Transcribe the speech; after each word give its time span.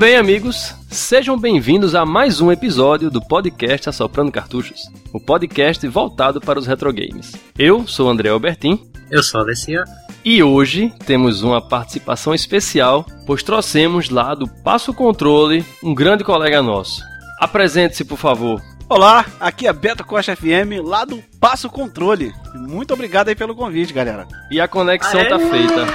bem, 0.00 0.16
amigos. 0.16 0.74
Sejam 0.90 1.38
bem-vindos 1.38 1.94
a 1.94 2.06
mais 2.06 2.40
um 2.40 2.50
episódio 2.50 3.10
do 3.10 3.20
podcast 3.20 3.90
Assoprando 3.90 4.32
Cartuchos, 4.32 4.90
o 5.12 5.20
podcast 5.20 5.86
voltado 5.88 6.40
para 6.40 6.58
os 6.58 6.66
retrogames. 6.66 7.36
Eu 7.58 7.86
sou 7.86 8.06
o 8.06 8.10
André 8.10 8.30
Albertin 8.30 8.80
Eu 9.10 9.22
sou 9.22 9.40
a 9.40 9.44
Alessia. 9.44 9.84
e 10.24 10.42
hoje 10.42 10.90
temos 11.04 11.42
uma 11.42 11.60
participação 11.60 12.34
especial, 12.34 13.04
pois 13.26 13.42
trouxemos 13.42 14.08
lá 14.08 14.34
do 14.34 14.48
Passo 14.48 14.94
Controle 14.94 15.62
um 15.84 15.94
grande 15.94 16.24
colega 16.24 16.62
nosso. 16.62 17.02
Apresente-se, 17.38 18.02
por 18.02 18.16
favor. 18.16 18.58
Olá, 18.90 19.24
aqui 19.38 19.68
é 19.68 19.72
Beto 19.72 20.02
Costa 20.02 20.34
FM, 20.34 20.82
lá 20.82 21.04
do 21.04 21.22
Passo 21.38 21.70
Controle. 21.70 22.34
Muito 22.52 22.92
obrigado 22.92 23.28
aí 23.28 23.36
pelo 23.36 23.54
convite, 23.54 23.92
galera. 23.92 24.26
E 24.50 24.60
a 24.60 24.66
conexão 24.66 25.20
Aê! 25.20 25.28
tá 25.28 25.38
feita. 25.38 25.86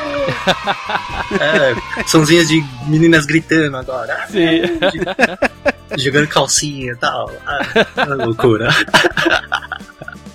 É, 1.41 2.03
sonzinhas 2.07 2.47
de 2.47 2.63
meninas 2.87 3.25
gritando 3.25 3.75
agora. 3.75 4.25
Sim. 4.27 4.61
Jogando 5.99 6.27
calcinha 6.29 6.93
e 6.93 6.95
tal. 6.95 7.29
Ah, 7.45 8.05
loucura. 8.15 8.69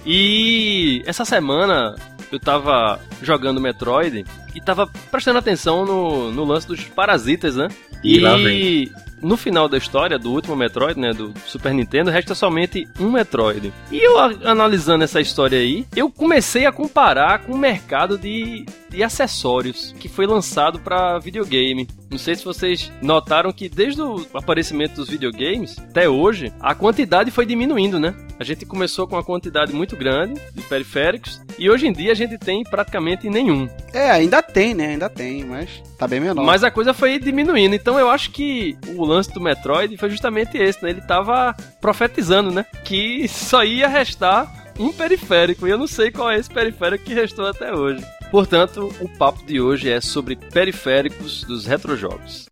E 0.05 1.03
essa 1.06 1.25
semana 1.25 1.95
eu 2.31 2.39
tava 2.39 3.01
jogando 3.23 3.59
Metroid 3.59 4.27
e 4.55 4.61
tava 4.61 4.87
prestando 5.11 5.39
atenção 5.39 5.87
no, 5.87 6.31
no 6.31 6.45
lance 6.45 6.67
dos 6.67 6.84
parasitas, 6.84 7.56
né? 7.56 7.69
E 8.05 8.19
lá 8.21 8.37
vem. 8.37 8.93
No 9.23 9.37
final 9.37 9.69
da 9.69 9.79
história 9.79 10.19
do 10.19 10.33
último 10.33 10.57
Metroid, 10.57 10.99
né, 10.99 11.13
do 11.13 11.33
Super 11.47 11.73
Nintendo, 11.73 12.11
resta 12.11 12.35
somente 12.35 12.89
um 12.99 13.11
Metroid. 13.11 13.73
E 13.91 13.99
eu 13.99 14.19
analisando 14.19 15.05
essa 15.05 15.21
história 15.21 15.59
aí, 15.59 15.87
eu 15.95 16.11
comecei 16.11 16.67
a 16.67 16.73
comparar 16.73 17.41
com 17.41 17.53
o 17.53 17.59
mercado 17.59 18.19
de, 18.19 18.65
de 18.89 19.03
acessórios 19.03 19.95
que 19.99 20.09
foi 20.09 20.27
lançado 20.27 20.79
para 20.79 21.19
videogame. 21.19 21.89
Não 22.11 22.19
sei 22.19 22.35
se 22.35 22.45
vocês 22.45 22.91
notaram 23.01 23.53
que 23.53 23.69
desde 23.69 24.03
o 24.03 24.27
aparecimento 24.35 24.97
dos 24.97 25.09
videogames 25.09 25.79
até 25.79 26.09
hoje, 26.09 26.53
a 26.59 26.75
quantidade 26.75 27.31
foi 27.31 27.47
diminuindo, 27.47 28.01
né? 28.01 28.15
A 28.39 28.45
gente 28.45 28.65
começou 28.65 29.07
com 29.07 29.15
uma 29.17 29.23
quantidade 29.23 29.73
muito 29.73 29.97
grande 29.97 30.41
de 30.55 30.62
periféricos 30.62 31.41
e 31.59 31.71
hoje 31.71 31.87
em 31.87 31.93
dia 31.93 32.11
a 32.11 32.15
gente 32.15 32.39
tem 32.39 32.65
praticamente 32.65 33.29
nenhum. 33.29 33.69
É, 33.93 34.11
ainda 34.11 34.43
tem, 34.43 34.75
né? 34.75 34.89
Ainda 34.89 35.09
tem, 35.09 35.45
mas 35.45 35.83
tá 35.99 36.09
bem 36.09 36.21
menor. 36.21 36.45
Mas 36.45 36.65
a 36.65 36.71
coisa 36.71 36.95
foi 36.95 37.19
diminuindo. 37.19 37.75
Então 37.75 37.99
eu 37.99 38.09
acho 38.09 38.31
que 38.31 38.77
o 38.97 39.05
lance 39.11 39.33
do 39.33 39.41
Metroid 39.41 39.97
foi 39.97 40.11
justamente 40.11 40.56
esse, 40.56 40.83
né? 40.83 40.91
Ele 40.91 41.00
tava 41.00 41.55
profetizando, 41.80 42.50
né? 42.50 42.64
Que 42.84 43.27
só 43.28 43.64
ia 43.64 43.89
restar 43.89 44.72
um 44.78 44.92
periférico. 44.92 45.66
E 45.66 45.70
eu 45.70 45.78
não 45.78 45.86
sei 45.86 46.11
qual 46.11 46.30
é 46.30 46.36
esse 46.36 46.48
periférico 46.48 47.05
que 47.05 47.14
restou 47.14 47.47
até 47.47 47.75
hoje. 47.75 48.05
Portanto, 48.31 48.94
o 49.00 49.08
papo 49.08 49.44
de 49.44 49.60
hoje 49.60 49.91
é 49.91 50.00
sobre 50.00 50.37
periféricos 50.37 51.43
dos 51.44 51.66
retrojogos. 51.66 52.49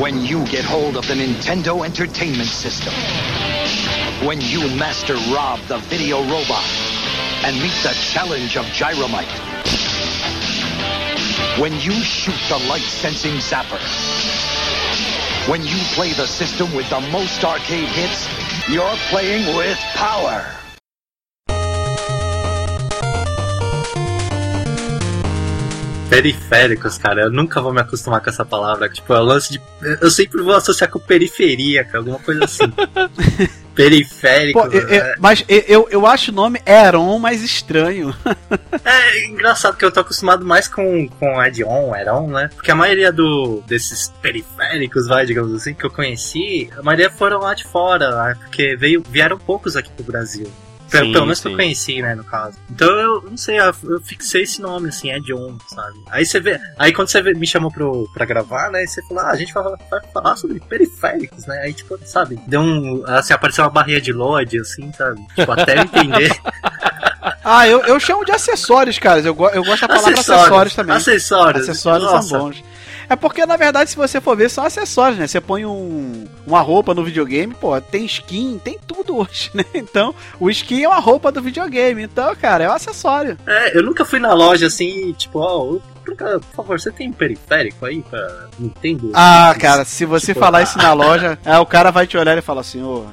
When 0.00 0.24
you 0.24 0.46
get 0.46 0.64
hold 0.64 0.96
of 0.96 1.08
the 1.08 1.14
Nintendo 1.16 1.84
Entertainment 1.84 2.46
System. 2.46 2.92
When 4.24 4.40
you 4.40 4.68
master 4.76 5.16
Rob 5.32 5.58
the 5.66 5.78
video 5.88 6.18
robot 6.22 6.64
and 7.44 7.60
meet 7.60 7.74
the 7.82 7.92
challenge 7.94 8.56
of 8.56 8.64
Gyromite. 8.72 9.97
When 11.60 11.72
you 11.80 11.90
shoot 11.90 12.38
the 12.48 12.58
light 12.68 12.82
sensing 12.82 13.34
zapper. 13.34 13.80
When 15.50 15.66
you 15.66 15.76
play 15.94 16.12
the 16.12 16.26
system 16.26 16.72
with 16.72 16.88
the 16.88 17.00
most 17.10 17.44
arcade 17.44 17.88
hits, 17.88 18.28
you're 18.68 18.96
playing 19.10 19.56
with 19.56 19.76
power. 19.94 20.57
Periféricos, 26.08 26.96
cara, 26.96 27.22
eu 27.22 27.30
nunca 27.30 27.60
vou 27.60 27.72
me 27.72 27.80
acostumar 27.80 28.20
com 28.22 28.30
essa 28.30 28.44
palavra. 28.44 28.88
Tipo, 28.88 29.12
é 29.12 29.20
o 29.20 29.22
lance 29.24 29.52
de. 29.52 29.60
Eu 30.00 30.10
sempre 30.10 30.42
vou 30.42 30.54
associar 30.54 30.90
com 30.90 30.98
periferia, 30.98 31.84
cara, 31.84 31.98
alguma 31.98 32.18
coisa 32.18 32.44
assim. 32.44 32.64
Periférico. 33.74 34.58
Pô, 34.60 34.66
eu- 34.66 34.88
eu- 34.88 34.94
é, 35.04 35.14
mas 35.20 35.44
eu, 35.48 35.86
eu, 35.90 36.04
acho 36.06 36.32
o 36.32 36.34
nome 36.34 36.60
Eron 36.66 37.18
mais 37.20 37.42
estranho. 37.42 38.12
é 38.84 39.26
engraçado 39.26 39.76
que 39.76 39.84
eu 39.84 39.92
tô 39.92 40.00
acostumado 40.00 40.44
mais 40.44 40.66
com, 40.66 41.06
com 41.08 41.38
add-on, 41.38 41.94
add-on, 41.94 42.26
né? 42.28 42.50
Porque 42.56 42.72
a 42.72 42.74
maioria 42.74 43.12
do, 43.12 43.62
desses 43.68 44.12
periféricos, 44.20 45.06
vai, 45.06 45.24
digamos 45.26 45.54
assim, 45.54 45.74
que 45.74 45.84
eu 45.86 45.90
conheci, 45.90 46.68
a 46.76 46.82
maioria 46.82 47.08
foram 47.10 47.38
lá 47.38 47.54
de 47.54 47.64
fora, 47.64 48.08
lá, 48.10 48.34
porque 48.34 48.74
veio, 48.76 49.02
vieram 49.08 49.38
poucos 49.38 49.76
aqui 49.76 49.90
pro 49.92 50.04
Brasil. 50.04 50.50
Pelo, 50.90 51.06
Sim, 51.06 51.12
pelo 51.12 51.24
menos 51.26 51.38
que 51.40 51.42
sim. 51.48 51.50
eu 51.50 51.56
conheci, 51.56 52.02
né, 52.02 52.14
no 52.14 52.24
caso. 52.24 52.56
Então 52.70 52.88
eu 52.88 53.22
não 53.22 53.36
sei, 53.36 53.58
eu, 53.60 53.72
fixei 54.02 54.42
esse 54.42 54.60
nome, 54.60 54.88
assim, 54.88 55.12
add-on, 55.12 55.56
sabe? 55.68 55.98
Aí 56.10 56.24
você 56.24 56.40
vê. 56.40 56.58
Aí 56.78 56.92
quando 56.92 57.08
você 57.08 57.20
vê- 57.20 57.34
me 57.34 57.46
chamou 57.46 57.70
pro, 57.70 58.08
pra 58.14 58.24
gravar, 58.24 58.70
né? 58.70 58.86
Você 58.86 59.02
falou, 59.06 59.22
ah, 59.24 59.30
a 59.30 59.36
gente 59.36 59.52
vai, 59.52 59.62
vai 59.90 60.00
falar 60.12 60.36
sobre 60.36 60.60
periféricos, 60.60 61.46
né? 61.46 61.58
Aí, 61.64 61.74
tipo, 61.74 61.98
sabe, 62.06 62.40
deu 62.46 62.60
um. 62.60 63.02
Assim, 63.06 63.32
apareceu 63.34 63.64
uma 63.64 63.70
barrinha 63.70 64.00
de 64.00 64.12
load, 64.12 64.58
assim, 64.60 64.90
sabe? 64.92 65.20
Tipo, 65.34 65.52
até 65.52 65.78
entender. 65.80 66.30
Ah, 67.44 67.66
eu, 67.66 67.80
eu 67.80 67.98
chamo 67.98 68.24
de 68.24 68.32
acessórios, 68.32 68.98
cara. 68.98 69.20
Eu, 69.20 69.36
eu 69.52 69.64
gosto 69.64 69.80
da 69.82 69.88
palavra 69.88 70.20
acessórios, 70.20 70.74
também. 70.74 70.94
Acessórios. 70.94 71.62
Acessórios 71.68 72.10
Nossa. 72.10 72.28
são 72.28 72.38
bons. 72.40 72.62
É 73.08 73.16
porque, 73.16 73.46
na 73.46 73.56
verdade, 73.56 73.90
se 73.90 73.96
você 73.96 74.20
for 74.20 74.36
ver, 74.36 74.50
são 74.50 74.64
acessórios, 74.64 75.18
né? 75.18 75.26
Você 75.26 75.40
põe 75.40 75.64
um, 75.64 76.26
uma 76.46 76.60
roupa 76.60 76.94
no 76.94 77.02
videogame, 77.02 77.54
pô, 77.54 77.80
tem 77.80 78.04
skin, 78.04 78.60
tem 78.62 78.78
tudo 78.86 79.16
hoje, 79.16 79.50
né? 79.54 79.64
Então, 79.74 80.14
o 80.38 80.50
skin 80.50 80.82
é 80.82 80.88
uma 80.88 80.98
roupa 80.98 81.32
do 81.32 81.40
videogame. 81.40 82.02
Então, 82.02 82.34
cara, 82.36 82.64
é 82.64 82.68
um 82.68 82.72
acessório. 82.72 83.38
É, 83.46 83.76
eu 83.76 83.82
nunca 83.82 84.04
fui 84.04 84.18
na 84.18 84.34
loja 84.34 84.66
assim, 84.66 85.12
tipo, 85.12 85.38
ó, 85.38 85.78
por, 86.04 86.16
por 86.16 86.40
favor, 86.54 86.80
você 86.80 86.90
tem 86.90 87.08
um 87.08 87.12
periférico 87.12 87.84
aí 87.86 88.02
pra 88.02 88.48
Nintendo? 88.58 89.10
Ah, 89.14 89.54
cara, 89.58 89.84
se 89.84 90.04
você 90.04 90.28
Tipo, 90.28 90.40
falar 90.40 90.58
ah. 90.58 90.62
isso 90.62 90.78
na 90.78 90.92
loja, 90.92 91.38
aí 91.44 91.56
o 91.60 91.66
cara 91.66 91.90
vai 91.90 92.06
te 92.06 92.16
olhar 92.16 92.36
e 92.36 92.42
falar 92.42 92.60
assim, 92.60 92.82
ô, 92.82 93.04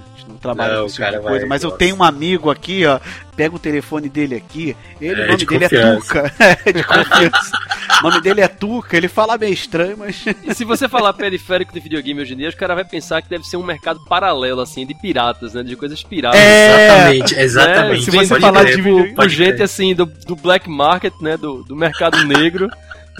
gente 0.54 0.58
não 0.74 0.88
tipo 0.88 0.98
cara 1.00 1.18
de 1.18 1.24
coisa, 1.24 1.40
vai- 1.40 1.50
mas 1.50 1.64
eu 1.64 1.72
tenho 1.72 1.96
um 1.96 2.04
amigo 2.04 2.50
aqui, 2.52 2.86
ó, 2.86 3.00
pega 3.36 3.56
o 3.56 3.60
telefone 3.60 4.08
dele 4.10 4.36
aqui, 4.36 4.76
ele, 5.02 5.22
É, 5.22 5.24
o 5.24 5.28
nome 5.28 5.38
de 5.38 5.46
dele 5.46 5.62
confiança. 5.64 6.18
é 6.18 6.22
Tuca, 6.30 6.34
é, 6.40 6.56
de 6.74 6.84
confiança. 6.84 7.58
o 8.00 8.04
nome 8.10 8.22
dele 8.22 8.42
é 8.42 8.48
Tuca, 8.48 8.96
ele 8.98 9.08
fala 9.08 9.38
meio 9.38 9.54
estranho, 9.54 9.98
mas... 9.98 10.24
E 10.44 10.54
se 10.54 10.64
você 10.64 10.88
falar 10.88 11.14
periférico 11.14 11.74
de 11.74 11.80
videogame 11.80 12.22
hoje 12.22 12.34
em 12.34 12.38
dia, 12.38 12.50
os 12.50 12.56
caras 12.56 12.76
vão 12.78 12.86
pensar 12.86 13.22
que 13.22 13.30
deve 13.30 13.44
ser 13.46 13.58
um 13.58 13.64
mercado 13.64 14.00
paralelo, 14.06 14.62
assim, 14.62 14.86
de 14.86 14.94
piratas, 14.94 15.54
né? 15.54 15.64
De 15.64 15.76
coisas 15.76 16.02
piratas. 16.04 16.40
É, 16.40 16.76
Exatamente, 17.16 17.36
exatamente. 17.40 18.04
se 18.06 18.12
você 18.12 18.28
Pode 18.28 18.42
falar 18.42 18.62
crer, 18.66 19.16
pode 19.16 19.36
gente 19.36 19.62
assim 19.64 19.94
do, 19.96 20.06
do 20.06 20.36
black 20.36 20.70
market, 20.70 21.14
né, 21.22 21.36
do, 21.38 21.64
do 21.64 21.76
mercado 21.76 22.24
negro, 22.26 22.70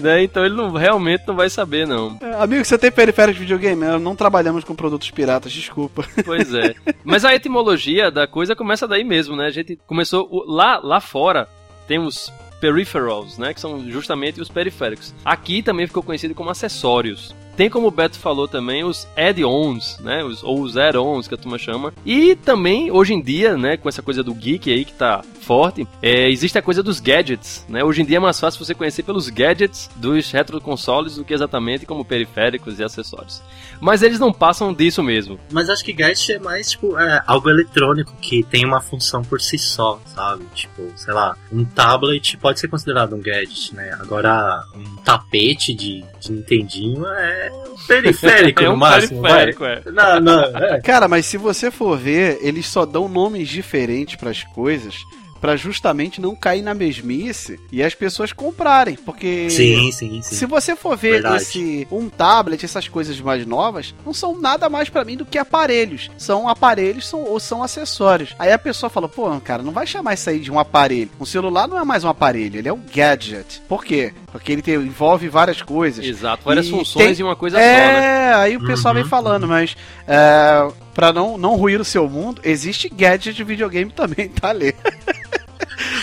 né? 0.00 0.22
Então 0.22 0.44
ele 0.44 0.54
não 0.54 0.70
realmente 0.72 1.24
não 1.26 1.34
vai 1.34 1.48
saber 1.48 1.86
não. 1.86 2.18
É, 2.20 2.42
Amigo, 2.42 2.64
você 2.64 2.78
tem 2.78 2.90
periférico 2.90 3.34
de 3.34 3.40
videogame? 3.40 3.98
Não, 3.98 4.16
trabalhamos 4.16 4.64
com 4.64 4.74
produtos 4.74 5.10
piratas, 5.10 5.52
desculpa. 5.52 6.04
Pois 6.24 6.52
é. 6.54 6.74
Mas 7.04 7.24
a 7.24 7.34
etimologia 7.34 8.10
da 8.10 8.26
coisa 8.26 8.56
começa 8.56 8.86
daí 8.86 9.04
mesmo, 9.04 9.36
né? 9.36 9.46
A 9.46 9.50
gente 9.50 9.78
começou 9.86 10.44
lá 10.46 10.78
lá 10.82 11.00
fora 11.00 11.48
tem 11.86 11.98
os 11.98 12.32
peripherals, 12.60 13.38
né, 13.38 13.52
que 13.54 13.60
são 13.60 13.88
justamente 13.90 14.40
os 14.40 14.48
periféricos. 14.48 15.14
Aqui 15.24 15.62
também 15.62 15.86
ficou 15.86 16.02
conhecido 16.02 16.34
como 16.34 16.50
acessórios. 16.50 17.34
Tem 17.56 17.70
como 17.70 17.86
o 17.86 17.90
Beto 17.90 18.18
falou 18.18 18.46
também 18.46 18.84
os 18.84 19.06
add-ons, 19.16 19.98
né, 20.00 20.22
os, 20.22 20.42
ou 20.42 20.60
os 20.60 20.76
add-ons 20.76 21.26
que 21.26 21.34
a 21.34 21.38
turma 21.38 21.58
chama. 21.58 21.92
E 22.04 22.34
também 22.34 22.90
hoje 22.90 23.14
em 23.14 23.22
dia, 23.22 23.56
né, 23.56 23.76
com 23.76 23.88
essa 23.88 24.02
coisa 24.02 24.22
do 24.22 24.34
geek 24.34 24.70
aí 24.70 24.84
que 24.84 24.92
tá 24.92 25.22
forte, 25.46 25.86
é, 26.02 26.28
existe 26.28 26.58
a 26.58 26.62
coisa 26.62 26.82
dos 26.82 26.98
gadgets, 26.98 27.64
né? 27.68 27.84
Hoje 27.84 28.02
em 28.02 28.04
dia 28.04 28.16
é 28.16 28.20
mais 28.20 28.38
fácil 28.38 28.64
você 28.64 28.74
conhecer 28.74 29.04
pelos 29.04 29.28
gadgets 29.28 29.88
dos 29.94 30.32
retroconsoles 30.32 31.14
do 31.14 31.24
que 31.24 31.32
exatamente 31.32 31.86
como 31.86 32.04
periféricos 32.04 32.80
e 32.80 32.84
acessórios. 32.84 33.40
Mas 33.80 34.02
eles 34.02 34.18
não 34.18 34.32
passam 34.32 34.74
disso 34.74 35.04
mesmo. 35.04 35.38
Mas 35.52 35.70
acho 35.70 35.84
que 35.84 35.92
gadget 35.92 36.32
é 36.32 36.38
mais, 36.40 36.72
tipo, 36.72 36.98
é, 36.98 37.22
algo 37.24 37.48
eletrônico 37.48 38.12
que 38.20 38.42
tem 38.42 38.64
uma 38.64 38.80
função 38.80 39.22
por 39.22 39.40
si 39.40 39.56
só, 39.56 40.00
sabe? 40.06 40.44
Tipo, 40.52 40.90
sei 40.96 41.14
lá, 41.14 41.36
um 41.52 41.64
tablet 41.64 42.36
pode 42.38 42.58
ser 42.58 42.66
considerado 42.66 43.14
um 43.14 43.20
gadget, 43.20 43.72
né? 43.72 43.96
Agora, 44.00 44.64
um 44.74 44.96
tapete 44.96 45.72
de, 45.72 46.04
de 46.18 46.32
Nintendinho 46.32 47.06
é 47.06 47.52
um 47.68 47.86
periférico 47.86 48.62
é 48.64 48.66
no 48.66 48.72
um 48.72 48.76
máximo, 48.76 49.22
periférico, 49.22 49.64
é. 49.64 49.82
Não, 49.92 50.20
não, 50.20 50.42
é. 50.56 50.80
Cara, 50.80 51.06
mas 51.06 51.24
se 51.24 51.36
você 51.36 51.70
for 51.70 51.96
ver, 51.96 52.38
eles 52.40 52.66
só 52.66 52.84
dão 52.84 53.08
nomes 53.08 53.48
diferentes 53.48 54.16
pras 54.16 54.42
coisas 54.42 54.96
pra 55.40 55.56
justamente 55.56 56.20
não 56.20 56.34
cair 56.34 56.62
na 56.62 56.74
mesmice 56.74 57.58
e 57.70 57.82
as 57.82 57.94
pessoas 57.94 58.32
comprarem, 58.32 58.96
porque 58.96 59.48
Sim, 59.50 59.90
sim, 59.92 60.22
sim. 60.22 60.34
se 60.36 60.46
você 60.46 60.74
for 60.76 60.96
ver 60.96 61.12
Verdade. 61.14 61.36
esse 61.42 61.86
um 61.90 62.08
tablet, 62.08 62.64
essas 62.64 62.88
coisas 62.88 63.20
mais 63.20 63.46
novas, 63.46 63.94
não 64.04 64.12
são 64.12 64.40
nada 64.40 64.68
mais 64.68 64.88
pra 64.88 65.04
mim 65.04 65.16
do 65.16 65.24
que 65.26 65.38
aparelhos. 65.38 66.10
São 66.18 66.48
aparelhos 66.48 67.06
são, 67.08 67.20
ou 67.24 67.38
são 67.40 67.62
acessórios. 67.62 68.34
Aí 68.38 68.52
a 68.52 68.58
pessoa 68.58 68.90
fala, 68.90 69.08
pô, 69.08 69.28
cara, 69.40 69.62
não 69.62 69.72
vai 69.72 69.86
chamar 69.86 70.14
isso 70.14 70.28
aí 70.30 70.38
de 70.40 70.50
um 70.50 70.58
aparelho. 70.58 71.10
Um 71.20 71.24
celular 71.24 71.66
não 71.68 71.78
é 71.78 71.84
mais 71.84 72.04
um 72.04 72.08
aparelho, 72.08 72.58
ele 72.58 72.68
é 72.68 72.72
um 72.72 72.80
gadget. 72.94 73.60
Por 73.68 73.84
quê? 73.84 74.12
Porque 74.32 74.52
ele 74.52 74.62
tem- 74.62 74.74
envolve 74.74 75.28
várias 75.28 75.62
coisas. 75.62 76.04
Exato, 76.04 76.42
várias 76.44 76.66
E 76.66 76.70
funções 76.70 77.16
tem- 77.16 77.20
em 77.20 77.28
uma 77.28 77.36
coisa 77.36 77.56
só, 77.56 77.62
né? 77.62 78.26
É, 78.30 78.34
aí 78.34 78.56
o 78.56 78.66
pessoal 78.66 78.92
vem 78.94 79.02
Uhum. 79.02 79.08
falando, 79.08 79.46
mas 79.48 79.76
é, 80.06 80.68
para 80.94 81.12
não, 81.12 81.36
não 81.38 81.56
ruir 81.56 81.80
o 81.80 81.84
seu 81.84 82.08
mundo, 82.08 82.40
existe 82.44 82.88
gadget 82.88 83.34
de 83.34 83.44
videogame 83.44 83.90
também, 83.92 84.28
tá 84.40 84.50
ali. 84.50 84.74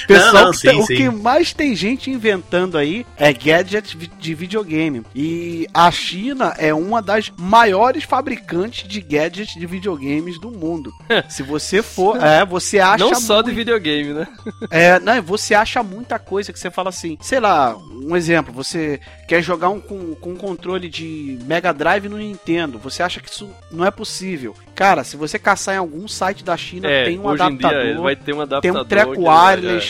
Pessoal, 0.07 0.33
Não, 0.33 0.44
não, 0.45 0.53
sim, 0.53 0.69
o 0.79 0.85
sim. 0.85 0.95
que 0.95 1.09
mais 1.09 1.53
tem 1.53 1.75
gente 1.75 2.09
inventando 2.11 2.77
aí 2.77 3.05
é 3.17 3.31
gadget 3.33 3.95
vi- 3.97 4.07
de 4.19 4.33
videogame. 4.33 5.03
E 5.15 5.67
a 5.73 5.89
China 5.91 6.53
é 6.57 6.73
uma 6.73 7.01
das 7.01 7.31
maiores 7.38 8.03
fabricantes 8.03 8.88
de 8.88 9.01
gadgets 9.01 9.53
de 9.59 9.65
videogames 9.65 10.39
do 10.39 10.50
mundo. 10.51 10.91
Se 11.29 11.44
você 11.44 11.81
for, 11.81 12.21
é, 12.21 12.45
você 12.45 12.79
acha 12.79 13.03
Não 13.03 13.15
só 13.15 13.41
de 13.41 13.47
muito- 13.47 13.57
videogame, 13.57 14.13
né? 14.13 14.27
é, 14.69 15.00
não, 15.00 15.21
você 15.21 15.53
acha 15.53 15.81
muita 15.83 16.17
coisa 16.19 16.51
que 16.51 16.59
você 16.59 16.69
fala 16.71 16.89
assim, 16.89 17.17
sei 17.21 17.39
lá, 17.39 17.75
um 17.77 18.15
exemplo, 18.15 18.53
você 18.53 19.00
quer 19.27 19.41
jogar 19.41 19.69
um 19.69 19.79
com, 19.79 20.15
com 20.15 20.31
um 20.31 20.35
controle 20.35 20.89
de 20.89 21.38
Mega 21.45 21.73
Drive 21.73 22.07
no 22.09 22.17
Nintendo, 22.17 22.77
você 22.77 23.01
acha 23.03 23.19
que 23.19 23.29
isso 23.29 23.50
não 23.71 23.85
é 23.85 23.91
possível. 23.91 24.55
Cara, 24.75 25.03
se 25.03 25.15
você 25.15 25.38
caçar 25.38 25.75
em 25.75 25.77
algum 25.77 26.07
site 26.07 26.44
da 26.44 26.57
China, 26.57 26.89
É, 26.89 27.05
tem 27.05 27.19
um 27.19 27.29
adaptador. 27.29 28.01
vai 28.01 28.15
ter 28.15 28.33
um 28.33 28.38
Tem 28.38 28.41
adaptador. 28.44 28.81
um 28.81 28.85
treco 28.85 29.13
que 29.13 29.19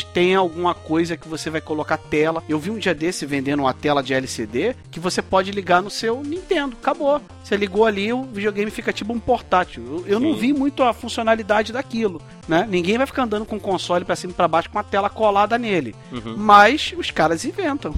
tem 0.08 0.36
alguma 0.36 0.74
coisa 0.74 1.18
que 1.18 1.28
você 1.28 1.50
vai 1.50 1.62
colocar 1.62 1.98
tela. 1.98 2.44
Eu 2.48 2.60
vi 2.60 2.70
um 2.70 2.78
dia 2.78 2.94
desse 2.94 3.26
vendendo 3.26 3.62
uma 3.62 3.74
tela 3.74 4.04
de 4.04 4.14
LCD 4.14 4.76
que 4.92 5.00
você 5.00 5.22
pode 5.22 5.52
ligar 5.52 5.82
no 5.82 5.90
seu 5.90 6.22
Nintendo. 6.24 6.76
Acabou. 6.82 7.22
Você 7.44 7.56
ligou 7.56 7.86
ali, 7.86 8.12
o 8.12 8.24
videogame 8.24 8.72
fica 8.72 8.94
tipo 8.94 9.14
um 9.14 9.20
portátil. 9.20 9.84
Eu, 9.86 10.14
eu 10.14 10.20
não 10.20 10.36
vi 10.36 10.54
muito 10.54 10.84
a 10.84 10.94
funcionalidade 10.94 11.74
daquilo, 11.74 12.22
né? 12.48 12.66
Ninguém 12.70 12.98
vai 12.98 13.08
ficar 13.08 13.24
andando 13.24 13.46
com 13.46 13.58
o 13.58 13.60
console 13.60 14.06
pra 14.06 14.16
cima 14.16 14.32
e 14.32 14.36
pra 14.36 14.48
baixo 14.48 14.70
com 14.70 14.80
a 14.80 14.84
tela 14.84 15.10
colada 15.10 15.58
nele. 15.58 15.96
Uhum. 16.12 16.36
Mas 16.38 16.94
os 16.98 17.12
caras 17.12 17.46
inventam. 17.46 17.94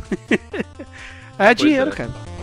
é 1.38 1.54
dinheiro, 1.54 1.92
é. 1.92 1.94
cara. 1.94 2.35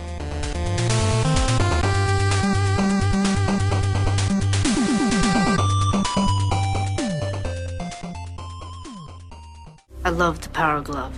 I 10.05 10.09
love 10.09 10.39
the 10.39 10.49
Power 10.49 10.81
Glove. 10.81 11.13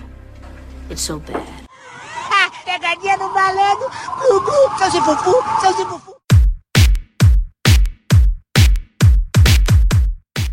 It's 0.90 1.02
so 1.02 1.20
bad. 1.20 1.42
Pegadinha 2.66 3.18
do 3.18 3.30
malandro, 3.34 3.90
Gugu, 4.20 4.80
seu 4.80 4.92
Zifufu. 4.92 6.16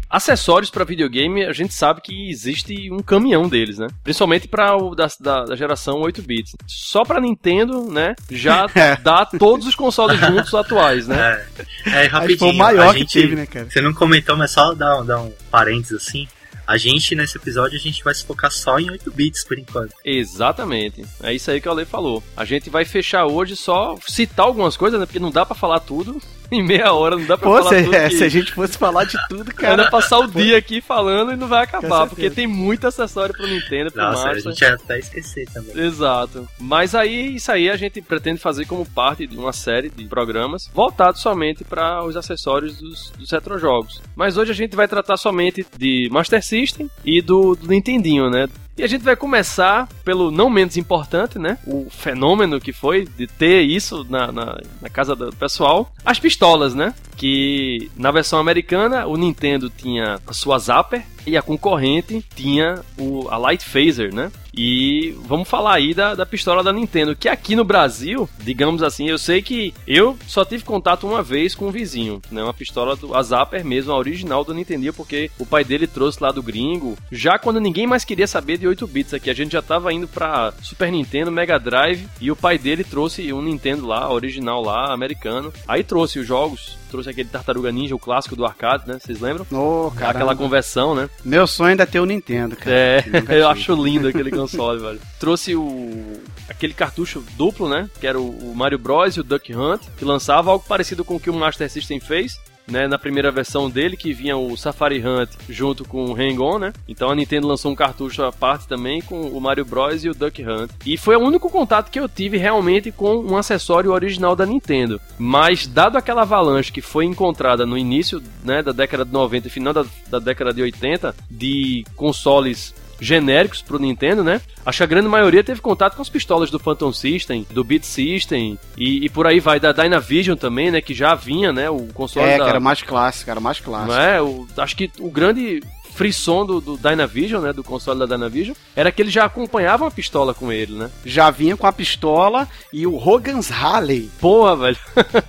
Acessórios 0.08 0.69
pra 0.70 0.84
videogame, 0.84 1.43
a 1.43 1.55
gente 1.55 1.73
sabe 1.73 2.02
que 2.02 2.29
existe 2.31 2.90
um 2.93 2.99
caminhão 2.99 3.49
deles, 3.49 3.79
né? 3.79 3.87
Principalmente 4.05 4.46
para 4.46 4.76
o 4.76 4.94
da, 4.94 5.08
da, 5.19 5.44
da 5.46 5.56
geração 5.56 6.00
8 6.00 6.20
bits. 6.20 6.52
Só 6.67 7.02
pra 7.02 7.19
Nintendo, 7.19 7.90
né? 7.90 8.14
Já 8.31 8.67
É. 8.76 8.94
dá 8.96 9.25
todos 9.25 9.67
os 9.67 9.75
consoles 9.75 10.20
juntos 10.20 10.52
atuais, 10.55 11.08
né? 11.08 11.46
É, 11.87 11.90
é 11.90 12.00
Acho 12.02 12.11
rapidinho. 12.11 12.38
foi 12.40 12.50
o 12.50 12.55
maior 12.58 12.88
a 12.90 12.93
que 12.93 12.99
gente, 13.00 13.12
teve, 13.23 13.35
né, 13.37 13.46
cara? 13.46 13.70
Você 13.70 13.81
não 13.81 13.94
comentou, 13.94 14.37
mas 14.37 14.50
só 14.50 14.73
um- 14.73 14.75
dar 14.75 15.19
um 15.23 15.32
parênteses 15.50 16.06
assim. 16.06 16.28
A 16.67 16.76
gente, 16.76 17.14
nesse 17.14 17.37
episódio, 17.37 17.76
a 17.76 17.81
gente 17.81 18.03
vai 18.05 18.14
se 18.14 18.25
focar 18.25 18.50
só 18.50 18.79
em 18.79 18.91
8 18.91 19.11
bits 19.11 19.44
por 19.44 19.59
enquanto. 19.59 19.94
Exatamente. 20.05 21.05
É 21.23 21.35
isso 21.35 21.50
aí 21.50 21.61
que 21.61 21.69
o 21.69 21.73
Ale 21.73 21.85
falou. 21.85 22.23
A 22.37 22.44
gente 22.44 22.70
vai 22.70 22.85
fechar 22.85 23.26
hoje 23.26 23.56
só 23.56 23.97
citar 24.06 24.47
algumas 24.47 24.76
coisas, 24.76 24.99
né? 24.99 25.06
Porque 25.06 25.19
não 25.19 25.31
dá 25.31 25.44
pra 25.44 25.55
falar 25.55 25.81
tudo 25.81 26.20
em 26.52 26.62
meia 26.62 26.93
hora, 26.93 27.16
não 27.16 27.25
dá 27.26 27.37
pra 27.38 27.49
Pô, 27.49 27.56
falar 27.58 27.70
se, 27.70 27.82
tudo. 27.84 27.94
é, 27.96 28.08
que- 28.08 28.16
se 28.16 28.25
a 28.25 28.28
gente 28.28 28.52
fosse 28.52 28.76
falar 28.78 29.04
de 29.04 29.16
tudo, 29.28 29.40
Ainda 29.50 29.54
cara. 29.54 29.90
passar 29.90 30.19
o 30.19 30.26
dia 30.26 30.58
aqui 30.58 30.81
falando 30.81 31.32
e 31.32 31.37
não 31.37 31.49
vai 31.49 31.64
acabar, 31.64 32.06
porque 32.06 32.28
tem 32.31 32.46
muito 32.46 32.87
acessório 32.87 33.34
pro 33.34 33.46
Nintendo, 33.46 33.90
pro 33.90 34.02
Nossa, 34.02 34.28
a 34.28 34.34
Master. 34.34 34.52
gente 34.52 34.60
ia 34.62 34.75
até 34.75 34.99
esquecer 34.99 35.49
também. 35.52 35.78
Exato. 35.84 36.46
Mas 36.60 36.94
aí, 36.94 37.34
isso 37.37 37.50
aí 37.50 37.70
a 37.70 37.76
gente 37.76 38.00
pretende 38.02 38.38
fazer 38.40 38.66
como 38.66 38.84
parte 38.84 39.26
de 39.26 39.37
uma 39.37 39.52
série 39.52 39.88
de 39.88 40.04
programas 40.04 40.69
voltados 40.75 41.20
somente 41.22 41.64
para 41.64 42.04
os 42.04 42.16
acessórios 42.16 42.78
dos, 42.78 43.10
dos 43.19 43.31
retrojogos. 43.31 44.02
Mas 44.14 44.37
hoje 44.37 44.50
a 44.52 44.54
gente 44.54 44.76
vai 44.76 44.87
tratar 44.87 45.16
somente 45.16 45.66
de 45.78 46.08
Master 46.12 46.43
System 46.44 46.90
e 47.04 47.22
do, 47.22 47.54
do 47.54 47.69
Nintendinho, 47.69 48.28
né? 48.31 48.49
E 48.76 48.82
a 48.82 48.86
gente 48.86 49.02
vai 49.02 49.14
começar 49.14 49.86
pelo 50.02 50.30
não 50.30 50.48
menos 50.48 50.76
importante, 50.76 51.38
né? 51.38 51.58
O 51.66 51.88
fenômeno 51.90 52.60
que 52.60 52.72
foi 52.72 53.04
de 53.04 53.26
ter 53.26 53.62
isso 53.62 54.06
na, 54.08 54.32
na, 54.32 54.58
na 54.80 54.88
casa 54.88 55.14
do 55.14 55.30
pessoal. 55.34 55.92
As 56.04 56.19
pistolas, 56.19 56.74
né? 56.74 56.94
Que 57.22 57.88
na 57.96 58.10
versão 58.10 58.40
americana 58.40 59.06
o 59.06 59.16
Nintendo 59.16 59.70
tinha 59.70 60.19
a 60.26 60.32
sua 60.32 60.58
Zapper 60.58 61.04
e 61.24 61.36
a 61.36 61.42
concorrente 61.42 62.24
tinha 62.34 62.80
o, 62.98 63.28
a 63.28 63.36
Light 63.36 63.64
Phaser, 63.64 64.12
né? 64.12 64.32
E 64.52 65.16
vamos 65.20 65.48
falar 65.48 65.74
aí 65.74 65.94
da, 65.94 66.16
da 66.16 66.26
pistola 66.26 66.64
da 66.64 66.72
Nintendo, 66.72 67.14
que 67.14 67.28
aqui 67.28 67.54
no 67.54 67.64
Brasil, 67.64 68.28
digamos 68.40 68.82
assim, 68.82 69.08
eu 69.08 69.16
sei 69.16 69.40
que 69.40 69.72
eu 69.86 70.19
só 70.26 70.44
tive 70.44 70.64
contato 70.64 71.06
uma 71.06 71.22
vez 71.22 71.54
com 71.54 71.69
um 71.69 71.70
vizinho, 71.70 72.20
né? 72.28 72.42
Uma 72.42 72.52
pistola 72.52 72.96
do 72.96 73.14
a 73.14 73.22
Zapper 73.22 73.64
mesmo, 73.64 73.92
a 73.92 73.96
original 73.96 74.44
do 74.44 74.52
Nintendo, 74.52 74.92
porque 74.92 75.30
o 75.38 75.46
pai 75.46 75.64
dele 75.64 75.86
trouxe 75.86 76.20
lá 76.20 76.32
do 76.32 76.42
gringo, 76.42 76.98
já 77.10 77.38
quando 77.38 77.60
ninguém 77.60 77.86
mais 77.86 78.04
queria 78.04 78.26
saber 78.26 78.58
de 78.58 78.66
8 78.66 78.84
bits 78.86 79.14
aqui, 79.14 79.30
a 79.30 79.34
gente 79.34 79.52
já 79.52 79.62
tava 79.62 79.92
indo 79.92 80.08
pra 80.08 80.52
Super 80.60 80.90
Nintendo, 80.90 81.30
Mega 81.30 81.56
Drive, 81.56 82.08
e 82.20 82.32
o 82.32 82.36
pai 82.36 82.58
dele 82.58 82.82
trouxe 82.82 83.32
um 83.32 83.40
Nintendo 83.40 83.86
lá, 83.86 84.12
original 84.12 84.60
lá, 84.60 84.92
americano. 84.92 85.52
Aí 85.68 85.84
trouxe 85.84 86.18
os 86.18 86.26
jogos, 86.26 86.76
trouxe 86.92 87.08
aquele 87.08 87.28
Tartaruga 87.28 87.72
Ninja, 87.72 87.94
o 87.94 87.98
clássico 87.98 88.36
do 88.36 88.44
arcade, 88.44 88.86
né? 88.86 88.98
Vocês 89.00 89.18
lembram? 89.18 89.46
Ô, 89.50 89.90
cara. 89.90 90.10
Aquela 90.10 90.36
conversão, 90.36 90.94
né? 90.94 91.08
Meu 91.24 91.46
sonho 91.46 91.70
ainda 91.70 91.84
é 91.84 91.86
ter 91.86 92.00
o 92.00 92.06
Nintendo, 92.06 92.54
cara. 92.54 92.70
É, 92.70 93.04
eu 93.40 93.48
acho 93.48 93.74
lindo 93.74 94.08
aquele 94.08 94.30
console, 94.30 94.78
velho. 94.78 95.00
Trouxe 95.18 95.56
o 95.56 96.20
aquele 96.48 96.74
cartucho 96.74 97.24
duplo, 97.36 97.68
né? 97.68 97.88
Que 97.98 98.06
era 98.06 98.20
o, 98.20 98.28
o 98.28 98.54
Mario 98.54 98.78
Bros 98.78 99.16
e 99.16 99.20
o 99.20 99.24
Duck 99.24 99.54
Hunt, 99.54 99.80
que 99.96 100.04
lançava 100.04 100.50
algo 100.50 100.64
parecido 100.68 101.04
com 101.04 101.16
o 101.16 101.20
que 101.20 101.30
o 101.30 101.34
Master 101.34 101.70
System 101.70 101.98
fez. 101.98 102.38
Né, 102.69 102.87
na 102.87 102.99
primeira 102.99 103.31
versão 103.31 103.69
dele, 103.69 103.97
que 103.97 104.12
vinha 104.12 104.37
o 104.37 104.57
Safari 104.57 105.02
Hunt 105.04 105.31
junto 105.49 105.85
com 105.85 106.07
o 106.07 106.14
Hang-On, 106.14 106.59
né? 106.59 106.73
Então 106.87 107.11
a 107.11 107.14
Nintendo 107.14 107.49
lançou 107.49 107.73
um 107.73 107.75
cartucho 107.75 108.23
à 108.23 108.33
parte 108.33 108.69
também 108.69 109.02
com 109.02 109.21
o 109.21 109.40
Mario 109.40 109.64
Bros 109.64 110.04
e 110.04 110.09
o 110.09 110.14
Duck 110.14 110.42
Hunt. 110.42 110.71
E 110.87 110.97
foi 110.97 111.16
o 111.16 111.21
único 111.21 111.50
contato 111.50 111.90
que 111.90 111.99
eu 111.99 112.09
tive 112.09 112.37
realmente 112.37 112.92
com 112.92 113.16
um 113.16 113.37
acessório 113.37 113.92
original 113.92 114.37
da 114.37 114.47
Nintendo. 114.47 115.00
Mas, 115.19 115.66
dado 115.66 115.99
aquela 115.99 116.23
avalanche 116.23 116.73
que 116.73 116.81
foi 116.81 117.04
encontrada 117.04 117.66
no 117.66 117.76
início 117.76 118.23
né, 118.45 118.62
da 118.62 118.73
década 118.73 119.04
de 119.04 119.12
90 119.12 119.49
e 119.49 119.50
final 119.50 119.73
da, 119.73 119.85
da 120.09 120.19
década 120.19 120.52
de 120.52 120.62
80, 120.62 121.14
de 121.31 121.85
consoles 121.97 122.75
genéricos 123.02 123.61
pro 123.61 123.80
Nintendo, 123.80 124.23
né? 124.23 124.40
Acho 124.64 124.78
que 124.78 124.85
a 124.85 124.87
grande 124.87 125.09
maioria 125.09 125.42
teve 125.42 125.61
contato 125.61 125.97
com 125.97 126.02
as 126.02 126.09
pistolas 126.09 126.50
do 126.50 126.59
Phantom 126.59 126.92
System, 126.92 127.44
do 127.50 127.64
Beat 127.64 127.82
System 127.82 128.56
e, 128.78 129.04
e 129.04 129.09
por 129.09 129.26
aí 129.26 129.40
vai, 129.40 129.59
da 129.59 129.73
Dynavision 129.73 130.37
também, 130.37 130.71
né? 130.71 130.80
Que 130.80 130.94
já 130.94 131.14
vinha, 131.14 131.52
né? 131.52 131.68
O 131.68 131.88
console 131.92 132.26
É, 132.26 132.38
da... 132.38 132.44
que 132.44 132.50
era 132.50 132.61
mais 132.61 132.80
clássico, 132.80 133.30
era 133.30 133.40
mais 133.40 133.59
clássico. 133.59 133.92
Não 133.92 134.00
é? 134.00 134.23
O, 134.23 134.47
acho 134.56 134.76
que 134.76 134.90
o 135.00 135.11
grande 135.11 135.61
frisson 135.94 136.47
do, 136.47 136.61
do 136.61 136.76
Dynavision, 136.78 137.42
né? 137.42 137.52
Do 137.52 137.64
console 137.64 137.99
da 137.99 138.06
Dynavision, 138.06 138.54
era 138.75 138.90
que 138.92 139.02
ele 139.02 139.11
já 139.11 139.25
acompanhava 139.25 139.85
uma 139.85 139.90
pistola 139.90 140.32
com 140.32 140.52
ele, 140.52 140.75
né? 140.75 140.90
Já 141.04 141.30
vinha 141.30 141.56
com 141.56 141.66
a 141.66 141.73
pistola 141.73 142.49
e 142.73 142.87
o 142.87 142.97
Hogan's 142.97 143.50
Harley. 143.50 144.11
Porra, 144.21 144.56
velho. 144.56 144.78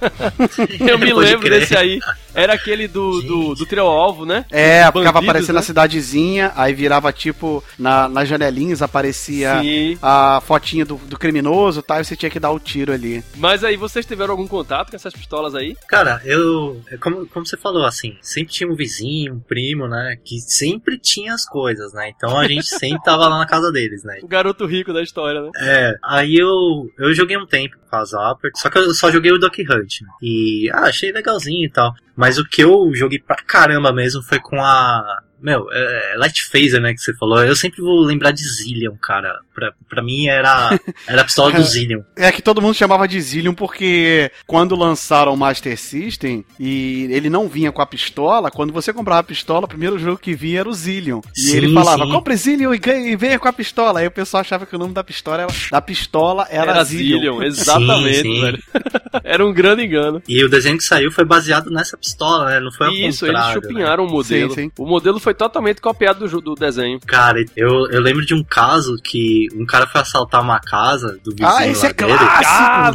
Eu 0.79 0.99
me 0.99 1.11
lembro 1.11 1.47
crer. 1.47 1.59
desse 1.59 1.75
aí. 1.75 1.99
Era 2.33 2.53
aquele 2.53 2.87
do, 2.87 3.21
do, 3.21 3.55
do 3.55 3.65
trio 3.65 3.85
alvo, 3.85 4.25
né? 4.25 4.45
É, 4.49 4.79
Dos 4.79 4.87
ficava 4.87 5.01
bandidos, 5.03 5.29
aparecendo 5.29 5.55
né? 5.55 5.59
na 5.59 5.61
cidadezinha, 5.61 6.51
aí 6.55 6.73
virava 6.73 7.11
tipo, 7.11 7.63
na, 7.77 8.07
nas 8.09 8.27
janelinhas 8.27 8.81
aparecia 8.81 9.61
Sim. 9.61 9.97
a 10.01 10.41
fotinha 10.41 10.85
do, 10.85 10.95
do 10.95 11.17
criminoso 11.17 11.81
tá, 11.81 11.99
e 11.99 12.05
você 12.05 12.15
tinha 12.15 12.29
que 12.29 12.39
dar 12.39 12.51
o 12.51 12.59
tiro 12.59 12.91
ali. 12.91 13.23
Mas 13.37 13.63
aí, 13.63 13.75
vocês 13.77 14.05
tiveram 14.05 14.31
algum 14.31 14.47
contato 14.47 14.89
com 14.89 14.95
essas 14.95 15.13
pistolas 15.13 15.55
aí? 15.55 15.75
Cara, 15.87 16.21
eu. 16.25 16.81
é 16.89 16.97
Como, 16.97 17.27
como 17.27 17.45
você 17.45 17.57
falou, 17.57 17.85
assim, 17.85 18.17
sempre 18.21 18.53
tinha 18.53 18.69
um 18.69 18.75
vizinho, 18.75 19.35
um 19.35 19.39
primo, 19.39 19.87
né? 19.87 20.17
Que 20.23 20.39
sempre 20.39 20.97
tinha 20.97 21.33
as 21.33 21.45
coisas, 21.45 21.93
né? 21.93 22.11
Então 22.15 22.37
a 22.37 22.47
gente 22.47 22.65
sempre 22.77 23.03
tava 23.03 23.27
lá 23.27 23.37
na 23.37 23.45
casa 23.45 23.71
deles, 23.71 24.03
né? 24.03 24.19
O 24.23 24.27
garoto 24.27 24.65
rico 24.65 24.93
da 24.93 25.01
história, 25.01 25.41
né? 25.41 25.49
É, 25.57 25.95
aí 26.03 26.35
eu, 26.35 26.89
eu 26.97 27.13
joguei 27.13 27.37
um 27.37 27.45
tempo 27.45 27.75
com 27.89 27.95
a 27.95 28.05
Zapper, 28.05 28.51
só 28.55 28.69
que 28.69 28.77
eu 28.77 28.93
só 28.93 29.11
joguei 29.11 29.31
o 29.31 29.37
Duck 29.37 29.61
Hunt, 29.61 30.01
né? 30.01 30.09
E, 30.21 30.69
ah, 30.73 30.85
achei 30.85 31.11
legalzinho 31.11 31.65
e 31.65 31.69
tal. 31.69 31.93
Mas 32.15 32.22
o 32.37 32.45
que 32.45 32.63
eu 32.63 32.91
joguei 32.93 33.19
pra 33.19 33.35
caramba 33.35 33.91
mesmo 33.93 34.21
foi 34.21 34.39
com 34.39 34.61
a 34.61 35.21
Meu, 35.41 35.67
é, 35.71 36.15
Light 36.17 36.49
Phaser, 36.49 36.81
né, 36.81 36.93
que 36.93 37.01
você 37.01 37.13
falou, 37.15 37.43
eu 37.43 37.55
sempre 37.55 37.81
vou 37.81 38.01
lembrar 38.01 38.31
de 38.31 38.43
Zillion, 38.43 38.95
cara. 38.97 39.39
Pra, 39.53 39.71
pra 39.89 40.01
mim 40.03 40.27
era, 40.27 40.79
era 41.07 41.21
a 41.21 41.25
pistola 41.25 41.51
do 41.51 41.61
Zillion. 41.63 42.01
É 42.15 42.31
que 42.31 42.41
todo 42.41 42.61
mundo 42.61 42.73
chamava 42.73 43.07
de 43.07 43.19
Zillion 43.21 43.53
porque 43.53 44.31
quando 44.47 44.75
lançaram 44.75 45.33
o 45.33 45.37
Master 45.37 45.77
System 45.77 46.43
e 46.59 47.07
ele 47.11 47.29
não 47.29 47.47
vinha 47.47 47.71
com 47.71 47.81
a 47.81 47.85
pistola, 47.85 48.49
quando 48.49 48.73
você 48.73 48.91
comprava 48.91 49.19
a 49.19 49.23
pistola, 49.23 49.65
o 49.65 49.67
primeiro 49.67 49.97
jogo 49.99 50.17
que 50.17 50.33
vinha 50.33 50.61
era 50.61 50.69
o 50.69 50.73
Zillion. 50.73 51.21
E 51.35 51.39
Sim, 51.41 51.57
ele 51.57 51.73
falava, 51.73 52.03
sim. 52.05 52.11
compre 52.11 52.35
Zillion 52.35 52.73
e, 52.73 52.79
ganhe- 52.79 53.11
e 53.11 53.15
venha 53.15 53.37
com 53.39 53.47
a 53.47 53.53
pistola. 53.53 53.99
Aí 53.99 54.07
o 54.07 54.11
pessoal 54.11 54.41
achava 54.41 54.65
que 54.65 54.75
o 54.75 54.79
nome 54.79 54.93
da 54.93 55.03
pistola 55.03 55.43
era, 55.43 55.47
da 55.71 55.81
pistola 55.81 56.47
era, 56.49 56.71
Era 56.71 56.83
Zillion. 56.83 57.19
Zillion, 57.19 57.43
exatamente, 57.45 58.15
Sim, 58.21 58.21
sim. 58.35 58.41
velho. 58.41 58.63
Era 59.23 59.45
um 59.45 59.53
grande 59.53 59.83
engano. 59.85 60.21
E 60.27 60.43
o 60.43 60.49
desenho 60.49 60.77
que 60.77 60.83
saiu 60.83 61.11
foi 61.11 61.23
baseado 61.23 61.69
nessa 61.69 61.95
pistola, 61.95 62.49
né? 62.49 62.59
Não 62.59 62.71
foi 62.71 62.87
ao 62.87 62.93
Isso, 62.93 63.25
eles 63.25 63.35
contrário, 63.39 63.61
né? 63.61 63.67
chupinharam 63.67 64.05
o 64.05 64.09
modelo. 64.09 64.49
Sim, 64.53 64.63
sim. 64.63 64.71
O 64.77 64.85
modelo 64.87 65.19
foi 65.19 65.33
totalmente 65.35 65.79
copiado 65.81 66.27
do, 66.27 66.41
do 66.41 66.55
desenho. 66.55 66.99
Cara, 67.05 67.43
eu, 67.55 67.87
eu 67.91 68.01
lembro 68.01 68.25
de 68.25 68.33
um 68.33 68.43
caso 68.43 68.97
que 69.03 69.42
um 69.55 69.65
cara 69.65 69.87
foi 69.87 70.01
assaltar 70.01 70.41
uma 70.41 70.59
casa 70.59 71.17
do 71.23 71.31
vizinho 71.31 71.47
Ah, 71.49 71.67
esse 71.67 71.83
lá 71.83 71.89
é 71.89 71.93
dele. 71.93 72.17
clássico! 72.17 72.53
Ah. 72.53 72.91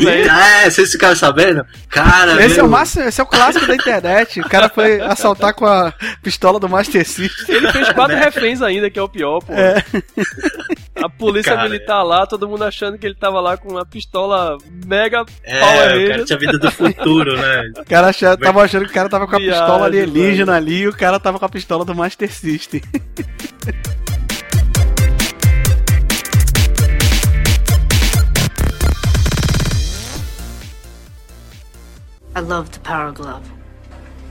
É, 0.65 0.71
vocês 0.71 0.91
ficaram 0.93 1.17
sabendo? 1.17 1.65
Cara, 1.89 2.33
Esse 2.45 2.55
é, 2.55 2.57
meu, 2.63 2.67
o 2.67 2.71
máximo, 2.71 3.05
esse 3.05 3.21
é 3.21 3.25
o 3.25 3.27
clássico 3.27 3.67
da 3.67 3.75
internet. 3.75 4.41
O 4.41 4.49
cara 4.49 4.69
foi 4.69 5.01
assaltar 5.01 5.55
com 5.55 5.67
a 5.67 5.93
pistola 6.23 6.59
do 6.61 6.69
Master 6.69 7.07
System. 7.07 7.57
Ele 7.57 7.73
fez 7.73 7.91
quatro 7.93 8.17
reféns 8.17 8.63
ainda, 8.63 8.91
que 8.91 8.99
é 8.99 9.03
o 9.03 9.09
pior, 9.09 9.41
pô. 9.41 9.53
A 11.03 11.09
polícia 11.09 11.55
Cara, 11.55 11.69
militar 11.69 12.03
lá, 12.03 12.27
todo 12.27 12.49
mundo 12.49 12.65
achando 12.65 12.99
que 12.99 13.07
ele 13.07 13.15
tava 13.15 13.41
lá 13.41 13.57
com 13.57 13.71
uma 13.71 13.87
pistola 13.87 14.59
mega 14.85 15.25
É, 15.45 15.61
Power 15.61 16.05
o 16.05 16.09
cara 16.09 16.25
tinha 16.25 16.39
vida 16.39 16.59
do 16.59 16.71
futuro, 16.73 17.37
né? 17.37 17.71
O 17.79 17.85
cara 17.85 18.09
achava, 18.09 18.37
tava 18.37 18.63
achando 18.63 18.85
que 18.85 18.91
o 18.91 18.95
cara 18.95 19.09
tava 19.09 19.27
com 19.29 19.37
a 19.37 19.39
Viagem, 19.39 19.61
pistola 19.61 19.87
alienígena 19.87 20.57
ali 20.57 20.79
e 20.81 20.89
o 20.89 20.93
cara 20.93 21.21
tava 21.21 21.39
com 21.39 21.45
a 21.45 21.49
pistola 21.49 21.85
do 21.85 21.95
Master 21.95 22.33
System. 22.33 22.83
I 32.39 32.41
love 32.41 32.71
the 32.71 32.79
Power 32.79 33.11
Glove. 33.11 33.51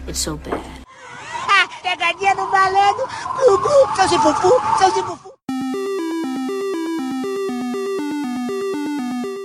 It's 0.08 0.20
so 0.20 0.38
bad. 0.38 0.64
Ah, 1.50 1.68
pegadinha 1.84 2.34
no 2.36 2.48
malandro. 2.48 3.06
Glu. 3.36 3.96
Seu 3.98 4.08
Zifufu, 4.08 4.52
seu 4.80 4.92
Zifufu. 4.92 5.34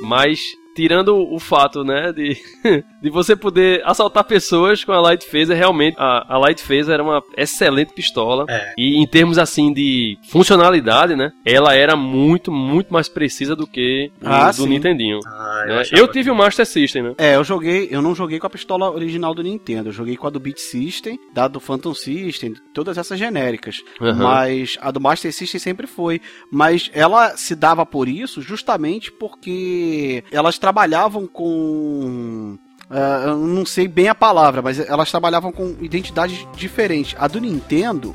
Mas, 0.03 0.57
tirando 0.77 1.17
o 1.17 1.41
fato, 1.41 1.83
né, 1.83 2.13
de, 2.13 2.41
de 3.03 3.11
você 3.11 3.35
poder 3.35 3.83
assaltar 3.85 4.25
pessoas 4.25 4.85
com 4.85 4.93
a 4.93 5.01
Light 5.01 5.27
Phaser, 5.27 5.57
realmente, 5.57 5.97
a, 5.99 6.35
a 6.35 6.39
Light 6.39 6.63
Phaser 6.63 6.95
era 6.95 7.03
uma 7.03 7.23
excelente 7.37 7.93
pistola. 7.93 8.47
É. 8.49 8.75
E 8.79 9.03
em 9.03 9.07
termos, 9.07 9.39
assim, 9.39 9.73
de 9.73 10.17
funcionalidade, 10.31 11.17
né, 11.17 11.33
ela 11.45 11.75
era 11.75 11.97
muito, 11.97 12.53
muito 12.53 12.93
mais 12.93 13.09
precisa 13.09 13.57
do 13.57 13.67
que 13.67 14.11
o 14.23 14.29
Ah, 14.29 14.51
do 14.51 14.63
sim. 14.63 14.69
Nintendinho. 14.69 15.19
Ah, 15.27 15.65
né? 15.67 15.81
achava 15.81 16.01
Eu 16.01 16.09
tive 16.09 16.31
o 16.31 16.35
Master 16.35 16.65
System, 16.65 17.03
né? 17.03 17.15
É, 17.19 17.37
eu 17.37 17.45
joguei, 17.45 17.89
eu 17.91 18.01
não 18.01 18.15
joguei 18.15 18.39
com 18.39 18.47
a 18.47 18.51
pistola 18.51 18.91
original 18.91 19.35
do 19.35 19.43
Nintendo, 19.43 19.89
eu 19.89 19.93
joguei 19.93 20.17
com 20.17 20.27
a 20.27 20.31
do 20.31 20.39
Beat 20.41 20.59
System, 20.59 21.19
da 21.35 21.49
do 21.49 21.59
Phantom 21.61 21.95
System, 21.95 22.55
todas 22.73 22.97
essas 22.97 23.19
genéricas. 23.19 23.79
Aham. 24.01 24.23
Mas 24.23 24.79
a 24.81 24.91
do 24.91 25.01
Master 25.01 25.33
System 25.33 25.59
sempre 25.59 25.87
foi. 25.87 26.21
Mas 26.51 26.91
ela 26.95 27.37
se 27.37 27.55
dava 27.55 27.85
por 27.85 28.09
isso 28.09 28.41
justamente 28.41 29.11
porque 29.11 30.23
elas 30.31 30.59
trabalhavam 30.59 31.27
com. 31.27 32.57
Ah, 32.93 33.23
eu 33.29 33.39
não 33.39 33.65
sei 33.65 33.89
bem 33.89 34.09
a 34.09 34.15
palavra, 34.15 34.61
mas 34.61 34.79
elas 34.79 35.11
trabalhavam 35.11 35.51
com 35.51 35.75
identidades 35.81 36.47
diferentes. 36.55 37.17
A 37.19 37.27
do 37.27 37.41
Nintendo. 37.41 38.15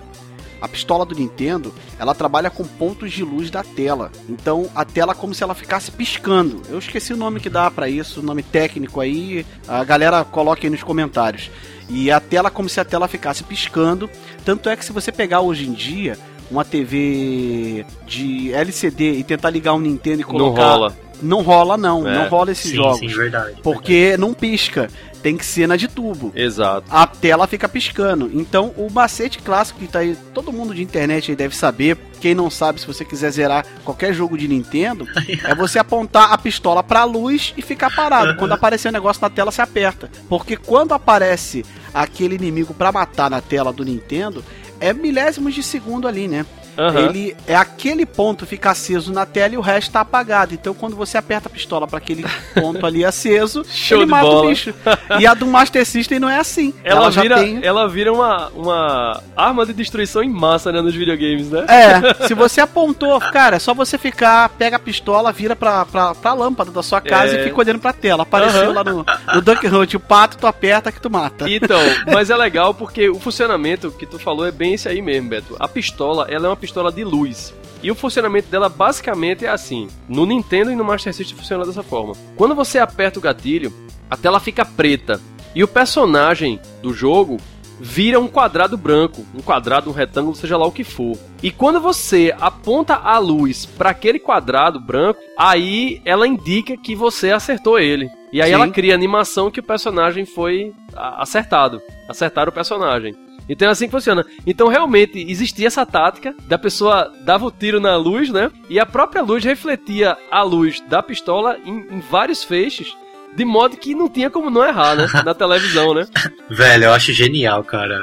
A 0.60 0.68
pistola 0.68 1.06
do 1.06 1.14
Nintendo, 1.14 1.72
ela 2.00 2.16
trabalha 2.16 2.50
com 2.50 2.64
pontos 2.64 3.12
de 3.12 3.24
luz 3.24 3.52
da 3.52 3.64
tela. 3.64 4.12
Então, 4.28 4.68
a 4.74 4.84
tela 4.84 5.12
é 5.12 5.16
como 5.16 5.32
se 5.32 5.44
ela 5.44 5.54
ficasse 5.54 5.92
piscando. 5.92 6.64
Eu 6.68 6.80
esqueci 6.80 7.14
o 7.14 7.18
nome 7.18 7.40
que 7.40 7.48
dá 7.48 7.70
pra 7.70 7.88
isso, 7.88 8.22
o 8.22 8.24
nome 8.24 8.42
técnico 8.42 9.00
aí. 9.00 9.46
A 9.68 9.84
galera 9.84 10.26
coloque 10.26 10.66
aí 10.66 10.72
nos 10.72 10.82
comentários. 10.82 11.52
E 11.88 12.10
a 12.10 12.20
tela 12.20 12.48
é 12.48 12.52
como 12.52 12.68
se 12.68 12.80
a 12.80 12.86
tela 12.86 13.08
ficasse 13.08 13.44
piscando. 13.44 14.10
Tanto 14.44 14.68
é 14.68 14.76
que 14.76 14.84
se 14.84 14.92
você 14.92 15.12
pegar 15.12 15.42
hoje 15.42 15.68
em 15.68 15.74
dia 15.74 16.18
uma 16.50 16.66
TV 16.66 17.86
de 18.08 18.52
LCD 18.52 19.12
e 19.14 19.24
tentar 19.24 19.52
ligar 19.52 19.74
um 19.74 19.80
Nintendo 19.80 20.22
e 20.22 20.24
Não 20.24 20.32
colocar, 20.32 20.72
rola. 20.72 20.98
Não 21.22 21.42
rola 21.42 21.78
não, 21.78 22.08
É. 22.08 22.14
não 22.24 22.30
rola 22.30 22.52
esses 22.52 22.70
Sim, 22.72 22.76
jogos. 22.78 23.00
sim, 23.00 23.08
verdade. 23.08 23.56
porque 23.64 24.16
não 24.18 24.34
pisca, 24.34 24.88
tem 25.24 25.36
que 25.36 25.46
ser 25.46 25.68
na 25.68 25.76
de 25.76 25.88
tubo 25.88 26.32
Exato. 26.36 26.86
a 26.90 27.06
tela 27.08 27.48
fica 27.48 27.68
piscando. 27.68 28.30
Então, 28.34 28.72
o 28.78 28.90
macete 28.92 29.40
clássico 29.40 29.80
que 29.80 29.88
tá 29.88 30.00
aí, 30.00 30.16
todo 30.34 30.54
mundo 30.54 30.74
de 30.76 30.82
internet 30.84 31.32
aí 31.32 31.36
deve 31.36 31.56
saber. 31.56 31.98
Quem 32.22 32.34
não 32.34 32.50
sabe, 32.50 32.80
se 32.80 32.88
você 32.88 33.04
quiser 33.06 33.32
zerar 33.32 33.66
qualquer 33.84 34.14
jogo 34.14 34.38
de 34.38 34.48
Nintendo, 34.48 35.06
é 35.44 35.54
você 35.54 35.78
apontar 35.80 36.32
a 36.32 36.38
pistola 36.38 36.82
pra 36.84 37.04
luz 37.04 37.54
e 37.58 37.62
ficar 37.62 37.94
parado. 37.96 38.36
Quando 38.38 38.54
aparecer 38.54 38.90
um 38.90 38.92
negócio 38.92 39.22
na 39.22 39.30
tela, 39.30 39.52
você 39.52 39.62
aperta. 39.62 40.10
Porque 40.30 40.56
quando 40.58 40.94
aparece 40.94 41.66
aquele 41.94 42.36
inimigo 42.36 42.74
pra 42.74 42.92
matar 42.92 43.30
na 43.30 43.42
tela 43.42 43.72
do 43.74 43.84
Nintendo, 43.86 44.44
é 44.80 44.94
milésimos 44.94 45.54
de 45.54 45.62
segundo 45.64 46.08
ali, 46.08 46.28
né? 46.28 46.46
Aham. 46.78 47.00
Ele 47.00 47.36
é 47.48 47.56
aquele 47.56 48.06
ponto 48.06 48.46
fica 48.46 48.72
aceso 48.72 49.12
na 49.12 49.26
tela 49.26 49.54
e 49.56 49.58
o 49.58 49.62
resto 49.62 49.92
tá 49.92 50.02
apagado. 50.02 50.54
Então 50.54 50.74
quando 50.74 50.96
você 50.96 51.18
aperta 51.18 51.48
a 51.48 51.52
pistola 51.52 51.88
pra 51.88 51.98
aquele 51.98 52.26
ponto 52.54 52.86
ali 52.86 53.04
aceso, 53.04 53.64
Show 53.70 54.00
ele 54.02 54.06
mata 54.12 54.26
bola. 54.26 54.46
o 54.46 54.50
bicho. 54.50 54.74
E 55.20 55.26
a 55.28 55.34
do 55.34 55.46
Master 55.48 55.86
System 55.86 56.20
não 56.20 56.30
é 56.30 56.38
assim. 56.40 56.74
Ela, 56.84 57.10
já 57.12 57.22
vira, 57.22 57.36
tem 57.38 57.60
ela 57.64 57.88
vira 57.88 58.12
uma, 58.14 58.48
uma 58.56 59.22
arma 59.36 59.66
de 59.66 59.74
destruição 59.74 60.22
em 60.24 60.30
massa, 60.30 60.72
né, 60.72 60.82
nos 60.82 60.94
videogames, 60.94 61.50
né? 61.50 61.66
É, 61.68 62.14
se 62.28 62.34
você 62.34 62.62
apontou, 62.62 63.20
cara, 63.20 63.56
é 63.56 63.60
só 63.60 63.74
você 63.74 63.98
ficar, 63.98 64.48
pega 64.50 64.76
a 64.76 64.80
pistola, 64.80 65.32
vira 65.32 65.56
pra, 65.56 65.86
pra, 65.86 66.14
pra 66.16 66.34
lâmpada 66.34 66.72
da 66.72 66.84
sua 66.84 67.02
casa 67.02 67.36
É. 67.36 67.42
e 67.42 67.44
fica 67.44 67.60
olhando 67.60 67.80
pra 67.80 67.94
tela. 67.94 68.24
Apareceu 68.24 68.66
Aham. 68.66 68.74
lá 68.74 68.84
no, 68.84 69.06
no 69.36 69.42
Duck 69.42 69.66
Hunt, 69.68 69.94
o 69.96 70.00
pato, 70.00 70.38
tu 70.38 70.46
aperta 70.48 70.92
que 70.92 71.02
tu 71.02 71.10
mata. 71.10 71.50
Então, 71.50 71.80
mas 72.14 72.30
é 72.30 72.36
legal 72.36 72.74
porque 72.74 73.10
o 73.10 73.20
funcionamento 73.20 73.90
que 73.92 74.06
tu 74.06 74.20
falou 74.20 74.46
é 74.46 74.52
bem 74.52 74.74
esse 74.74 74.88
aí 74.88 75.02
mesmo, 75.02 75.30
Beto. 75.30 75.56
A 75.60 75.68
pistola, 75.68 76.28
ela 76.30 76.46
é 76.46 76.50
uma 76.50 76.56
pistola 76.56 76.67
de 76.92 77.04
luz. 77.04 77.54
E 77.82 77.92
o 77.92 77.96
funcionamento 77.96 78.50
dela 78.50 78.70
basicamente 78.70 79.46
é 79.46 79.50
assim. 79.50 79.88
No 80.08 80.26
Nintendo 80.26 80.72
e 80.72 80.76
no 80.76 80.84
Master 80.84 81.14
System 81.14 81.38
funciona 81.38 81.66
dessa 81.66 81.84
forma. 81.84 82.14
Quando 82.36 82.56
você 82.56 82.80
aperta 82.80 83.20
o 83.20 83.22
gatilho, 83.22 83.72
a 84.10 84.18
tela 84.18 84.40
fica 84.40 84.66
preta. 84.66 85.22
E 85.54 85.64
o 85.64 85.68
personagem 85.68 86.60
do 86.82 86.94
jogo 86.94 87.38
vira 87.80 88.20
um 88.20 88.28
quadrado 88.28 88.76
branco, 88.78 89.26
um 89.36 89.42
quadrado, 89.42 89.90
um 89.90 89.94
retângulo, 89.94 90.36
seja 90.36 90.58
lá 90.58 90.66
o 90.66 90.72
que 90.72 90.84
for. 90.84 91.18
E 91.42 91.52
quando 91.52 91.80
você 91.80 92.34
aponta 92.40 92.96
a 92.96 93.18
luz 93.20 93.66
para 93.66 93.92
aquele 93.92 94.20
quadrado 94.20 94.80
branco, 94.80 95.20
aí 95.38 96.02
ela 96.04 96.28
indica 96.28 96.76
que 96.76 96.96
você 96.96 97.32
acertou 97.32 97.80
ele. 97.80 98.10
E 98.32 98.42
aí 98.42 98.50
Sim. 98.50 98.56
ela 98.56 98.68
cria 98.70 98.94
a 98.94 98.96
animação 98.96 99.52
que 99.52 99.60
o 99.60 99.64
personagem 99.64 100.26
foi 100.26 100.74
acertado. 100.96 101.82
Acertaram 102.10 102.50
o 102.50 102.54
personagem. 102.54 103.16
Então 103.50 103.68
é 103.68 103.72
assim 103.72 103.86
que 103.86 103.92
funciona. 103.92 104.26
Então 104.46 104.68
realmente 104.68 105.20
existia 105.30 105.68
essa 105.68 105.86
tática 105.86 106.36
da 106.48 106.58
pessoa 106.58 107.14
dava 107.22 107.46
o 107.46 107.52
tiro 107.52 107.80
na 107.80 107.96
luz, 107.96 108.30
né? 108.30 108.52
E 108.70 108.80
a 108.80 108.86
própria 108.86 109.22
luz 109.22 109.44
refletia 109.44 110.18
a 110.32 110.44
luz 110.44 110.80
da 110.82 111.02
pistola 111.02 111.58
em, 111.66 111.88
em 111.92 112.00
vários 112.00 112.44
feixes. 112.44 112.96
De 113.38 113.46
modo 113.46 113.78
que 113.78 113.94
não 113.94 114.10
tinha 114.10 114.32
como 114.32 114.50
não 114.50 114.66
errar, 114.66 114.96
né? 114.96 115.06
Na 115.24 115.32
televisão, 115.36 115.94
né? 115.94 116.08
Velho, 116.50 116.86
eu 116.86 116.94
acho 116.94 117.14
genial, 117.14 117.64
cara. 117.64 117.96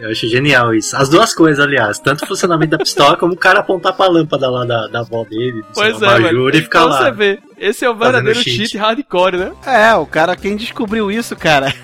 Eu 0.00 0.10
acho 0.12 0.28
genial 0.28 0.72
isso. 0.72 0.96
As 0.96 1.08
duas 1.08 1.34
coisas, 1.34 1.58
aliás. 1.64 1.98
Tanto 1.98 2.22
o 2.24 2.26
funcionamento 2.28 2.70
da 2.70 2.78
pistola, 2.78 3.16
como 3.16 3.32
o 3.32 3.36
cara 3.36 3.58
apontar 3.58 3.94
pra 3.96 4.06
lâmpada 4.06 4.48
lá 4.48 4.64
da, 4.64 4.86
da 4.86 5.00
avó 5.00 5.24
dele, 5.24 5.64
Pois 5.74 6.00
é, 6.00 6.18
velho. 6.20 6.48
e 6.50 6.62
ficar 6.62 6.82
Então 6.84 6.88
lá. 6.90 7.02
você 7.02 7.10
vê, 7.10 7.38
esse 7.58 7.84
é 7.84 7.90
o 7.90 7.96
verdadeiro 7.96 8.38
cheat. 8.38 8.56
cheat 8.68 8.78
hardcore, 8.78 9.36
né? 9.36 9.52
É, 9.66 9.92
o 9.96 10.06
cara, 10.06 10.36
quem 10.36 10.56
descobriu 10.56 11.10
isso, 11.10 11.34
cara, 11.34 11.74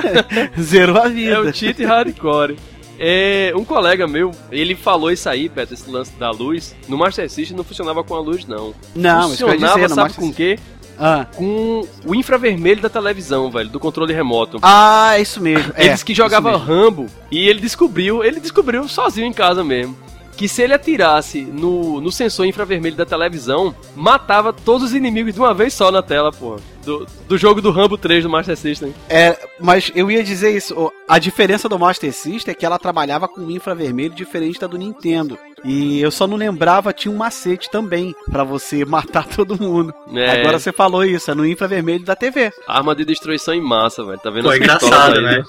zerou 0.58 0.96
a 1.02 1.06
É 1.06 1.10
vida. 1.10 1.40
o 1.42 1.52
cheat 1.54 1.84
hardcore. 1.84 2.56
É, 2.98 3.52
um 3.54 3.62
colega 3.64 4.06
meu, 4.06 4.30
ele 4.50 4.74
falou 4.74 5.10
isso 5.10 5.28
aí, 5.28 5.50
Beto, 5.50 5.74
esse 5.74 5.90
lance 5.90 6.12
da 6.18 6.30
luz. 6.30 6.74
No 6.88 6.96
Master 6.96 7.28
System 7.28 7.54
não 7.54 7.62
funcionava 7.64 8.02
com 8.02 8.14
a 8.14 8.20
luz, 8.20 8.46
não. 8.46 8.74
Não, 8.94 9.28
isso 9.28 9.36
que 9.36 9.42
eu 9.44 9.48
ia 9.48 9.52
funcionava, 9.52 9.74
dizer, 9.74 9.88
no 9.88 9.94
sabe 9.94 10.00
Master 10.08 10.24
com 10.24 10.30
o 10.30 10.34
quê? 10.34 10.58
Ah. 10.98 11.26
Com 11.34 11.86
o 12.04 12.14
infravermelho 12.14 12.80
da 12.80 12.88
televisão, 12.88 13.50
velho, 13.50 13.68
do 13.68 13.80
controle 13.80 14.12
remoto. 14.12 14.58
Ah, 14.62 15.12
é 15.16 15.22
isso 15.22 15.40
mesmo. 15.40 15.72
Ele 15.76 15.88
é, 15.88 15.92
disse 15.92 16.04
que 16.04 16.14
jogava. 16.14 16.56
Rambo 16.56 17.06
e 17.30 17.48
ele 17.48 17.60
descobriu, 17.60 18.24
ele 18.24 18.40
descobriu 18.40 18.88
sozinho 18.88 19.26
em 19.26 19.32
casa 19.32 19.62
mesmo, 19.62 19.96
que 20.36 20.48
se 20.48 20.62
ele 20.62 20.74
atirasse 20.74 21.40
no, 21.40 22.00
no 22.00 22.12
sensor 22.12 22.46
infravermelho 22.46 22.96
da 22.96 23.06
televisão, 23.06 23.74
matava 23.94 24.52
todos 24.52 24.88
os 24.88 24.94
inimigos 24.94 25.34
de 25.34 25.40
uma 25.40 25.54
vez 25.54 25.72
só 25.74 25.90
na 25.90 26.02
tela, 26.02 26.30
porra. 26.30 26.60
Do, 26.84 27.06
do 27.28 27.36
jogo 27.36 27.60
do 27.60 27.70
Rambo 27.70 27.98
3 27.98 28.22
do 28.22 28.30
Master 28.30 28.56
System. 28.56 28.94
É, 29.08 29.36
mas 29.58 29.90
eu 29.94 30.10
ia 30.10 30.22
dizer 30.22 30.54
isso. 30.54 30.92
A 31.08 31.18
diferença 31.18 31.68
do 31.68 31.78
Master 31.78 32.12
System 32.12 32.52
é 32.52 32.54
que 32.54 32.64
ela 32.64 32.78
trabalhava 32.78 33.26
com 33.26 33.50
infravermelho 33.50 34.14
diferente 34.14 34.60
da 34.60 34.66
do 34.66 34.78
Nintendo. 34.78 35.36
E 35.66 36.00
eu 36.00 36.12
só 36.12 36.28
não 36.28 36.36
lembrava, 36.36 36.92
tinha 36.92 37.12
um 37.12 37.16
macete 37.16 37.68
também 37.68 38.14
pra 38.30 38.44
você 38.44 38.84
matar 38.86 39.26
todo 39.26 39.60
mundo. 39.60 39.92
É. 40.14 40.40
Agora 40.40 40.58
você 40.58 40.72
falou 40.72 41.04
isso, 41.04 41.30
é 41.30 41.34
no 41.34 41.44
infravermelho 41.44 42.04
da 42.04 42.14
TV. 42.14 42.52
Arma 42.68 42.94
de 42.94 43.04
destruição 43.04 43.52
em 43.52 43.60
massa, 43.60 44.04
velho. 44.04 44.18
Tá 44.18 44.30
vendo 44.30 44.44
Pô, 44.44 44.52
é 44.52 44.58
engraçado, 44.58 45.20
né? 45.20 45.42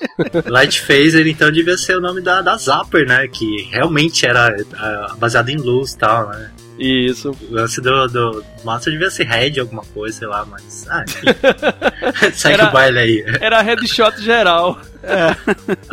Light 0.48 0.82
Phaser, 0.82 1.28
então, 1.28 1.52
devia 1.52 1.78
ser 1.78 1.98
o 1.98 2.02
nome 2.02 2.22
da, 2.22 2.42
da 2.42 2.58
Zapper, 2.58 3.08
né? 3.08 3.28
Que 3.28 3.70
realmente 3.72 4.26
era 4.26 4.56
ah, 4.76 5.16
baseado 5.18 5.50
em 5.50 5.58
luz 5.58 5.92
e 5.92 5.98
tal, 6.00 6.30
né? 6.30 6.52
Isso. 6.80 7.36
O 7.50 7.54
lance 7.54 7.82
do, 7.82 8.08
do 8.08 8.46
Master 8.64 8.94
devia 8.94 9.10
ser 9.10 9.26
Red 9.26 9.60
alguma 9.60 9.84
coisa, 9.94 10.18
sei 10.18 10.28
lá, 10.28 10.46
mas. 10.46 10.88
Ah. 10.90 11.04
Segue 12.34 12.54
Era- 12.56 12.70
o 12.70 12.72
baile 12.72 13.00
aí. 13.00 13.26
Era 13.40 13.62
headshot 13.62 14.22
geral. 14.22 14.80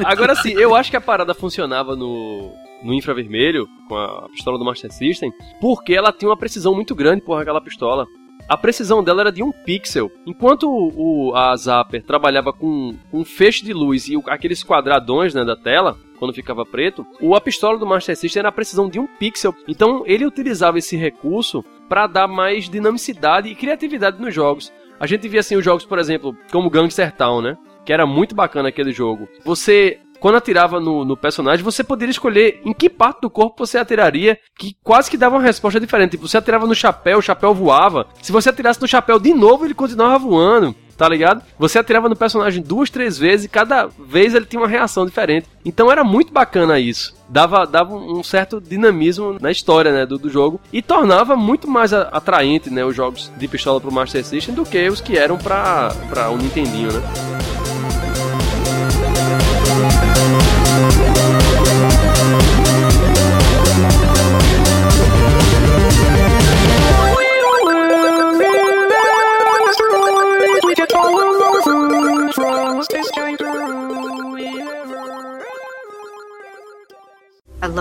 Agora 0.04 0.35
sim, 0.35 0.52
eu 0.52 0.75
acho 0.75 0.90
que 0.90 0.97
a 0.97 1.00
parada 1.00 1.35
funcionava 1.35 1.97
no, 1.97 2.54
no 2.85 2.95
infravermelho, 2.95 3.67
com 3.88 3.97
a 3.97 4.29
pistola 4.31 4.59
do 4.59 4.64
Master 4.64 4.93
System, 4.93 5.33
porque 5.61 5.95
ela 5.95 6.12
tinha 6.12 6.29
uma 6.29 6.37
precisão 6.37 6.75
muito 6.75 6.95
grande, 6.95 7.23
porra, 7.23 7.43
aquela 7.43 7.61
pistola. 7.61 8.07
A 8.49 8.57
precisão 8.59 9.03
dela 9.03 9.23
era 9.23 9.33
de 9.33 9.43
um 9.43 9.50
pixel. 9.50 10.11
Enquanto 10.26 10.64
o, 10.69 11.31
o- 11.31 11.35
a 11.35 11.57
Zapper 11.57 12.03
trabalhava 12.05 12.53
com 12.53 12.95
com 13.11 13.21
um 13.21 13.25
feixe 13.25 13.64
de 13.64 13.73
luz 13.73 14.07
e 14.09 14.17
o- 14.19 14.23
aqueles 14.26 14.62
quadradões 14.62 15.33
né, 15.33 15.45
da 15.45 15.57
tela, 15.57 15.97
quando 16.19 16.35
ficava 16.35 16.64
preto, 16.67 17.07
o, 17.23 17.35
a 17.35 17.41
pistola 17.41 17.79
do 17.79 17.87
Master 17.87 18.14
System 18.14 18.41
era 18.41 18.50
a 18.50 18.53
precisão 18.53 18.87
de 18.88 19.00
um 19.00 19.07
pixel. 19.07 19.55
Então 19.67 20.03
ele 20.07 20.26
utilizava 20.26 20.79
esse 20.79 20.95
recurso 20.95 21.64
para 21.88 22.07
dar 22.07 22.29
mais 22.29 22.69
dinamicidade 22.69 23.49
e 23.49 23.55
criatividade 23.55 24.21
nos 24.21 24.35
jogos. 24.35 24.71
A 25.00 25.07
gente 25.07 25.26
via 25.26 25.41
assim 25.41 25.57
os 25.57 25.64
jogos, 25.64 25.87
por 25.87 25.99
exemplo, 25.99 26.37
como 26.53 26.69
Gangster 26.71 27.12
Town, 27.17 27.41
né? 27.41 27.57
Que 27.87 27.93
era 27.95 28.07
muito 28.07 28.35
bacana 28.35 28.69
aquele 28.69 28.93
jogo. 28.93 29.26
Você, 29.45 30.00
quando 30.25 30.37
atirava 30.37 30.81
no, 30.81 31.04
no 31.04 31.19
personagem, 31.19 31.62
você 31.62 31.85
poderia 31.85 32.11
escolher 32.11 32.62
em 32.64 32.73
que 32.73 32.88
parte 32.88 33.21
do 33.21 33.28
corpo 33.28 33.66
você 33.66 33.76
atiraria, 33.76 34.38
que 34.59 34.75
quase 34.83 35.11
que 35.11 35.19
dava 35.19 35.37
uma 35.37 35.43
resposta 35.43 35.78
diferente. 35.78 36.12
Tipo, 36.12 36.26
você 36.26 36.38
atirava 36.38 36.66
no 36.66 36.75
chapéu, 36.75 37.19
o 37.19 37.23
chapéu 37.23 37.52
voava. 37.52 38.07
Se 38.23 38.33
você 38.33 38.49
atirasse 38.49 38.81
no 38.81 38.88
chapéu 38.88 39.19
de 39.19 39.35
novo, 39.35 39.66
ele 39.66 39.75
continuava 39.75 40.19
voando. 40.19 40.75
Tá 40.97 41.07
ligado? 41.07 41.43
Você 41.59 41.78
atirava 41.78 42.09
no 42.09 42.16
personagem 42.16 42.62
duas, 42.62 42.88
três 42.88 43.19
vezes 43.19 43.45
e 43.45 43.50
cada 43.50 43.87
vez 43.87 44.35
ele 44.35 44.47
tinha 44.47 44.62
uma 44.62 44.69
reação 44.69 45.04
diferente. 45.04 45.47
Então 45.62 45.93
era 45.93 46.02
muito 46.02 46.33
bacana 46.33 46.81
isso. 46.81 47.14
Dava, 47.28 47.66
dava 47.66 47.95
um 47.95 48.23
certo 48.23 48.62
dinamismo 48.62 49.37
na 49.38 49.50
história 49.50 49.93
né, 49.93 50.07
do, 50.07 50.16
do 50.16 50.31
jogo 50.31 50.59
e 50.73 50.81
tornava 50.81 51.37
muito 51.37 51.69
mais 51.69 51.93
atraente 51.93 52.71
né, 52.71 52.83
os 52.83 52.97
jogos 52.97 53.31
de 53.37 53.47
pistola 53.47 53.78
pro 53.78 53.93
Master 53.93 54.25
System 54.25 54.54
do 54.54 54.64
que 54.64 54.88
os 54.88 55.02
que 55.02 55.19
eram 55.19 55.37
pra 55.37 55.93
o 56.33 56.38
Nintendinho, 56.38 56.93
né? 56.93 57.34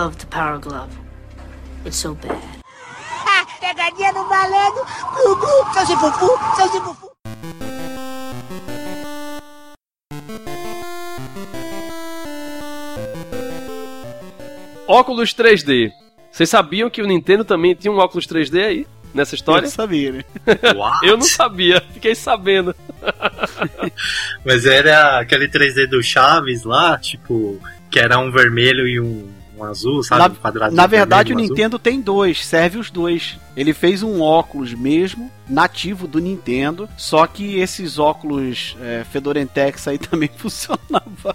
I 0.04 0.06
love 0.06 0.18
the 0.18 0.26
Power 0.26 0.58
Glove. 0.58 0.90
It's 1.86 1.96
so 1.96 2.14
bad. 2.14 2.38
Ah, 3.26 3.46
pegadinha 3.58 4.12
no 4.12 4.28
malandro. 4.28 4.84
Gugu, 5.16 5.72
seu 5.72 5.86
Zifufu, 5.86 6.28
seu 6.56 6.68
Zifufu. 6.68 7.10
Óculos 14.86 15.32
3D. 15.32 15.90
Vocês 16.30 16.50
sabiam 16.50 16.90
que 16.90 17.00
o 17.00 17.06
Nintendo 17.06 17.42
também 17.42 17.74
tinha 17.74 17.90
um 17.90 17.96
óculos 17.96 18.26
3D 18.26 18.62
aí? 18.62 18.86
Nessa 19.14 19.34
história? 19.34 19.64
Eu 19.64 19.70
sabia, 19.70 20.12
né? 20.12 20.24
Eu 21.02 21.16
não 21.16 21.24
sabia, 21.24 21.80
fiquei 21.94 22.14
sabendo. 22.14 22.76
Mas 24.44 24.66
era 24.66 25.20
aquele 25.20 25.48
3D 25.48 25.86
do 25.86 26.02
Chaves 26.02 26.64
lá, 26.64 26.98
tipo, 26.98 27.58
que 27.90 27.98
era 27.98 28.18
um 28.18 28.30
vermelho 28.30 28.86
e 28.86 29.00
um, 29.00 29.32
um 29.56 29.64
azul, 29.64 30.02
sabe? 30.02 30.20
Na- 30.20 30.26
um 30.28 30.34
quadradinho 30.34 30.76
Na 30.76 30.86
verdade, 30.86 31.32
o 31.32 31.36
vermelho 31.36 31.40
um 31.40 31.44
azul. 31.44 31.56
Nintendo 31.56 31.78
tem 31.78 32.00
dois, 32.00 32.44
serve 32.46 32.78
os 32.78 32.90
dois. 32.90 33.38
Ele 33.56 33.72
fez 33.72 34.02
um 34.02 34.20
óculos 34.20 34.72
mesmo, 34.74 35.30
nativo 35.48 36.06
do 36.06 36.18
Nintendo, 36.18 36.88
só 36.96 37.26
que 37.26 37.58
esses 37.58 37.98
óculos 37.98 38.76
é, 38.80 39.04
Fedorentex 39.10 39.86
aí 39.88 39.98
também 39.98 40.30
funcionavam. 40.36 41.34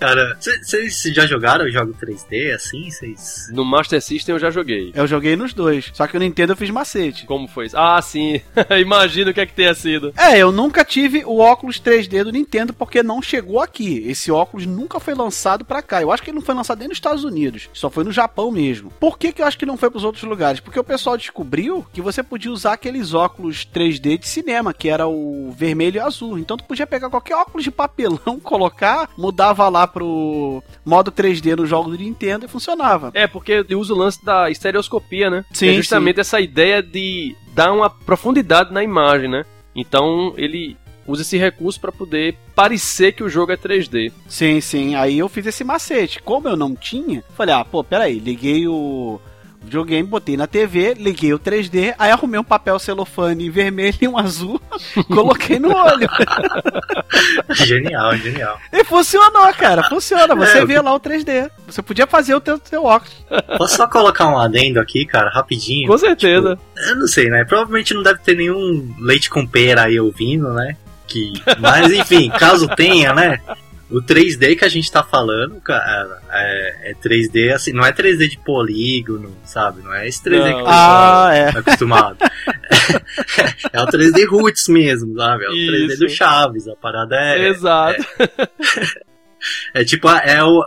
Cara, 0.00 0.36
vocês 0.62 1.02
já 1.14 1.26
jogaram 1.26 1.64
o 1.64 1.70
jogo 1.70 1.94
3D 1.94 2.54
assim? 2.54 2.90
Vocês. 2.90 3.48
No 3.52 3.64
Master 3.64 4.00
System 4.00 4.34
eu 4.34 4.38
já 4.38 4.50
joguei. 4.50 4.92
Eu 4.94 5.06
joguei 5.06 5.36
nos 5.36 5.52
dois, 5.52 5.90
só 5.92 6.06
que 6.06 6.16
o 6.16 6.20
Nintendo 6.20 6.52
eu 6.52 6.56
fiz 6.56 6.70
macete. 6.70 7.26
Como 7.26 7.48
foi 7.48 7.66
isso? 7.66 7.76
Ah, 7.76 8.00
sim. 8.00 8.40
Imagina 8.80 9.30
o 9.30 9.34
que 9.34 9.40
é 9.40 9.46
que 9.46 9.52
tenha 9.52 9.74
sido. 9.74 10.12
É, 10.16 10.38
eu 10.38 10.52
nunca 10.52 10.84
tive 10.84 11.24
o 11.24 11.38
óculos 11.38 11.80
3D 11.80 12.24
do 12.24 12.32
Nintendo 12.32 12.72
porque 12.72 13.02
não 13.02 13.22
chegou 13.22 13.60
aqui. 13.60 14.04
Esse 14.06 14.30
óculos 14.30 14.66
nunca 14.66 15.00
foi 15.00 15.14
lançado 15.14 15.64
pra 15.64 15.82
cá. 15.82 16.02
Eu 16.02 16.12
acho 16.12 16.22
que 16.22 16.30
ele 16.30 16.38
não 16.38 16.44
foi 16.44 16.54
lançado 16.54 16.78
nem 16.78 16.88
nos 16.88 16.96
Estados 16.96 17.24
Unidos, 17.24 17.68
só 17.72 17.90
foi 17.90 18.04
no 18.04 18.12
Japão 18.12 18.50
mesmo. 18.50 18.90
Por 19.00 19.18
que, 19.18 19.32
que 19.32 19.42
eu 19.42 19.46
acho 19.46 19.58
que 19.58 19.66
não 19.66 19.76
foi 19.76 19.90
pros 19.90 20.04
outros 20.04 20.24
lugares? 20.24 20.60
Porque 20.60 20.78
o 20.78 20.84
pessoal 20.84 21.16
descobriu 21.16 21.86
que 21.92 22.00
você 22.00 22.22
podia 22.22 22.52
usar 22.52 22.74
aqueles 22.74 23.14
óculos 23.14 23.66
3D 23.74 24.18
de 24.18 24.28
cinema, 24.28 24.74
que 24.74 24.88
era 24.88 25.06
o 25.06 25.52
vermelho 25.56 25.96
e 25.96 26.00
azul. 26.00 26.38
Então 26.38 26.56
tu 26.56 26.64
podia 26.64 26.86
pegar 26.86 27.10
qualquer 27.10 27.36
óculos 27.36 27.64
de 27.64 27.70
papelão, 27.70 28.38
colocar, 28.42 29.10
mudava 29.16 29.68
lá 29.68 29.77
pro 29.86 30.62
modo 30.84 31.12
3D 31.12 31.56
no 31.56 31.66
jogo 31.66 31.90
do 31.90 31.96
Nintendo 31.96 32.46
e 32.46 32.48
funcionava. 32.48 33.10
É, 33.14 33.26
porque 33.26 33.52
ele 33.52 33.74
usa 33.74 33.94
o 33.94 33.96
lance 33.96 34.24
da 34.24 34.50
estereoscopia, 34.50 35.30
né? 35.30 35.44
Sim, 35.52 35.68
é 35.68 35.74
justamente 35.74 36.20
essa 36.20 36.40
ideia 36.40 36.82
de 36.82 37.36
dar 37.54 37.72
uma 37.72 37.88
profundidade 37.88 38.72
na 38.72 38.82
imagem, 38.82 39.28
né? 39.28 39.44
Então 39.74 40.34
ele 40.36 40.76
usa 41.06 41.22
esse 41.22 41.38
recurso 41.38 41.80
pra 41.80 41.90
poder 41.90 42.36
parecer 42.54 43.12
que 43.12 43.22
o 43.22 43.28
jogo 43.28 43.52
é 43.52 43.56
3D. 43.56 44.12
Sim, 44.28 44.60
sim. 44.60 44.94
Aí 44.94 45.18
eu 45.18 45.28
fiz 45.28 45.46
esse 45.46 45.64
macete. 45.64 46.20
Como 46.22 46.48
eu 46.48 46.56
não 46.56 46.74
tinha, 46.74 47.24
falei, 47.34 47.54
ah, 47.54 47.64
pô, 47.64 47.82
peraí, 47.82 48.18
liguei 48.18 48.68
o 48.68 49.18
videogame, 49.62 50.06
botei 50.06 50.36
na 50.36 50.46
TV, 50.46 50.94
liguei 50.94 51.32
o 51.34 51.38
3D, 51.38 51.94
aí 51.98 52.10
arrumei 52.10 52.38
um 52.40 52.44
papel 52.44 52.78
celofane 52.78 53.50
vermelho 53.50 53.96
e 54.00 54.08
um 54.08 54.16
azul, 54.18 54.60
coloquei 55.12 55.58
no 55.58 55.74
olho. 55.74 56.08
genial, 57.50 58.16
genial. 58.16 58.58
E 58.72 58.84
funcionou, 58.84 59.52
cara, 59.54 59.82
funciona. 59.88 60.34
Você 60.34 60.58
É, 60.58 60.64
vê 60.64 60.80
lá 60.80 60.94
o 60.94 61.00
3D. 61.00 61.50
Você 61.66 61.82
podia 61.82 62.06
fazer 62.06 62.34
o 62.34 62.40
teu, 62.40 62.58
teu 62.58 62.84
óculos. 62.84 63.14
Posso 63.56 63.76
só 63.76 63.86
colocar 63.86 64.28
um 64.28 64.38
adendo 64.38 64.80
aqui, 64.80 65.04
cara, 65.04 65.30
rapidinho? 65.30 65.88
Com 65.88 65.98
certeza. 65.98 66.58
Eu 66.88 66.96
não 66.96 67.06
sei, 67.06 67.28
né? 67.28 67.44
Provavelmente 67.44 67.94
não 67.94 68.02
deve 68.02 68.20
ter 68.20 68.36
nenhum 68.36 68.94
leite 69.00 69.28
com 69.28 69.46
pera 69.46 69.84
aí 69.84 69.98
ouvindo, 70.00 70.52
né? 70.52 70.76
Que... 71.06 71.32
Mas 71.58 71.90
enfim, 71.92 72.30
caso 72.30 72.68
tenha, 72.76 73.12
né? 73.14 73.40
O 73.90 74.02
3D 74.02 74.56
que 74.58 74.64
a 74.64 74.68
gente 74.68 74.90
tá 74.92 75.02
falando, 75.02 75.60
cara, 75.62 76.20
é, 76.30 76.90
é 76.90 76.94
3D 76.94 77.52
assim, 77.54 77.72
não 77.72 77.84
é 77.86 77.92
3D 77.92 78.28
de 78.28 78.38
polígono, 78.38 79.34
sabe? 79.44 79.80
Não 79.82 79.94
é 79.94 80.06
esse 80.06 80.22
3D 80.22 80.38
Não. 80.38 80.58
que 80.58 80.64
pessoal 80.64 81.26
Ah, 81.26 81.34
é. 81.34 81.52
tá 81.52 81.58
acostumado. 81.60 82.16
é 83.72 83.80
o 83.82 83.86
3D 83.86 84.28
roots 84.28 84.68
mesmo, 84.68 85.16
sabe? 85.16 85.44
É 85.44 85.48
o 85.48 85.52
3D 85.52 85.86
Isso. 85.92 85.98
do 86.00 86.08
Chaves, 86.10 86.68
a 86.68 86.76
parada 86.76 87.16
é. 87.16 87.48
Exato. 87.48 88.04
É 89.72 89.84
tipo, 89.84 90.08
é 90.08 90.42
o. 90.44 90.64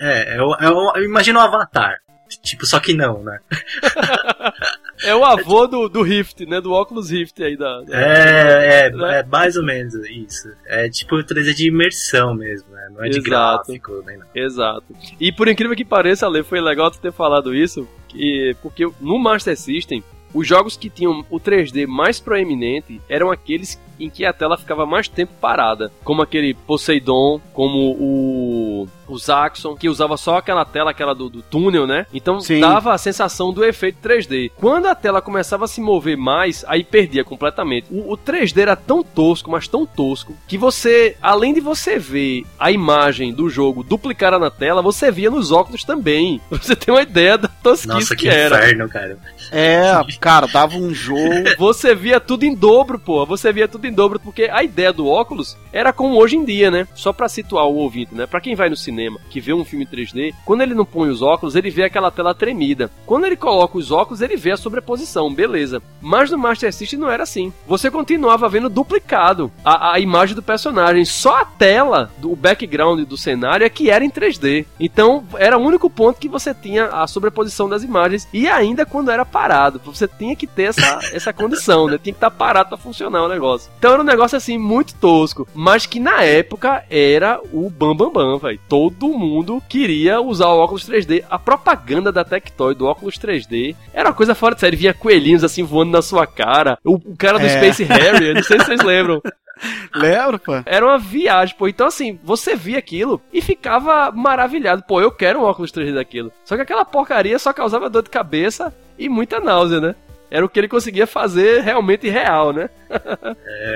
É, 0.00 0.36
é 0.36 0.42
o, 0.42 0.54
é 0.54 0.68
o. 0.70 0.98
Imagina 1.04 1.38
o 1.38 1.42
Avatar. 1.42 1.98
Tipo, 2.42 2.64
só 2.66 2.78
que 2.78 2.94
não, 2.94 3.22
né? 3.24 3.38
É 5.04 5.14
o 5.14 5.24
avô 5.24 5.66
do, 5.66 5.88
do 5.88 6.02
Rift, 6.02 6.44
né? 6.46 6.60
Do 6.60 6.72
óculos 6.72 7.10
Rift 7.10 7.42
aí 7.42 7.56
da. 7.56 7.80
da- 7.82 7.96
É, 8.00 8.86
é, 8.86 8.90
Né? 8.90 9.18
é 9.20 9.22
mais 9.24 9.56
ou 9.56 9.64
menos 9.64 9.94
isso. 9.94 10.48
É 10.66 10.88
tipo 10.88 11.16
3D 11.16 11.54
de 11.54 11.68
imersão 11.68 12.34
mesmo, 12.34 12.68
né? 12.70 12.88
Não 12.92 13.04
é 13.04 13.08
de 13.08 13.18
Exato. 13.18 13.30
gráfico, 13.66 14.02
nem 14.06 14.18
nada. 14.18 14.30
Exato. 14.34 14.84
E 15.18 15.32
por 15.32 15.48
incrível 15.48 15.76
que 15.76 15.84
pareça, 15.84 16.26
Ale, 16.26 16.42
foi 16.42 16.60
legal 16.60 16.90
tu 16.90 16.98
ter 17.00 17.12
falado 17.12 17.54
isso, 17.54 17.88
que, 18.08 18.54
porque 18.62 18.88
no 19.00 19.18
Master 19.18 19.56
System, 19.56 20.02
os 20.34 20.46
jogos 20.46 20.76
que 20.76 20.90
tinham 20.90 21.24
o 21.30 21.40
3D 21.40 21.86
mais 21.86 22.20
proeminente 22.20 23.00
eram 23.08 23.30
aqueles 23.30 23.80
em 24.00 24.10
que 24.10 24.24
a 24.24 24.32
tela 24.32 24.56
ficava 24.56 24.86
mais 24.86 25.08
tempo 25.08 25.32
parada, 25.40 25.92
como 26.04 26.22
aquele 26.22 26.54
Poseidon, 26.54 27.40
como 27.52 27.96
o 27.98 28.88
o 29.10 29.18
Zaxxon, 29.18 29.76
que 29.76 29.88
usava 29.88 30.16
só 30.16 30.36
aquela 30.38 30.64
tela, 30.64 30.92
aquela 30.92 31.14
do, 31.14 31.28
do 31.28 31.42
túnel, 31.42 31.86
né? 31.86 32.06
Então 32.14 32.40
Sim. 32.40 32.60
dava 32.60 32.94
a 32.94 32.98
sensação 32.98 33.52
do 33.52 33.64
efeito 33.64 33.98
3D. 34.02 34.52
Quando 34.56 34.86
a 34.86 34.94
tela 34.94 35.20
começava 35.20 35.64
a 35.64 35.68
se 35.68 35.80
mover 35.80 36.16
mais, 36.16 36.64
aí 36.68 36.84
perdia 36.84 37.24
completamente. 37.24 37.88
O, 37.90 38.12
o 38.12 38.16
3D 38.16 38.58
era 38.58 38.76
tão 38.76 39.02
tosco, 39.02 39.50
mas 39.50 39.66
tão 39.66 39.84
tosco, 39.84 40.34
que 40.46 40.56
você, 40.56 41.16
além 41.20 41.52
de 41.52 41.60
você 41.60 41.98
ver 41.98 42.44
a 42.58 42.70
imagem 42.70 43.32
do 43.32 43.50
jogo 43.50 43.82
duplicada 43.82 44.38
na 44.38 44.50
tela, 44.50 44.80
você 44.80 45.10
via 45.10 45.30
nos 45.30 45.50
óculos 45.50 45.84
também. 45.84 46.40
Pra 46.48 46.58
você 46.58 46.76
ter 46.76 46.90
uma 46.90 47.02
ideia 47.02 47.36
da 47.36 47.48
tosquice 47.48 47.88
Nossa, 47.88 48.16
que, 48.16 48.22
que 48.22 48.28
era. 48.28 48.58
inferno, 48.58 48.88
cara. 48.88 49.18
É, 49.50 49.92
cara, 50.20 50.46
dava 50.46 50.76
um 50.76 50.94
jogo. 50.94 51.20
Você 51.58 51.94
via 51.94 52.20
tudo 52.20 52.44
em 52.44 52.54
dobro, 52.54 52.98
pô. 52.98 53.26
Você 53.26 53.52
via 53.52 53.66
tudo 53.66 53.86
em 53.86 53.89
em 53.90 53.94
dobro, 53.94 54.18
porque 54.18 54.44
a 54.44 54.62
ideia 54.62 54.92
do 54.92 55.06
óculos 55.06 55.56
era 55.72 55.92
como 55.92 56.16
hoje 56.16 56.36
em 56.36 56.44
dia, 56.44 56.70
né? 56.70 56.86
Só 56.94 57.12
pra 57.12 57.28
situar 57.28 57.66
o 57.66 57.76
ouvinte, 57.76 58.14
né? 58.14 58.26
Pra 58.26 58.40
quem 58.40 58.54
vai 58.54 58.68
no 58.68 58.76
cinema, 58.76 59.20
que 59.28 59.40
vê 59.40 59.52
um 59.52 59.64
filme 59.64 59.86
3D, 59.86 60.34
quando 60.44 60.62
ele 60.62 60.74
não 60.74 60.84
põe 60.84 61.08
os 61.08 61.22
óculos, 61.22 61.54
ele 61.54 61.70
vê 61.70 61.84
aquela 61.84 62.10
tela 62.10 62.34
tremida. 62.34 62.90
Quando 63.06 63.26
ele 63.26 63.36
coloca 63.36 63.78
os 63.78 63.90
óculos, 63.90 64.20
ele 64.20 64.36
vê 64.36 64.52
a 64.52 64.56
sobreposição, 64.56 65.32
beleza. 65.32 65.82
Mas 66.00 66.30
no 66.30 66.38
Master 66.38 66.72
System 66.72 66.98
não 66.98 67.10
era 67.10 67.22
assim. 67.22 67.52
Você 67.66 67.90
continuava 67.90 68.48
vendo 68.48 68.68
duplicado 68.68 69.50
a, 69.64 69.94
a 69.94 70.00
imagem 70.00 70.34
do 70.34 70.42
personagem. 70.42 71.04
Só 71.04 71.40
a 71.40 71.44
tela, 71.44 72.10
do 72.18 72.34
background 72.34 73.00
do 73.00 73.16
cenário 73.16 73.64
é 73.64 73.70
que 73.70 73.90
era 73.90 74.04
em 74.04 74.10
3D. 74.10 74.66
Então, 74.78 75.24
era 75.36 75.58
o 75.58 75.62
único 75.62 75.88
ponto 75.88 76.20
que 76.20 76.28
você 76.28 76.54
tinha 76.54 76.86
a 76.86 77.06
sobreposição 77.06 77.68
das 77.68 77.82
imagens. 77.82 78.28
E 78.32 78.48
ainda 78.48 78.86
quando 78.86 79.10
era 79.10 79.24
parado. 79.24 79.80
Você 79.84 80.08
tinha 80.08 80.36
que 80.36 80.46
ter 80.46 80.64
essa, 80.64 81.00
essa 81.12 81.32
condição, 81.32 81.86
né? 81.86 81.98
Tinha 81.98 82.12
que 82.12 82.18
estar 82.18 82.30
parado 82.30 82.70
para 82.70 82.78
funcionar 82.78 83.22
o 83.24 83.28
negócio. 83.28 83.70
Então 83.80 83.94
era 83.94 84.02
um 84.02 84.04
negócio 84.04 84.36
assim 84.36 84.58
muito 84.58 84.94
tosco, 84.96 85.48
mas 85.54 85.86
que 85.86 85.98
na 85.98 86.22
época 86.22 86.84
era 86.90 87.40
o 87.50 87.70
bam 87.70 87.96
bam 87.96 88.12
bam, 88.12 88.36
velho. 88.36 88.60
Todo 88.68 89.08
mundo 89.08 89.62
queria 89.66 90.20
usar 90.20 90.48
o 90.48 90.58
óculos 90.58 90.86
3D. 90.86 91.24
A 91.30 91.38
propaganda 91.38 92.12
da 92.12 92.22
Tectoy 92.22 92.74
do 92.74 92.84
óculos 92.84 93.14
3D 93.14 93.74
era 93.94 94.10
uma 94.10 94.14
coisa 94.14 94.34
fora 94.34 94.54
de 94.54 94.60
série. 94.60 94.76
Vinha 94.76 94.92
coelhinhos 94.92 95.42
assim 95.42 95.62
voando 95.62 95.92
na 95.92 96.02
sua 96.02 96.26
cara. 96.26 96.78
O, 96.84 96.96
o 96.96 97.16
cara 97.16 97.38
do 97.38 97.46
É. 97.46 97.48
Space 97.48 97.82
Harry, 97.84 98.28
eu 98.28 98.34
não 98.34 98.42
sei 98.42 98.58
se 98.60 98.66
vocês 98.66 98.82
lembram. 98.82 99.22
Lembro, 99.94 100.38
pô. 100.38 100.52
Era 100.64 100.84
uma 100.84 100.98
viagem, 100.98 101.54
pô. 101.56 101.66
Então, 101.66 101.86
assim, 101.86 102.18
você 102.22 102.54
via 102.54 102.78
aquilo 102.78 103.20
e 103.32 103.40
ficava 103.40 104.10
maravilhado. 104.10 104.82
Pô, 104.86 105.00
eu 105.00 105.10
quero 105.10 105.40
um 105.40 105.44
óculos 105.44 105.72
3D 105.72 105.94
daquilo. 105.94 106.30
Só 106.44 106.56
que 106.56 106.62
aquela 106.62 106.84
porcaria 106.84 107.38
só 107.38 107.52
causava 107.52 107.90
dor 107.90 108.02
de 108.02 108.10
cabeça 108.10 108.74
e 108.98 109.08
muita 109.08 109.40
náusea, 109.40 109.80
né? 109.80 109.94
Era 110.30 110.46
o 110.46 110.48
que 110.48 110.60
ele 110.60 110.68
conseguia 110.68 111.06
fazer 111.06 111.60
realmente 111.62 112.08
real, 112.08 112.52
né? 112.52 112.70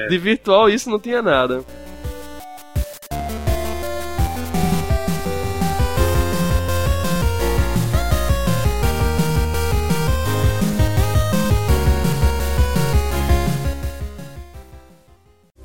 De 0.08 0.16
virtual 0.18 0.70
isso 0.70 0.88
não 0.88 1.00
tinha 1.00 1.20
nada. 1.20 1.64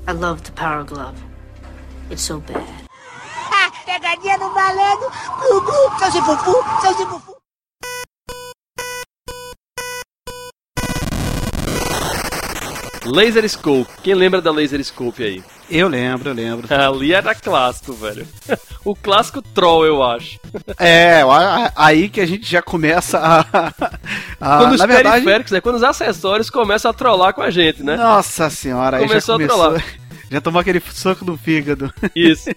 I 0.08 0.12
love 0.12 0.42
the 0.42 0.52
Power 0.54 0.84
Glove. 0.86 1.16
It's 2.10 2.24
so 2.24 2.40
bad. 2.40 2.66
Ah, 3.54 3.72
pegadinha 3.86 4.40
no 4.40 4.52
malandro. 4.56 5.08
Gugu, 5.38 6.00
seu 6.00 6.12
Cifufu, 6.12 6.82
seu 6.82 6.94
Cifufu. 6.96 7.39
Laser 13.12 13.48
Scope. 13.50 13.90
Quem 14.04 14.14
lembra 14.14 14.42
da 14.42 14.52
Laser 14.52 14.84
Scope 14.84 15.24
aí? 15.24 15.44
Eu 15.70 15.88
lembro, 15.88 16.30
eu 16.30 16.34
lembro. 16.34 16.68
Ali 16.74 17.14
era 17.14 17.34
clássico, 17.36 17.94
velho. 17.94 18.28
O 18.86 18.96
clássico 18.96 19.42
Troll, 19.42 19.86
eu 19.86 20.02
acho. 20.02 20.40
É, 20.80 21.22
aí 21.76 22.08
que 22.08 22.22
a 22.22 22.26
gente 22.26 22.50
já 22.50 22.62
começa 22.62 23.20
a. 23.20 23.40
a- 24.40 24.58
quando 24.60 24.74
os 24.74 24.80
na 24.80 24.86
verdade, 24.86 25.16
periféricos, 25.22 25.52
né? 25.52 25.60
Quando 25.62 25.76
os 25.76 25.84
acessórios 25.84 26.50
começam 26.50 26.90
a 26.90 26.94
trollar 26.94 27.34
com 27.34 27.42
a 27.42 27.52
gente, 27.52 27.84
né? 27.84 27.98
Nossa 27.98 28.50
senhora, 28.50 28.98
aí 28.98 29.08
Começou 29.08 29.36
a 29.36 29.40
já 29.40 29.48
começou. 29.48 29.64
trollar. 29.74 29.84
Já 30.30 30.40
tomou 30.40 30.62
aquele 30.62 30.80
soco 30.80 31.26
no 31.26 31.38
fígado. 31.38 31.92
Isso. 32.16 32.50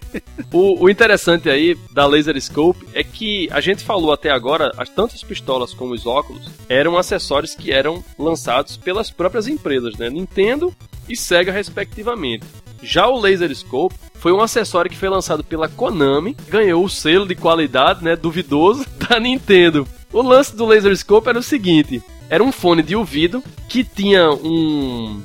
O, 0.52 0.85
o 0.85 0.90
interessante 0.90 1.48
aí 1.48 1.76
da 1.90 2.06
Laser 2.06 2.38
Scope 2.40 2.87
é 2.92 3.02
que 3.02 3.48
a 3.50 3.61
gente 3.61 3.82
falou 3.82 4.12
até 4.12 4.30
agora, 4.30 4.70
as, 4.76 4.88
tanto 4.88 5.14
as 5.14 5.22
pistolas 5.22 5.72
como 5.72 5.94
os 5.94 6.06
óculos 6.06 6.48
eram 6.68 6.98
acessórios 6.98 7.54
que 7.54 7.72
eram 7.72 8.04
lançados 8.18 8.76
pelas 8.76 9.11
próprias 9.11 9.48
empresas, 9.48 9.96
né? 9.96 10.11
Nintendo 10.11 10.74
e 11.08 11.16
Sega, 11.16 11.50
respectivamente. 11.50 12.44
Já 12.82 13.06
o 13.08 13.18
Laser 13.18 13.54
Scope 13.54 13.94
foi 14.14 14.32
um 14.32 14.40
acessório 14.40 14.90
que 14.90 14.96
foi 14.96 15.08
lançado 15.08 15.42
pela 15.42 15.68
Konami, 15.68 16.37
ganhou 16.48 16.85
o 16.85 16.90
selo 16.90 17.26
de 17.26 17.35
qualidade, 17.35 18.04
né, 18.04 18.16
duvidoso, 18.16 18.85
da 19.08 19.18
Nintendo. 19.18 19.87
O 20.12 20.20
lance 20.20 20.54
do 20.54 20.66
Laser 20.66 20.94
Scope 20.96 21.28
era 21.28 21.38
o 21.38 21.42
seguinte: 21.42 22.02
era 22.28 22.42
um 22.42 22.52
fone 22.52 22.82
de 22.82 22.94
ouvido 22.94 23.42
que 23.68 23.82
tinha 23.82 24.30
um 24.30 25.22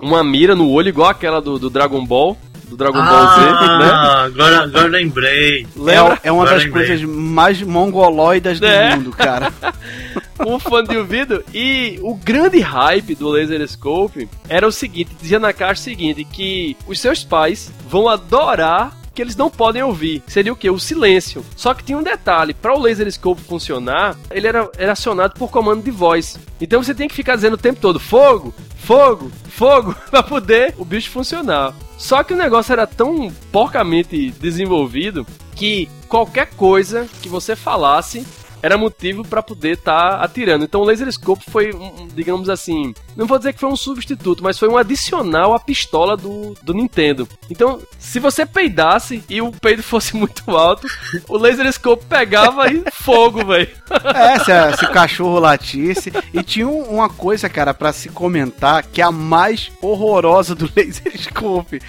uma 0.00 0.22
mira 0.24 0.54
no 0.54 0.68
olho 0.70 0.88
igual 0.88 1.08
aquela 1.10 1.40
do, 1.40 1.58
do 1.58 1.68
Dragon 1.70 2.04
Ball, 2.04 2.36
do 2.68 2.76
Dragon 2.76 3.02
Ball 3.02 3.26
Z, 3.34 3.40
né? 3.78 3.90
Ah, 3.92 4.22
agora, 4.24 4.62
agora 4.64 4.86
lembrei. 4.88 5.66
Lembra? 5.76 6.20
É, 6.22 6.28
é 6.28 6.32
uma 6.32 6.42
Agora 6.42 6.56
das 6.56 6.64
lembrei. 6.64 6.86
coisas 6.86 7.08
mais 7.08 7.62
mongoloidas 7.62 8.60
do 8.60 8.66
É. 8.66 8.94
mundo, 8.96 9.10
cara. 9.10 9.52
um 10.46 10.58
fone 10.58 10.86
de 10.88 10.96
ouvido. 10.96 11.42
E 11.54 11.98
o 12.02 12.14
grande 12.14 12.60
hype 12.60 13.14
do 13.14 13.28
Laser 13.30 13.66
Scope 13.66 14.28
era 14.48 14.66
o 14.68 14.72
seguinte: 14.72 15.16
dizia 15.20 15.38
na 15.38 15.52
caixa 15.52 15.80
o 15.80 15.84
seguinte, 15.84 16.24
que 16.24 16.76
os 16.86 17.00
seus 17.00 17.24
pais 17.24 17.72
vão 17.88 18.06
adorar 18.08 18.96
que 19.18 19.22
eles 19.22 19.34
não 19.34 19.50
podem 19.50 19.82
ouvir. 19.82 20.22
Seria 20.28 20.52
o 20.52 20.56
que? 20.56 20.70
O 20.70 20.78
silêncio. 20.78 21.44
Só 21.56 21.74
que 21.74 21.82
tinha 21.82 21.98
um 21.98 22.04
detalhe: 22.04 22.54
para 22.54 22.72
o 22.72 22.78
Laser 22.78 23.10
Scope 23.10 23.42
funcionar, 23.42 24.16
ele 24.30 24.46
era, 24.46 24.70
era 24.78 24.92
acionado 24.92 25.34
por 25.34 25.50
comando 25.50 25.82
de 25.82 25.90
voz. 25.90 26.38
Então 26.60 26.80
você 26.80 26.94
tem 26.94 27.08
que 27.08 27.16
ficar 27.16 27.34
dizendo 27.34 27.54
o 27.54 27.58
tempo 27.58 27.80
todo: 27.80 27.98
fogo, 27.98 28.54
fogo, 28.76 29.28
fogo, 29.48 29.92
para 30.08 30.22
poder 30.22 30.72
o 30.78 30.84
bicho 30.84 31.10
funcionar. 31.10 31.74
Só 31.96 32.22
que 32.22 32.32
o 32.32 32.36
negócio 32.36 32.72
era 32.72 32.86
tão 32.86 33.28
porcamente 33.50 34.30
desenvolvido 34.40 35.26
que 35.56 35.88
qualquer 36.08 36.50
coisa 36.50 37.08
que 37.20 37.28
você 37.28 37.56
falasse 37.56 38.24
era 38.62 38.76
motivo 38.78 39.24
para 39.26 39.42
poder 39.42 39.74
estar 39.74 40.20
atirando. 40.22 40.64
Então 40.64 40.80
o 40.80 40.84
Laser 40.84 41.10
Scope 41.12 41.44
foi, 41.50 41.72
um, 41.74 42.08
digamos 42.14 42.48
assim, 42.48 42.94
não 43.16 43.26
vou 43.26 43.38
dizer 43.38 43.52
que 43.52 43.60
foi 43.60 43.68
um 43.68 43.76
substituto, 43.76 44.42
mas 44.42 44.58
foi 44.58 44.68
um 44.68 44.76
adicional 44.76 45.54
à 45.54 45.60
pistola 45.60 46.16
do, 46.16 46.54
do 46.62 46.74
Nintendo. 46.74 47.28
Então, 47.50 47.80
se 47.98 48.18
você 48.20 48.44
peidasse 48.46 49.22
e 49.28 49.40
o 49.40 49.50
peido 49.52 49.82
fosse 49.82 50.14
muito 50.16 50.50
alto, 50.56 50.86
o 51.28 51.36
Laser 51.38 51.70
Scope 51.72 52.04
pegava 52.06 52.70
e 52.72 52.82
fogo, 52.92 53.44
velho. 53.44 53.68
É, 54.14 54.38
se, 54.38 54.78
se 54.78 54.84
o 54.84 54.92
cachorro 54.92 55.38
latisse. 55.38 56.12
E 56.32 56.42
tinha 56.42 56.66
um- 56.68 56.82
uma 56.82 57.08
coisa, 57.08 57.48
cara, 57.48 57.72
pra 57.74 57.92
se 57.92 58.08
comentar, 58.08 58.82
que 58.84 59.00
é 59.00 59.04
a 59.04 59.12
mais 59.12 59.70
horrorosa 59.80 60.54
do 60.54 60.70
Laser 60.76 61.16
Scope. 61.20 61.80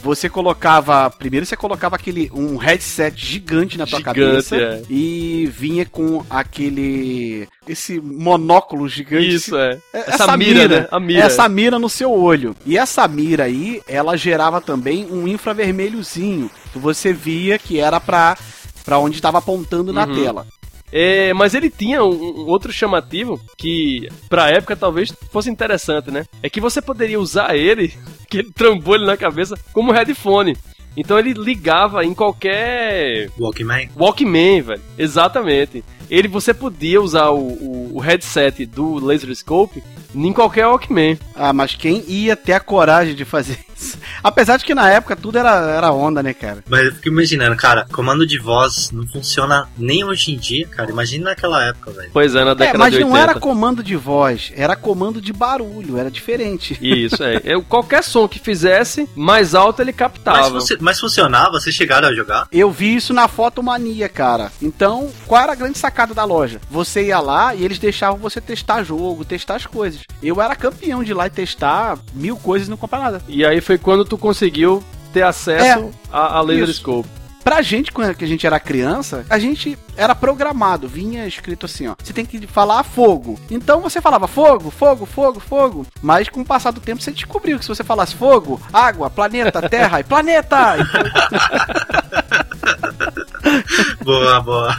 Você 0.00 0.28
colocava. 0.28 1.10
Primeiro 1.10 1.44
você 1.44 1.56
colocava 1.56 1.96
aquele. 1.96 2.30
um 2.32 2.56
headset 2.56 3.16
gigante 3.24 3.76
na 3.76 3.86
tua 3.86 3.98
Gigante, 3.98 4.20
cabeça. 4.20 4.56
é. 4.56 4.82
E 4.88 5.46
vinha 5.52 5.84
com 5.84 6.24
aquele. 6.30 7.48
esse 7.66 8.00
monóculo 8.00 8.88
gigante. 8.88 9.28
Isso, 9.34 9.56
é. 9.56 9.78
É- 9.92 10.10
Essa 10.10 10.36
mira, 10.36 10.68
né? 10.68 10.88
A 10.90 11.00
mira. 11.00 11.20
Essa 11.24 11.48
mira 11.48 11.78
no 11.78 11.88
seu 11.88 12.12
olho. 12.12 12.54
E 12.64 12.78
essa 12.78 13.06
mira 13.08 13.44
aí, 13.44 13.82
ela 13.88 14.16
gerava 14.16 14.60
também 14.60 15.06
um 15.10 15.26
infravermelhozinho. 15.26 16.50
Que 16.72 16.78
você 16.78 17.12
via 17.12 17.58
que 17.58 17.78
era 17.80 17.98
pra, 18.00 18.36
pra 18.84 18.98
onde 18.98 19.16
estava 19.16 19.38
apontando 19.38 19.92
na 19.92 20.06
Uhum. 20.06 20.14
tela. 20.14 20.46
É, 20.92 21.32
mas 21.34 21.54
ele 21.54 21.70
tinha 21.70 22.02
um, 22.02 22.42
um 22.42 22.46
outro 22.46 22.72
chamativo 22.72 23.40
que, 23.56 24.08
pra 24.28 24.50
época, 24.50 24.76
talvez 24.76 25.12
fosse 25.30 25.50
interessante, 25.50 26.10
né? 26.10 26.24
É 26.42 26.48
que 26.48 26.60
você 26.60 26.80
poderia 26.80 27.20
usar 27.20 27.54
ele, 27.56 27.92
aquele 28.24 28.50
trambolho 28.52 29.04
na 29.06 29.16
cabeça, 29.16 29.56
como 29.72 29.92
headphone. 29.92 30.56
Então 30.96 31.18
ele 31.18 31.32
ligava 31.32 32.04
em 32.04 32.12
qualquer 32.12 33.30
Walkman. 33.38 33.88
Walkman, 33.96 34.62
velho. 34.62 34.82
Exatamente. 34.98 35.84
Ele, 36.10 36.28
você 36.28 36.52
podia 36.54 37.00
usar 37.00 37.30
o, 37.30 37.38
o, 37.48 37.90
o 37.96 37.98
headset 38.00 38.64
do 38.66 38.94
Laser 39.04 39.34
Scope 39.34 39.82
em 40.14 40.32
qualquer 40.32 40.66
Walkman. 40.66 41.18
Ah, 41.34 41.52
mas 41.52 41.74
quem 41.74 42.02
ia 42.08 42.34
ter 42.34 42.52
a 42.54 42.60
coragem 42.60 43.14
de 43.14 43.24
fazer 43.24 43.58
isso? 43.78 43.98
Apesar 44.24 44.56
de 44.56 44.64
que 44.64 44.74
na 44.74 44.88
época 44.90 45.14
tudo 45.14 45.38
era, 45.38 45.50
era 45.70 45.92
onda, 45.92 46.22
né, 46.22 46.32
cara? 46.34 46.64
Mas 46.68 46.86
eu 46.86 46.94
fico 46.94 47.08
imaginando, 47.08 47.54
cara, 47.56 47.86
comando 47.92 48.26
de 48.26 48.38
voz 48.38 48.90
não 48.90 49.06
funciona 49.06 49.68
nem 49.76 50.02
hoje 50.04 50.32
em 50.32 50.38
dia, 50.38 50.66
cara. 50.66 50.90
Imagina 50.90 51.26
naquela 51.30 51.62
época, 51.64 51.90
velho. 51.92 52.10
Pois 52.12 52.34
é, 52.34 52.42
na 52.44 52.52
É, 52.52 52.54
década 52.54 52.78
mas 52.78 52.90
de 52.92 52.96
80. 52.98 53.10
não 53.10 53.16
era 53.22 53.34
comando 53.38 53.82
de 53.82 53.94
voz, 53.96 54.50
era 54.56 54.74
comando 54.74 55.20
de 55.20 55.32
barulho, 55.32 55.98
era 55.98 56.10
diferente. 56.10 56.76
Isso, 56.82 57.22
é. 57.22 57.40
Eu- 57.44 57.62
Qualquer 57.62 58.02
som 58.02 58.26
que 58.26 58.38
fizesse, 58.38 59.08
mais 59.14 59.54
alto 59.54 59.82
ele 59.82 59.90
Mas, 59.92 59.98
captava. 59.98 60.50
funci- 60.60 60.78
mas 60.80 60.98
funcionava? 60.98 61.60
Vocês 61.60 61.74
chegaram 61.74 62.08
a 62.08 62.14
jogar? 62.14 62.48
Eu 62.50 62.70
vi 62.70 62.96
isso 62.96 63.12
na 63.12 63.28
Fotomania, 63.28 64.08
cara. 64.08 64.50
Então, 64.62 65.10
qual 65.26 65.42
era 65.42 65.52
a 65.52 65.56
grande 65.56 65.76
sacada 65.78 65.97
da 66.06 66.24
loja? 66.24 66.60
Você 66.70 67.06
ia 67.06 67.20
lá 67.20 67.54
e 67.54 67.64
eles 67.64 67.78
deixavam 67.78 68.18
você 68.18 68.40
testar 68.40 68.82
jogo, 68.82 69.24
testar 69.24 69.56
as 69.56 69.66
coisas. 69.66 70.02
Eu 70.22 70.40
era 70.40 70.56
campeão 70.56 71.02
de 71.02 71.10
ir 71.10 71.14
lá 71.14 71.26
e 71.26 71.30
testar 71.30 71.98
mil 72.12 72.36
coisas 72.36 72.68
e 72.68 72.70
não 72.70 72.76
comprar 72.76 72.98
nada. 72.98 73.22
E 73.28 73.44
aí 73.44 73.60
foi 73.60 73.78
quando 73.78 74.04
tu 74.04 74.16
conseguiu 74.18 74.82
ter 75.12 75.22
acesso 75.22 75.90
a, 76.12 76.38
a 76.38 76.40
Laser. 76.40 76.74
Scope. 76.74 77.08
Pra 77.48 77.62
gente, 77.62 77.90
quando 77.90 78.10
a 78.10 78.26
gente 78.26 78.46
era 78.46 78.60
criança, 78.60 79.24
a 79.30 79.38
gente 79.38 79.78
era 79.96 80.14
programado, 80.14 80.86
vinha 80.86 81.26
escrito 81.26 81.64
assim, 81.64 81.86
ó. 81.86 81.94
Você 82.02 82.12
tem 82.12 82.26
que 82.26 82.46
falar 82.46 82.82
fogo. 82.82 83.40
Então 83.50 83.80
você 83.80 84.02
falava 84.02 84.28
fogo, 84.28 84.70
fogo, 84.70 85.06
fogo, 85.06 85.40
fogo. 85.40 85.86
Mas 86.02 86.28
com 86.28 86.42
o 86.42 86.44
passar 86.44 86.72
do 86.72 86.80
tempo 86.80 87.02
você 87.02 87.10
descobriu 87.10 87.58
que 87.58 87.64
se 87.64 87.70
você 87.70 87.82
falasse 87.82 88.14
fogo, 88.14 88.60
água, 88.70 89.08
planeta, 89.08 89.66
terra 89.66 90.00
e 90.00 90.04
planeta. 90.04 90.76
boa, 94.02 94.40
boa. 94.40 94.76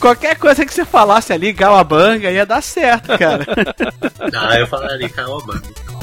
Qualquer 0.00 0.36
coisa 0.36 0.64
que 0.64 0.72
você 0.72 0.84
falasse 0.84 1.32
ali, 1.32 1.52
Galabanga, 1.52 2.30
ia 2.30 2.46
dar 2.46 2.62
certo, 2.62 3.18
cara. 3.18 3.44
Não, 4.32 4.40
ah, 4.48 4.58
eu 4.58 4.66
falaria 4.66 5.08
Galabanga. 5.08 5.62
Então. 5.68 5.94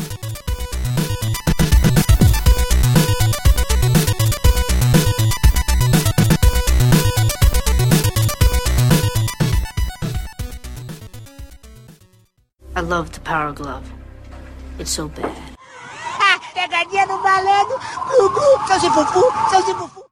I 12.73 12.79
love 12.79 13.11
the 13.11 13.19
power 13.19 13.53
glove. 13.53 13.83
It's 14.79 14.91
so 14.91 15.07
bad. 15.09 15.51
Pegadinha 16.53 17.07
do 17.07 17.17
balego! 17.17 17.79
fufu, 18.05 18.67
salsifufu, 18.67 19.31
fufu. 19.51 20.10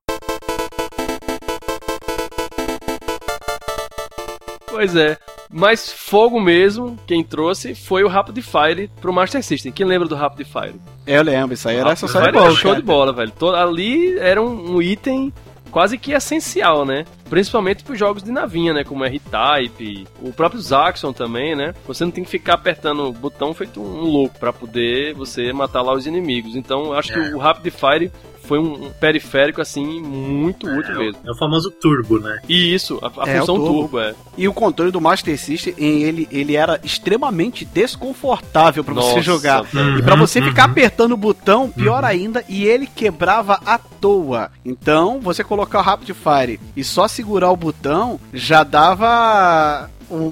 Pois 4.70 4.96
é. 4.96 5.18
Mas 5.52 5.92
fogo 5.92 6.40
mesmo, 6.40 6.98
quem 7.08 7.24
trouxe 7.24 7.74
foi 7.74 8.04
o 8.04 8.08
Rapid 8.08 8.38
Fire 8.44 8.90
pro 9.02 9.12
Master 9.12 9.44
System. 9.44 9.72
Quem 9.72 9.86
lembra 9.86 10.08
do 10.08 10.16
Rapid 10.16 10.46
Fire? 10.48 10.76
Eu 11.08 11.24
lembro, 11.24 11.54
isso 11.54 11.68
aí 11.68 11.78
era 11.78 11.90
Rapid 11.90 12.10
Fire 12.10 12.24
era 12.28 12.32
bom, 12.32 12.52
show 12.52 12.72
cara. 12.72 12.76
de 12.82 12.86
bola, 12.86 13.12
velho. 13.14 13.32
To- 13.32 13.56
Ali 13.56 14.18
era 14.20 14.42
um, 14.42 14.76
um 14.76 14.82
item 14.82 15.34
quase 15.72 15.98
que 15.98 16.12
essencial, 16.14 16.86
né? 16.86 17.06
Principalmente 17.30 17.84
pros 17.84 17.98
jogos 17.98 18.24
de 18.24 18.32
navinha, 18.32 18.74
né? 18.74 18.84
Como 18.84 19.04
R-Type, 19.04 20.08
o 20.22 20.32
próprio 20.34 20.62
Zaxxon 20.62 21.14
também, 21.14 21.56
né? 21.56 21.74
Você 21.88 22.04
não 22.04 22.12
tem 22.12 22.24
que 22.24 22.30
ficar 22.30 22.54
apertando 22.54 23.04
o 23.08 23.12
botão 23.14 23.54
feito 23.54 23.82
um 23.82 24.02
louco 24.02 24.38
pra 24.40 24.54
poder 24.54 25.14
você 25.16 25.52
matar 25.54 25.82
lá 25.82 25.94
os 25.94 26.06
inimigos. 26.08 26.56
Então, 26.56 26.86
eu 26.86 26.94
acho 26.94 27.12
É. 27.12 27.14
que 27.30 27.36
o 27.36 27.40
Rapid 27.40 27.74
Fire 27.74 28.12
foi 28.50 28.58
um, 28.60 28.90
periférico, 29.00 29.62
assim, 29.62 30.02
muito 30.02 30.68
útil 30.68 30.96
É, 30.96 30.98
mesmo. 30.98 31.20
o- 31.24 31.30
é 31.30 31.32
o 31.32 31.38
famoso 31.38 31.70
turbo, 31.70 32.18
né? 32.20 32.40
E 32.50 32.74
isso, 32.74 33.00
a, 33.02 33.24
a 33.24 33.30
É, 33.30 33.40
função 33.40 33.56
turbo. 33.58 33.74
turbo, 33.82 34.00
é. 34.00 34.16
E 34.36 34.48
o 34.48 34.54
controle 34.54 34.92
do 34.92 35.00
Master 35.00 35.38
System, 35.40 35.76
ele, 35.78 36.28
ele 36.32 36.56
era 36.56 36.80
extremamente 36.84 37.64
desconfortável 37.64 38.84
pra 38.84 38.94
você 38.96 39.22
jogar. 39.22 39.62
velho. 39.62 40.00
E 40.00 40.02
pra 40.02 40.16
você 40.16 40.40
Uhum, 40.40 40.46
ficar 40.48 40.66
uhum. 40.66 40.72
apertando 40.72 41.12
o 41.12 41.18
botão, 41.18 41.70
pior 41.70 42.04
ainda, 42.04 42.44
e 42.50 42.64
ele 42.66 42.88
quebrava 42.88 43.60
à 43.66 43.78
toa. 43.78 44.52
Então, 44.66 45.20
você 45.22 45.44
colocar 45.44 45.80
o 45.80 45.84
Rapid 45.84 46.10
Fire 46.16 46.60
e 46.76 46.84
só 46.84 47.08
segurar 47.08 47.52
o 47.52 47.56
botão, 47.56 48.20
já 48.34 48.64
dava 48.64 49.90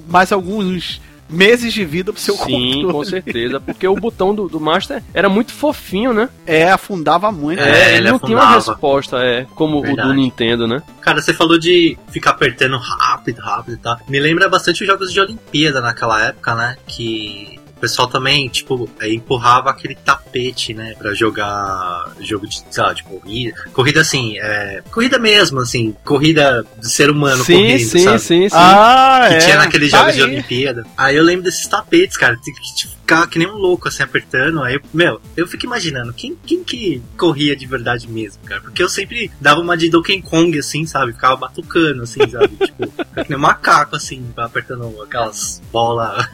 mais 0.08 0.32
alguns 0.32 1.00
meses 1.28 1.72
de 1.72 1.84
vida 1.84 2.12
pro 2.12 2.20
seu 2.20 2.34
Sim, 2.36 2.42
controle. 2.82 2.92
com 2.92 3.04
certeza. 3.04 3.60
Porque 3.60 3.86
o 3.86 3.94
botão 3.94 4.34
do, 4.34 4.48
do 4.48 4.60
Master 4.60 5.02
era 5.12 5.28
muito 5.28 5.52
fofinho, 5.52 6.12
né? 6.12 6.28
É, 6.46 6.70
afundava 6.70 7.30
muito. 7.30 7.60
É, 7.60 7.68
É, 7.70 7.88
ele 7.96 8.08
ele 8.08 8.10
não 8.12 8.18
tinha 8.18 8.36
uma 8.38 8.54
resposta, 8.54 9.18
é, 9.18 9.46
como 9.54 9.78
o 9.78 9.82
Verdade. 9.82 10.08
do 10.08 10.14
Nintendo, 10.14 10.66
né? 10.66 10.82
Cara, 11.00 11.20
você 11.20 11.32
falou 11.34 11.58
de 11.58 11.96
ficar 12.10 12.30
apertando 12.30 12.76
rápido, 12.78 13.40
rápido 13.40 13.74
e 13.74 13.78
tal. 13.78 13.98
Me 14.08 14.20
lembra 14.20 14.48
bastante 14.48 14.82
os 14.82 14.86
jogos 14.86 15.12
de 15.12 15.20
Olimpíada 15.20 15.80
naquela 15.80 16.22
época, 16.26 16.54
né? 16.54 16.76
Que 16.86 17.57
o 17.78 17.80
pessoal 17.80 18.08
também, 18.08 18.48
tipo, 18.48 18.90
aí 19.00 19.14
empurrava 19.14 19.70
aquele 19.70 19.94
tapete, 19.94 20.74
né? 20.74 20.94
Pra 20.98 21.14
jogar 21.14 22.12
jogo 22.20 22.46
de, 22.46 22.60
sei 22.70 22.82
lá, 22.82 22.92
de 22.92 23.04
corrida. 23.04 23.64
Corrida 23.72 24.00
assim, 24.00 24.36
é, 24.38 24.82
corrida 24.90 25.18
mesmo, 25.18 25.60
assim, 25.60 25.96
corrida 26.04 26.66
do 26.76 26.86
ser 26.86 27.08
humano 27.08 27.44
sim, 27.44 27.54
correndo, 27.54 27.88
sim, 27.88 27.98
sabe? 28.00 28.18
sim, 28.18 28.48
sim. 28.48 28.56
Ah, 28.56 29.26
que 29.28 29.34
é. 29.34 29.38
tinha 29.38 29.56
naqueles 29.56 29.90
Tá 29.90 29.98
jogos 29.98 30.14
de 30.14 30.22
aí. 30.22 30.28
Olimpíada. 30.28 30.84
Aí 30.96 31.16
eu 31.16 31.22
lembro 31.22 31.44
desses 31.44 31.66
tapetes, 31.66 32.16
cara, 32.16 32.36
que 32.36 32.52
que 32.52 32.88
ficava 32.88 33.26
que 33.26 33.38
nem 33.38 33.48
um 33.48 33.56
louco, 33.56 33.88
assim, 33.88 34.02
apertando. 34.02 34.62
Aí, 34.62 34.78
meu, 34.92 35.20
eu 35.36 35.46
fico 35.46 35.64
imaginando, 35.64 36.12
quem, 36.12 36.36
quem 36.44 36.62
que 36.64 37.00
corria 37.16 37.56
de 37.56 37.64
verdade 37.64 38.08
mesmo, 38.08 38.42
cara? 38.44 38.60
Porque 38.60 38.82
eu 38.82 38.88
sempre 38.88 39.30
dava 39.40 39.60
uma 39.60 39.76
de 39.76 39.88
Donkey 39.88 40.20
Kong, 40.20 40.58
assim, 40.58 40.84
sabe? 40.84 41.12
Ficava 41.12 41.36
batucando, 41.36 42.02
assim, 42.02 42.28
sabe? 42.28 42.48
tipo, 42.60 42.86
ficava 42.90 43.24
que 43.24 43.30
nem 43.30 43.38
um 43.38 43.42
macaco, 43.42 43.96
assim, 43.96 44.26
apertando 44.36 45.00
aquelas 45.02 45.62
bolas 45.72 46.26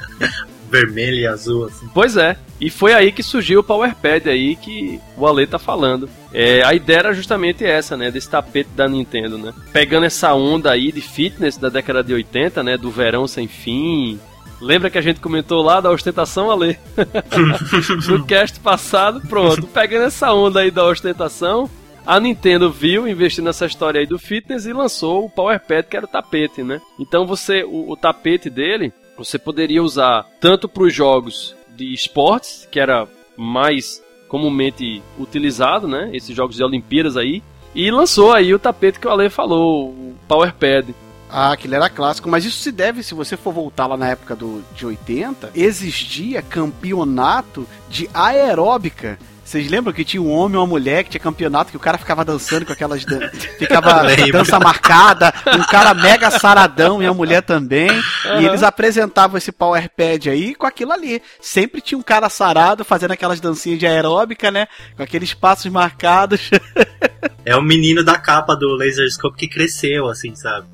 vermelha 0.75 1.21
e 1.21 1.27
azul, 1.27 1.67
assim. 1.67 1.89
Pois 1.95 2.17
é. 2.17 2.37
E 2.61 2.69
foi 2.69 2.93
aí 2.93 3.13
que 3.13 3.23
surgiu 3.23 3.61
o 3.61 3.65
Power 3.65 3.95
Pad 3.95 4.29
aí 4.29 4.57
que 4.57 5.01
o 5.17 5.27
Ale 5.27 5.47
tá 5.47 5.59
falando. 5.59 6.09
É, 6.33 6.63
a 6.65 6.75
ideia 6.75 6.99
era 6.99 7.15
justamente 7.15 7.65
essa, 7.65 7.97
né? 7.97 8.11
Desse 8.11 8.29
tapete 8.29 8.71
da 8.75 8.89
Nintendo, 8.89 9.39
né? 9.39 9.53
Pegando 9.73 10.07
essa 10.07 10.35
onda 10.35 10.73
aí 10.73 10.91
de 10.91 11.01
fitness 11.01 11.57
da 11.57 11.69
década 11.69 12.03
de 12.03 12.13
80, 12.13 12.63
né? 12.63 12.77
Do 12.77 12.91
verão 12.91 13.27
sem 13.27 13.47
fim. 13.47 14.19
Lembra 14.61 14.91
que 14.91 14.99
a 14.99 15.03
gente 15.03 15.21
comentou 15.21 15.63
lá 15.63 15.81
da 15.81 15.91
ostentação, 15.91 16.51
Ale? 16.51 16.79
no 18.09 18.25
cast 18.25 18.59
passado, 18.61 19.21
pronto. 19.29 19.67
Pegando 19.67 20.07
essa 20.07 20.33
onda 20.33 20.61
aí 20.61 20.71
da 20.71 20.85
ostentação, 20.85 21.69
a 22.07 22.19
Nintendo 22.19 22.71
viu, 22.71 23.07
investiu 23.07 23.45
nessa 23.45 23.67
história 23.67 24.01
aí 24.01 24.07
do 24.07 24.19
fitness 24.19 24.67
e 24.67 24.73
lançou 24.73 25.25
o 25.25 25.31
Power 25.31 25.61
Pad, 25.61 25.89
que 25.89 25.97
era 25.97 26.07
o 26.07 26.09
tapete, 26.09 26.63
né? 26.63 26.81
Então 26.99 27.27
você, 27.27 27.63
o, 27.65 27.91
o 27.91 27.97
tapete 27.97 28.49
dele, 28.49 28.93
você 29.16 29.38
poderia 29.38 29.83
usar 29.83 30.27
tanto 30.40 30.68
para 30.68 30.83
os 30.83 30.94
jogos 30.94 31.55
de 31.77 31.92
esportes, 31.92 32.68
que 32.70 32.81
era 32.81 33.09
mais 33.37 34.03
comumente 34.29 35.03
utilizado, 35.18 35.87
né? 35.87 36.11
Esses 36.12 36.35
jogos 36.35 36.57
de 36.57 36.64
Olimpíadas 36.64 37.16
aí. 37.16 37.42
E 37.74 37.90
lançou 37.90 38.33
aí 38.33 38.55
o 38.55 38.59
tapete 38.59 39.00
que 39.00 39.07
o 39.07 39.11
Ale 39.11 39.29
falou, 39.29 39.88
o 39.88 40.14
Power 40.29 40.55
Pad. 40.55 40.94
Ah, 41.29 41.53
aquele 41.53 41.74
era 41.74 41.88
clássico, 41.88 42.29
mas 42.29 42.44
isso 42.44 42.59
se 42.59 42.70
deve, 42.70 43.03
se 43.03 43.14
você 43.14 43.37
for 43.37 43.53
voltar 43.53 43.88
lá 43.88 43.96
na 43.96 44.09
época 44.09 44.37
do, 44.37 44.62
de 44.74 44.87
80, 44.87 45.50
existia 45.55 46.42
campeonato 46.42 47.66
de 47.88 48.09
aeróbica. 48.14 49.18
Vocês 49.44 49.70
lembram 49.70 49.92
que 49.92 50.04
tinha 50.04 50.22
um 50.22 50.33
homem 50.33 50.54
e 50.54 50.59
uma 50.59 50.66
mulher 50.66 51.04
que 51.04 51.11
tinha 51.11 51.20
campeonato 51.20 51.70
que 51.70 51.76
o 51.76 51.80
cara 51.80 51.98
ficava 51.98 52.24
dançando 52.24 52.64
com 52.64 52.72
aquelas. 52.72 53.04
Dan 53.04 53.28
ficava 53.59 54.02
dança 54.33 54.59
marcada, 54.59 55.33
um 55.46 55.62
cara 55.64 55.92
mega 55.92 56.30
saradão 56.30 57.02
e 57.02 57.07
a 57.07 57.12
mulher 57.12 57.42
também. 57.42 57.88
E 58.24 58.28
Aham. 58.28 58.42
eles 58.42 58.62
apresentavam 58.62 59.37
esse 59.37 59.52
Power 59.52 59.88
Pad 59.90 60.30
aí 60.30 60.54
com 60.54 60.66
aquilo 60.66 60.92
ali. 60.92 61.20
Sempre 61.40 61.80
tinha 61.80 61.98
um 61.98 62.02
cara 62.02 62.28
sarado 62.28 62.85
fazendo 62.85 63.12
aquelas 63.12 63.40
dancinhas 63.40 63.78
de 63.78 63.87
aeróbica, 63.87 64.50
né? 64.50 64.66
Com 64.96 65.02
aqueles 65.02 65.35
passos 65.35 65.70
marcados. 65.70 66.50
É 67.44 67.54
o 67.57 67.62
menino 67.62 68.02
da 68.02 68.16
capa 68.18 68.54
do 68.54 68.74
Laser 68.74 69.11
Scope 69.11 69.37
que 69.37 69.48
cresceu, 69.48 70.09
assim, 70.09 70.35
sabe? 70.35 70.66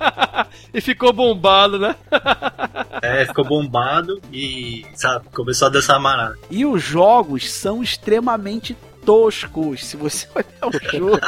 e 0.74 0.80
ficou 0.80 1.12
bombado, 1.12 1.78
né? 1.78 1.94
É, 3.02 3.24
ficou 3.24 3.46
bombado 3.46 4.20
e, 4.30 4.84
sabe, 4.94 5.24
começou 5.32 5.68
a 5.68 5.70
dançar 5.70 5.98
marada. 5.98 6.36
E 6.50 6.66
os 6.66 6.82
jogos 6.82 7.50
são 7.50 7.82
extremamente 7.82 8.76
toscos. 9.06 9.86
Se 9.86 9.96
você 9.96 10.26
olhar 10.36 10.68
o 10.68 10.98
jogo, 10.98 11.18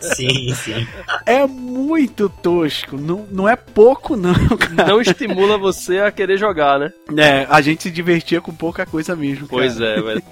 Sim, 0.00 0.54
sim. 0.54 0.86
é 1.24 1.46
muito 1.46 2.28
tosco. 2.28 2.96
Não, 2.96 3.26
não 3.30 3.48
é 3.48 3.56
pouco, 3.56 4.16
não, 4.16 4.32
cara. 4.56 4.86
Não 4.88 5.00
estimula 5.00 5.58
você 5.58 5.98
a 5.98 6.12
querer 6.12 6.38
jogar, 6.38 6.78
né? 6.78 6.92
É, 7.16 7.46
a 7.50 7.60
gente 7.60 7.82
se 7.82 7.90
divertia 7.90 8.40
com 8.40 8.54
pouca 8.54 8.86
coisa 8.86 9.16
mesmo. 9.16 9.48
Pois 9.48 9.80
é, 9.80 10.00
velho. 10.00 10.22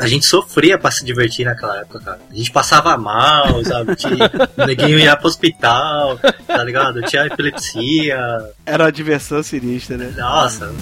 A 0.00 0.06
gente 0.06 0.24
sofria 0.24 0.78
pra 0.78 0.90
se 0.90 1.04
divertir 1.04 1.44
naquela 1.44 1.78
época, 1.80 2.00
cara. 2.00 2.20
A 2.30 2.34
gente 2.34 2.50
passava 2.50 2.96
mal, 2.96 3.62
sabe? 3.62 3.94
Tinha, 3.96 4.30
o 4.56 4.64
neguinho 4.66 4.98
ia 4.98 5.14
pro 5.14 5.28
hospital, 5.28 6.18
tá 6.46 6.64
ligado? 6.64 7.02
Tinha 7.02 7.26
epilepsia. 7.26 8.18
Era 8.64 8.84
uma 8.84 8.92
diversão 8.92 9.42
sinistra, 9.42 9.98
né? 9.98 10.14
Nossa. 10.16 10.72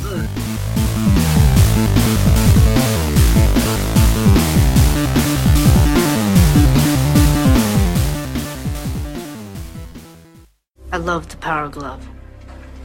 I 10.92 10.96
love 10.96 11.26
the 11.26 11.36
Power 11.38 11.68
Glove. 11.68 12.00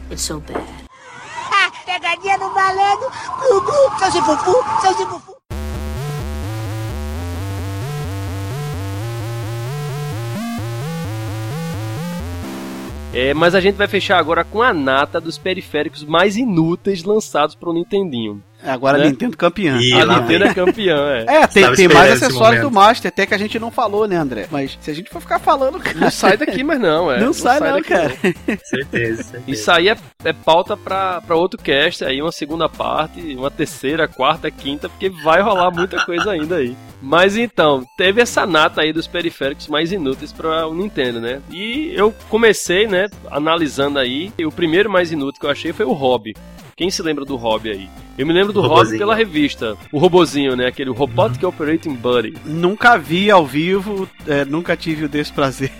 It's 0.10 0.24
so 0.24 0.40
bad. 0.40 0.66
Ah, 1.52 1.72
pegadinha 1.86 2.38
no 2.40 2.50
malandro. 2.56 3.12
Gugu, 3.40 4.00
seu 4.00 4.12
Zifufu, 4.12 4.82
seu 4.82 4.94
Zifufu. 4.96 5.43
É, 13.14 13.32
mas 13.32 13.54
a 13.54 13.62
gente 13.62 13.76
vai 13.76 13.88
fechar 13.88 14.18
agora 14.18 14.44
com 14.44 14.60
a 14.60 14.74
nata 14.74 15.22
dos 15.22 15.38
periféricos 15.38 16.04
mais 16.04 16.36
inúteis 16.36 17.04
lançados 17.04 17.54
pro 17.54 17.72
Nintendinho. 17.72 18.42
Agora 18.66 18.98
Né? 18.98 19.06
Nintendo 19.06 19.38
campeã. 19.38 19.78
Ih, 19.80 19.94
a 19.94 20.06
lá 20.06 20.22
Nintendo 20.22 20.46
é 20.46 20.54
campeã, 20.54 20.98
é. 21.10 21.26
É, 21.28 21.48
tem, 21.48 21.74
tem 21.74 21.88
mais 21.88 22.14
acessórios 22.14 22.62
do. 22.62 22.72
Master, 22.72 23.10
até 23.10 23.26
que 23.26 23.34
a 23.34 23.38
gente 23.38 23.60
não 23.60 23.70
falou, 23.70 24.08
né, 24.08 24.16
André? 24.16 24.48
Mas 24.50 24.78
se 24.82 24.90
a 24.90 24.94
gente 24.94 25.10
for 25.10 25.22
ficar 25.22 25.40
falando, 25.40 25.80
cara, 25.80 25.98
Não 25.98 26.10
sai 26.10 26.38
daqui, 26.38 26.64
mas 26.64 26.80
não, 26.80 27.12
é. 27.12 27.20
não, 27.20 27.34
sai 27.34 27.60
não, 27.60 27.74
daqui, 27.74 27.90
cara. 27.90 28.10
Certeza, 28.64 29.24
certeza. 29.24 29.44
Isso 29.48 29.72
aí 29.72 29.90
é, 29.90 29.98
é 30.24 30.34
pauta 30.34 30.76
pra, 30.76 31.22
pra 31.22 31.36
outro 31.36 31.62
cast, 31.62 32.04
aí 32.04 32.22
uma 32.22 32.32
segunda 32.32 32.68
parte, 32.68 33.36
uma 33.36 33.52
terceira, 33.52 34.08
quarta, 34.08 34.50
quinta, 34.50 34.90
porque 34.90 35.10
vai 35.10 35.42
rolar 35.42 35.72
muita 35.72 36.04
coisa 36.06 36.32
ainda 36.32 36.56
aí. 36.58 36.76
Mas 37.02 37.36
então, 37.36 37.84
teve 37.98 38.22
essa 38.22 38.46
nata 38.46 38.82
aí 38.82 38.94
dos 38.94 39.08
periféricos 39.08 39.68
mais 39.68 39.92
inúteis 39.92 40.32
para 40.32 40.66
o 40.68 40.74
Nintendo, 40.74 41.20
né? 41.20 41.42
E 41.52 41.92
eu 41.96 42.14
comecei, 42.30 42.88
né, 42.88 43.08
analisando 43.30 44.00
aí, 44.00 44.32
e 44.38 44.46
o 44.46 44.52
primeiro 44.52 44.90
mais 44.90 45.12
inútil 45.12 45.40
que 45.40 45.46
eu 45.46 45.52
achei 45.52 45.74
foi 45.74 45.86
o 45.86 45.92
Hobby. 45.92 46.34
Quem 46.76 46.90
se 46.90 47.04
lembra 47.04 47.26
do 47.26 47.36
Hobby 47.36 47.70
aí? 47.72 47.90
Eu 48.18 48.26
me 48.28 48.34
lembro 48.34 48.54
do 48.54 48.62
Robozinho. 48.62 49.00
pela 49.00 49.16
revista. 49.16 49.76
O 49.92 49.98
robozinho, 49.98 50.56
né? 50.56 50.68
Aquele 50.68 50.92
Robotic 50.92 51.44
Operating 51.44 51.94
Buddy. 51.96 52.34
Nunca 52.46 52.98
vi 52.98 53.32
ao 53.32 53.46
vivo, 53.46 54.08
é, 54.28 54.46
nunca 54.46 54.78
tive 54.78 55.06
o 55.06 55.10
desprazer. 55.10 55.72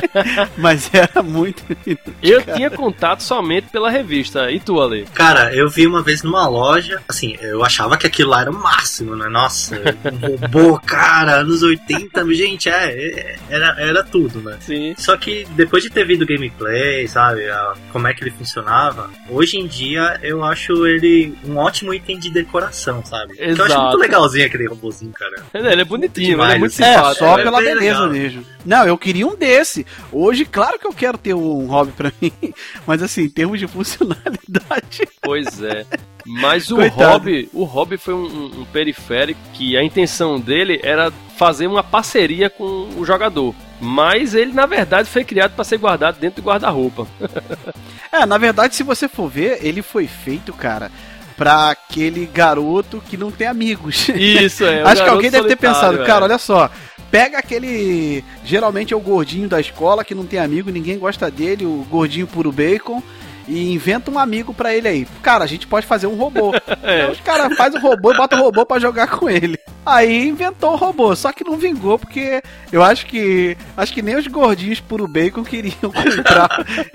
Mas 0.56 0.90
era 0.92 1.22
muito. 1.22 1.62
Eu 2.22 2.42
tinha 2.42 2.70
contato 2.70 3.22
somente 3.22 3.68
pela 3.70 3.90
revista. 3.90 4.50
E 4.50 4.58
tu, 4.60 4.80
Ale? 4.80 5.04
Cara, 5.14 5.54
eu 5.54 5.68
vi 5.68 5.86
uma 5.86 6.02
vez 6.02 6.22
numa 6.22 6.48
loja, 6.48 7.02
assim, 7.08 7.36
eu 7.40 7.62
achava 7.64 7.96
que 7.98 8.06
aquilo 8.06 8.30
lá 8.30 8.40
era 8.42 8.50
o 8.50 8.54
máximo, 8.54 9.14
né? 9.14 9.28
Nossa, 9.28 9.76
um 10.10 10.26
robô, 10.46 10.78
cara, 10.86 11.40
anos 11.40 11.62
80, 11.62 12.34
gente, 12.34 12.68
é, 12.68 12.92
é, 12.94 13.36
era, 13.50 13.74
era 13.78 14.02
tudo, 14.04 14.40
né? 14.40 14.56
Sim. 14.60 14.94
Só 14.96 15.16
que 15.16 15.46
depois 15.50 15.82
de 15.82 15.90
ter 15.90 16.06
visto 16.06 16.24
gameplay, 16.26 17.06
sabe, 17.08 17.48
a- 17.48 17.74
como 17.92 18.06
é 18.08 18.14
que 18.14 18.22
ele 18.24 18.30
funcionava, 18.30 19.10
hoje 19.28 19.58
em 19.58 19.66
dia 19.66 20.18
eu 20.22 20.42
acho 20.42 20.86
ele 20.86 21.34
um 21.46 21.56
ótimo 21.56 21.73
ótimo 21.74 21.92
item 21.92 22.18
de 22.18 22.30
decoração, 22.30 23.04
sabe? 23.04 23.34
Eu 23.38 23.52
acho 23.52 23.62
Exato. 23.64 23.82
muito 23.82 23.96
legalzinho 23.98 24.46
aquele 24.46 24.68
robôzinho, 24.68 25.12
cara. 25.12 25.42
Ele 25.52 25.82
é 25.82 25.84
bonitinho, 25.84 26.26
Demais, 26.30 26.50
ele 26.50 26.56
é 26.56 26.60
muito. 26.60 26.72
É, 26.82 26.94
simpático. 26.94 27.18
só 27.24 27.38
é 27.38 27.42
pela 27.42 27.58
beleza 27.60 27.80
legal. 27.80 28.10
mesmo. 28.10 28.46
Não, 28.64 28.86
eu 28.86 28.96
queria 28.96 29.26
um 29.26 29.34
desse. 29.36 29.84
Hoje, 30.12 30.44
claro 30.44 30.78
que 30.78 30.86
eu 30.86 30.92
quero 30.92 31.18
ter 31.18 31.34
um 31.34 31.66
hobby 31.66 31.92
pra 31.92 32.12
mim, 32.20 32.32
mas 32.86 33.02
assim, 33.02 33.22
em 33.22 33.28
termos 33.28 33.58
de 33.58 33.66
funcionalidade. 33.66 35.08
Pois 35.20 35.60
é. 35.62 35.84
Mas 36.26 36.70
o 36.70 36.76
Coitado. 36.76 37.02
Hobby, 37.12 37.48
o 37.52 37.64
Hobby 37.64 37.96
foi 37.98 38.14
um, 38.14 38.24
um- 38.26 38.60
um 38.60 38.64
periférico 38.66 39.38
que 39.52 39.76
a 39.76 39.82
intenção 39.84 40.40
dele 40.40 40.80
era 40.82 41.12
fazer 41.36 41.66
uma 41.66 41.82
parceria 41.82 42.48
com 42.48 42.88
o 42.96 43.04
jogador. 43.04 43.54
Mas 43.80 44.34
ele, 44.34 44.52
na 44.52 44.64
verdade, 44.64 45.10
foi 45.10 45.24
criado 45.24 45.54
para 45.54 45.64
ser 45.64 45.76
guardado 45.76 46.18
dentro 46.18 46.40
do 46.40 46.46
guarda-roupa. 46.46 47.06
É, 48.12 48.24
na 48.24 48.38
verdade, 48.38 48.76
se 48.76 48.84
você 48.84 49.08
for 49.08 49.28
ver, 49.28 49.58
ele 49.60 49.82
foi 49.82 50.06
feito, 50.06 50.52
cara, 50.52 50.88
pra 51.36 51.70
aquele 51.70 52.26
garoto 52.26 53.02
que 53.08 53.16
não 53.16 53.30
tem 53.30 53.46
amigos. 53.46 54.08
Isso, 54.08 54.64
é. 54.64 54.82
Acho 54.88 55.02
que 55.02 55.10
alguém 55.10 55.30
deve 55.30 55.48
ter 55.48 55.56
pensado, 55.56 56.02
é. 56.02 56.06
cara, 56.06 56.24
olha 56.24 56.38
só. 56.38 56.70
Pega 57.10 57.38
aquele. 57.38 58.24
Geralmente 58.44 58.92
é 58.92 58.96
o 58.96 59.00
gordinho 59.00 59.48
da 59.48 59.60
escola 59.60 60.04
que 60.04 60.14
não 60.14 60.26
tem 60.26 60.38
amigo, 60.38 60.70
ninguém 60.70 60.98
gosta 60.98 61.30
dele, 61.30 61.64
o 61.64 61.86
gordinho 61.88 62.26
puro 62.26 62.50
bacon. 62.50 63.02
E 63.46 63.72
inventa 63.72 64.10
um 64.10 64.18
amigo 64.18 64.54
pra 64.54 64.74
ele 64.74 64.88
aí. 64.88 65.06
Cara, 65.22 65.44
a 65.44 65.46
gente 65.46 65.66
pode 65.66 65.86
fazer 65.86 66.06
um 66.06 66.14
robô. 66.14 66.52
É. 66.82 67.00
Então 67.00 67.12
os 67.12 67.20
caras 67.20 67.56
fazem 67.56 67.78
o 67.78 67.82
robô 67.82 68.12
e 68.12 68.16
botam 68.16 68.38
o 68.38 68.42
robô 68.42 68.66
pra 68.66 68.78
jogar 68.78 69.06
com 69.06 69.28
ele. 69.28 69.58
Aí 69.86 70.28
inventou 70.28 70.72
o 70.72 70.76
robô, 70.76 71.16
só 71.16 71.32
que 71.32 71.42
não 71.42 71.56
vingou, 71.56 71.98
porque 71.98 72.42
eu 72.70 72.82
acho 72.82 73.06
que. 73.06 73.56
Acho 73.74 73.92
que 73.92 74.02
nem 74.02 74.16
os 74.16 74.26
gordinhos 74.26 74.80
puro 74.80 75.08
bacon 75.08 75.42
queriam 75.42 75.74
comprar 75.80 76.48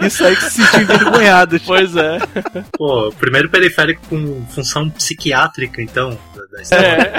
isso 0.04 0.24
aí 0.24 0.36
que 0.36 0.44
se 0.44 0.64
sentiam 0.64 0.82
envergonhados. 0.84 1.64
Pois 1.66 1.96
é. 1.96 2.20
Pô, 2.78 3.08
o 3.08 3.14
primeiro 3.14 3.50
periférico 3.50 4.02
com 4.10 4.46
função 4.48 4.90
psiquiátrica, 4.90 5.82
então, 5.82 6.18
da, 6.36 6.58
da 6.58 6.62
história. 6.62 7.14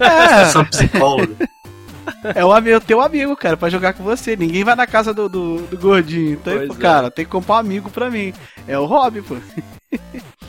É. 0.00 0.44
Função 0.44 0.64
psicóloga. 0.66 1.36
É 2.34 2.44
o 2.44 2.52
amigo, 2.52 2.80
teu 2.80 3.00
amigo, 3.00 3.36
cara, 3.36 3.56
pra 3.56 3.70
jogar 3.70 3.92
com 3.94 4.02
você. 4.02 4.36
Ninguém 4.36 4.64
vai 4.64 4.74
na 4.74 4.86
casa 4.86 5.14
do, 5.14 5.28
do, 5.28 5.58
do 5.66 5.78
gordinho. 5.78 6.32
Então, 6.32 6.56
Pois 6.56 6.68
pô, 6.68 6.74
é. 6.74 6.76
cara, 6.78 7.10
tem 7.10 7.24
que 7.24 7.30
comprar 7.30 7.56
um 7.56 7.58
amigo 7.58 7.90
pra 7.90 8.10
mim. 8.10 8.32
É 8.66 8.78
o 8.78 8.86
hobby, 8.86 9.22
pô. 9.22 9.36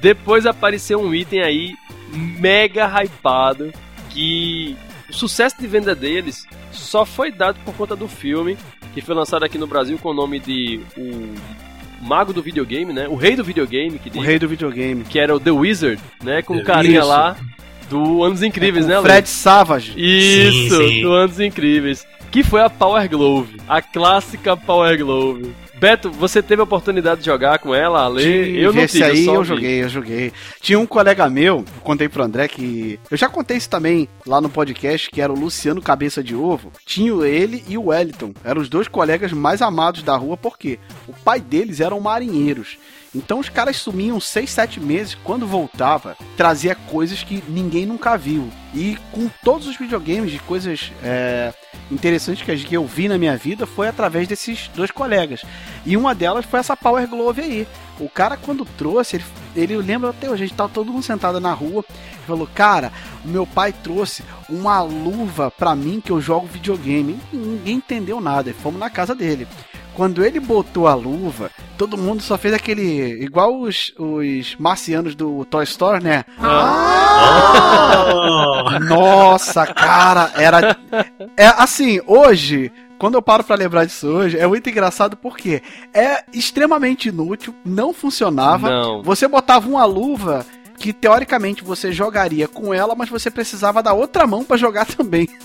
Depois 0.00 0.46
apareceu 0.46 1.00
um 1.00 1.12
item 1.14 1.42
aí 1.42 1.74
mega 2.38 2.86
hypado 2.86 3.72
que 4.10 4.76
o 5.08 5.12
sucesso 5.12 5.56
de 5.58 5.66
venda 5.66 5.94
deles 5.94 6.46
só 6.70 7.04
foi 7.04 7.32
dado 7.32 7.58
por 7.64 7.74
conta 7.74 7.96
do 7.96 8.08
filme 8.08 8.56
que 8.94 9.02
foi 9.02 9.14
lançado 9.14 9.44
aqui 9.44 9.58
no 9.58 9.66
Brasil 9.66 9.98
com 9.98 10.10
o 10.10 10.14
nome 10.14 10.38
de 10.40 10.80
o 10.96 11.34
Mago 12.00 12.32
do 12.32 12.42
videogame, 12.42 12.92
né? 12.92 13.08
O 13.08 13.14
Rei 13.16 13.34
do 13.36 13.44
videogame, 13.44 13.98
que, 13.98 14.08
O 14.08 14.12
diz, 14.12 14.22
rei 14.24 14.38
do 14.38 14.48
videogame. 14.48 15.04
que 15.04 15.18
era 15.18 15.34
o 15.34 15.40
The 15.40 15.50
Wizard, 15.50 16.00
né? 16.22 16.42
Com 16.42 16.54
o 16.54 16.56
Isso. 16.58 16.66
carinha 16.66 17.04
lá 17.04 17.36
do 17.90 18.22
Anos 18.22 18.42
Incríveis, 18.42 18.84
Com 18.84 18.90
né? 18.92 18.98
o? 18.98 19.02
Fred 19.02 19.28
Savage. 19.28 19.92
Isso, 19.96 20.76
Sim, 20.76 20.88
sim. 20.88 21.02
do 21.02 21.12
Anos 21.12 21.40
Incríveis. 21.40 22.06
Que 22.30 22.42
foi 22.42 22.60
a 22.60 22.68
Power 22.68 23.08
Glove. 23.08 23.56
A 23.66 23.80
clássica 23.80 24.56
Power 24.56 24.98
Glove. 24.98 25.52
Beto, 25.80 26.10
você 26.10 26.42
teve 26.42 26.60
a 26.60 26.64
oportunidade 26.64 27.20
de 27.20 27.26
jogar 27.26 27.58
com 27.60 27.72
ela, 27.74 28.04
Ale? 28.04 28.22
Tive, 28.22 28.60
Eu 28.60 28.72
não 28.72 28.82
esse 28.82 28.98
tive, 28.98 29.10
aí 29.10 29.26
eu 29.26 29.42
vi. 29.42 29.48
joguei, 29.48 29.82
eu 29.84 29.88
joguei. 29.88 30.32
Tinha 30.60 30.78
um 30.78 30.86
colega 30.86 31.28
meu, 31.30 31.58
eu 31.58 31.64
contei 31.82 32.08
pro 32.08 32.22
André 32.24 32.48
que. 32.48 32.98
Eu 33.10 33.16
já 33.16 33.28
contei 33.28 33.56
isso 33.56 33.70
também 33.70 34.08
lá 34.26 34.40
no 34.40 34.48
podcast, 34.50 35.08
que 35.10 35.20
era 35.20 35.32
o 35.32 35.38
Luciano 35.38 35.80
Cabeça 35.80 36.22
de 36.22 36.34
Ovo. 36.34 36.72
Tinha 36.84 37.08
ele 37.26 37.62
e 37.68 37.78
o 37.78 37.86
Wellington. 37.86 38.32
Eram 38.44 38.60
os 38.60 38.68
dois 38.68 38.88
colegas 38.88 39.32
mais 39.32 39.62
amados 39.62 40.02
da 40.02 40.16
rua, 40.16 40.36
porque 40.36 40.78
o 41.06 41.12
pai 41.12 41.40
deles 41.40 41.80
eram 41.80 42.00
marinheiros. 42.00 42.76
Então 43.14 43.38
os 43.38 43.48
caras 43.48 43.76
sumiam 43.76 44.20
seis, 44.20 44.50
sete 44.50 44.80
meses. 44.80 45.16
Quando 45.24 45.46
voltava, 45.46 46.16
trazia 46.36 46.74
coisas 46.74 47.22
que 47.22 47.42
ninguém 47.48 47.86
nunca 47.86 48.16
viu. 48.18 48.48
E 48.74 48.98
com 49.12 49.28
todos 49.42 49.66
os 49.66 49.76
videogames 49.76 50.30
de 50.30 50.38
coisas 50.40 50.92
é, 51.02 51.52
interessantes 51.90 52.64
que 52.64 52.74
eu 52.74 52.84
vi 52.84 53.08
na 53.08 53.16
minha 53.16 53.36
vida, 53.36 53.66
foi 53.66 53.88
através 53.88 54.28
desses 54.28 54.68
dois 54.74 54.90
colegas. 54.90 55.42
E 55.86 55.96
uma 55.96 56.14
delas 56.14 56.44
foi 56.44 56.60
essa 56.60 56.76
Power 56.76 57.08
Glove 57.08 57.40
aí. 57.40 57.66
O 57.98 58.08
cara, 58.08 58.36
quando 58.36 58.64
trouxe, 58.64 59.16
ele, 59.16 59.24
ele 59.56 59.76
lembra 59.78 60.10
até 60.10 60.28
hoje, 60.28 60.44
a 60.44 60.46
gente 60.46 60.56
tava 60.56 60.68
todo 60.68 60.92
mundo 60.92 61.02
sentado 61.02 61.40
na 61.40 61.52
rua. 61.52 61.84
Ele 61.88 62.26
falou: 62.26 62.48
Cara, 62.54 62.92
meu 63.24 63.46
pai 63.46 63.72
trouxe 63.72 64.22
uma 64.48 64.82
luva 64.82 65.50
pra 65.50 65.74
mim 65.74 66.00
que 66.00 66.12
eu 66.12 66.20
jogo 66.20 66.46
videogame. 66.46 67.18
E 67.32 67.36
ninguém 67.36 67.76
entendeu 67.76 68.20
nada. 68.20 68.50
E 68.50 68.54
fomos 68.54 68.78
na 68.78 68.90
casa 68.90 69.14
dele. 69.14 69.48
Quando 69.98 70.24
ele 70.24 70.38
botou 70.38 70.86
a 70.86 70.94
luva, 70.94 71.50
todo 71.76 71.98
mundo 71.98 72.22
só 72.22 72.38
fez 72.38 72.54
aquele. 72.54 73.20
igual 73.20 73.60
os, 73.60 73.92
os 73.98 74.54
marcianos 74.56 75.16
do 75.16 75.44
Toy 75.46 75.64
Story, 75.64 76.04
né? 76.04 76.24
Oh! 76.38 76.44
Nossa, 78.78 79.66
cara, 79.66 80.30
era. 80.36 80.76
É 81.36 81.48
assim, 81.48 82.00
hoje, 82.06 82.70
quando 82.96 83.16
eu 83.16 83.22
paro 83.22 83.42
pra 83.42 83.56
lembrar 83.56 83.86
disso 83.86 84.06
hoje, 84.06 84.38
é 84.38 84.46
muito 84.46 84.70
engraçado 84.70 85.16
porque 85.16 85.60
é 85.92 86.22
extremamente 86.32 87.08
inútil, 87.08 87.52
não 87.64 87.92
funcionava. 87.92 88.70
Não. 88.70 89.02
Você 89.02 89.26
botava 89.26 89.68
uma 89.68 89.84
luva 89.84 90.46
que 90.76 90.92
teoricamente 90.92 91.64
você 91.64 91.90
jogaria 91.90 92.46
com 92.46 92.72
ela, 92.72 92.94
mas 92.94 93.08
você 93.08 93.32
precisava 93.32 93.82
da 93.82 93.92
outra 93.92 94.28
mão 94.28 94.44
pra 94.44 94.56
jogar 94.56 94.86
também. 94.86 95.28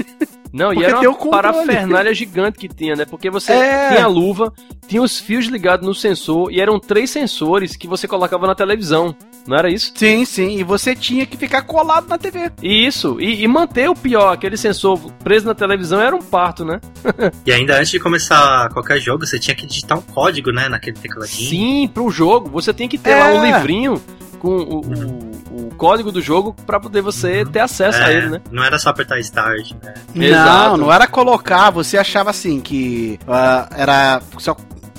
Não, 0.53 0.71
e 0.71 0.75
Porque 0.75 0.85
era 0.85 0.99
tem 0.99 1.09
uma 1.09 1.29
parafernália 1.31 2.13
gigante 2.13 2.59
que 2.59 2.67
tinha, 2.67 2.95
né? 2.95 3.05
Porque 3.05 3.27
você 3.31 3.51
É. 3.53 3.89
tinha 3.89 4.03
a 4.05 4.07
luva, 4.07 4.53
tinha 4.87 5.01
os 5.01 5.19
fios 5.19 5.47
ligados 5.47 5.85
no 5.87 5.95
sensor, 5.95 6.51
e 6.51 6.61
eram 6.61 6.79
três 6.79 7.09
sensores 7.09 7.75
que 7.75 7.87
você 7.87 8.07
colocava 8.07 8.45
na 8.45 8.53
televisão. 8.53 9.15
Não 9.47 9.57
era 9.57 9.69
isso? 9.69 9.91
Sim, 9.95 10.23
sim, 10.25 10.57
e 10.59 10.63
você 10.63 10.95
tinha 10.95 11.25
que 11.25 11.35
ficar 11.35 11.63
colado 11.63 12.07
na 12.07 12.17
TV. 12.19 12.51
E 12.61 12.85
Isso, 12.85 13.19
e, 13.19 13.43
e 13.43 13.47
manter 13.47 13.89
o 13.89 13.95
pior, 13.95 14.31
aquele 14.31 14.55
sensor 14.55 14.99
preso 15.23 15.45
na 15.47 15.55
televisão 15.55 15.99
era 15.99 16.15
um 16.15 16.21
parto, 16.21 16.63
né? 16.63 16.79
E 17.45 17.51
ainda 17.51 17.75
antes 17.77 17.89
de 17.89 17.99
começar 17.99 18.69
qualquer 18.69 18.99
jogo, 19.01 19.25
você 19.25 19.39
tinha 19.39 19.55
que 19.55 19.65
digitar 19.65 19.97
um 19.97 20.01
código, 20.01 20.51
né, 20.51 20.69
naquele 20.69 20.97
tecladinho. 20.97 21.49
Sim, 21.49 21.87
pro 21.91 22.09
jogo. 22.11 22.49
Você 22.51 22.71
tem 22.73 22.87
que 22.87 22.97
ter 22.97 23.09
É. 23.11 23.15
lá 23.19 23.27
um 23.33 23.43
livrinho 23.45 24.01
com 24.39 24.49
o, 24.49 24.79
o- 24.81 25.31
o 25.53 25.69
código 25.75 26.11
do 26.11 26.21
jogo 26.21 26.55
pra 26.65 26.79
poder 26.79 27.01
você 27.01 27.45
ter 27.45 27.59
acesso 27.59 28.01
a 28.01 28.11
É, 28.11 28.17
ele, 28.17 28.29
né? 28.29 28.41
Não 28.51 28.63
era 28.63 28.77
só 28.79 28.89
apertar 28.89 29.19
Start, 29.19 29.71
né? 29.83 29.93
Exato. 30.15 30.69
Não, 30.71 30.77
não 30.77 30.93
era 30.93 31.07
colocar, 31.07 31.69
você 31.69 31.97
achava 31.97 32.29
assim 32.31 32.59
que 32.59 33.19
ah, 33.27 33.67
era 33.75 34.21
só 34.39 34.55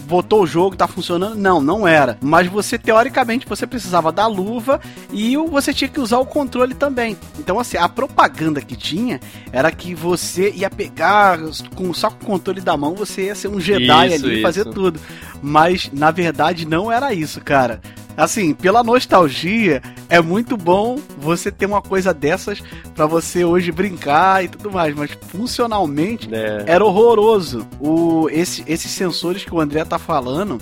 botou 0.06 0.42
o 0.42 0.46
jogo, 0.46 0.76
tá 0.76 0.86
funcionando. 0.86 1.34
Não, 1.34 1.62
não 1.62 1.88
era. 1.88 2.18
Mas 2.20 2.46
você, 2.46 2.76
teoricamente, 2.78 3.46
você 3.48 3.66
precisava 3.66 4.12
da 4.12 4.26
luva 4.26 4.78
e 5.10 5.34
o- 5.38 5.46
você 5.48 5.72
tinha 5.72 5.88
que 5.88 5.98
usar 5.98 6.18
o 6.18 6.26
controle 6.26 6.74
também. 6.74 7.16
Então, 7.38 7.58
assim, 7.58 7.78
a 7.78 7.88
propaganda 7.88 8.60
que 8.60 8.76
tinha 8.76 9.18
era 9.50 9.72
que 9.72 9.94
você 9.94 10.50
ia 10.50 10.68
pegar 10.68 11.38
com, 11.74 11.94
só 11.94 12.10
com 12.10 12.22
o 12.22 12.26
controle 12.26 12.60
da 12.60 12.76
mão, 12.76 12.94
você 12.94 13.24
ia 13.24 13.34
ser 13.34 13.48
um 13.48 13.58
Jedi 13.58 14.08
Isso, 14.14 14.26
ali 14.26 14.40
e 14.40 14.42
fazer 14.42 14.66
tudo. 14.66 15.00
Mas, 15.40 15.90
na 15.90 16.10
verdade, 16.10 16.66
não 16.68 16.92
era 16.92 17.14
isso, 17.14 17.40
cara. 17.40 17.80
Assim, 18.16 18.54
pela 18.54 18.84
nostalgia, 18.84 19.82
é 20.08 20.20
muito 20.20 20.56
bom 20.56 20.98
você 21.18 21.50
ter 21.50 21.66
uma 21.66 21.82
coisa 21.82 22.14
dessas 22.14 22.62
pra 22.94 23.06
você 23.06 23.44
hoje 23.44 23.72
brincar 23.72 24.44
e 24.44 24.48
tudo 24.48 24.70
mais, 24.70 24.94
mas 24.94 25.10
funcionalmente 25.28 26.28
É. 26.32 26.64
era 26.66 26.84
horroroso. 26.84 27.66
O, 27.80 28.28
esse- 28.30 28.62
esses 28.68 28.90
sensores 28.90 29.44
que 29.44 29.52
o 29.54 29.60
André 29.60 29.84
tá 29.84 29.98
falando 29.98 30.60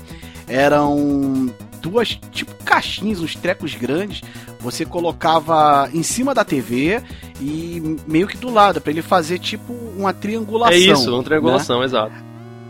eram 0.48 1.52
duas, 1.80 2.18
tipo, 2.30 2.54
caixinhas, 2.64 3.20
uns 3.20 3.34
trecos 3.34 3.74
grandes. 3.74 4.22
Você 4.60 4.84
colocava 4.84 5.88
em 5.92 6.02
cima 6.02 6.32
da 6.34 6.44
TV 6.44 7.02
e 7.40 7.96
meio 8.06 8.26
que 8.28 8.36
do 8.36 8.50
lado, 8.52 8.80
pra 8.80 8.92
ele 8.92 9.02
fazer 9.02 9.38
tipo 9.38 9.72
uma 9.96 10.12
triangulação. 10.12 10.74
É 10.74 10.78
isso, 10.78 11.10
uma 11.10 11.18
né? 11.18 11.24
triangulação, 11.24 11.82
exato. 11.82 12.12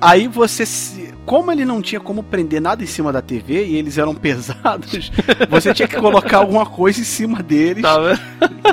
Aí 0.02 0.26
você, 0.26 0.66
se- 0.66 1.12
como 1.24 1.52
ele 1.52 1.64
não 1.64 1.80
tinha 1.80 2.00
como 2.00 2.22
prender 2.22 2.60
nada 2.60 2.82
em 2.82 2.86
cima 2.86 3.12
da 3.12 3.22
TV 3.22 3.64
e 3.66 3.76
eles 3.76 3.96
eram 3.96 4.12
pesados, 4.16 5.12
você 5.48 5.72
tinha 5.72 5.86
que 5.86 5.96
colocar 5.96 6.38
alguma 6.38 6.66
coisa 6.66 7.00
em 7.00 7.04
cima 7.04 7.40
deles, 7.42 7.82
Tá 7.82 7.96
vendo? 7.98 8.20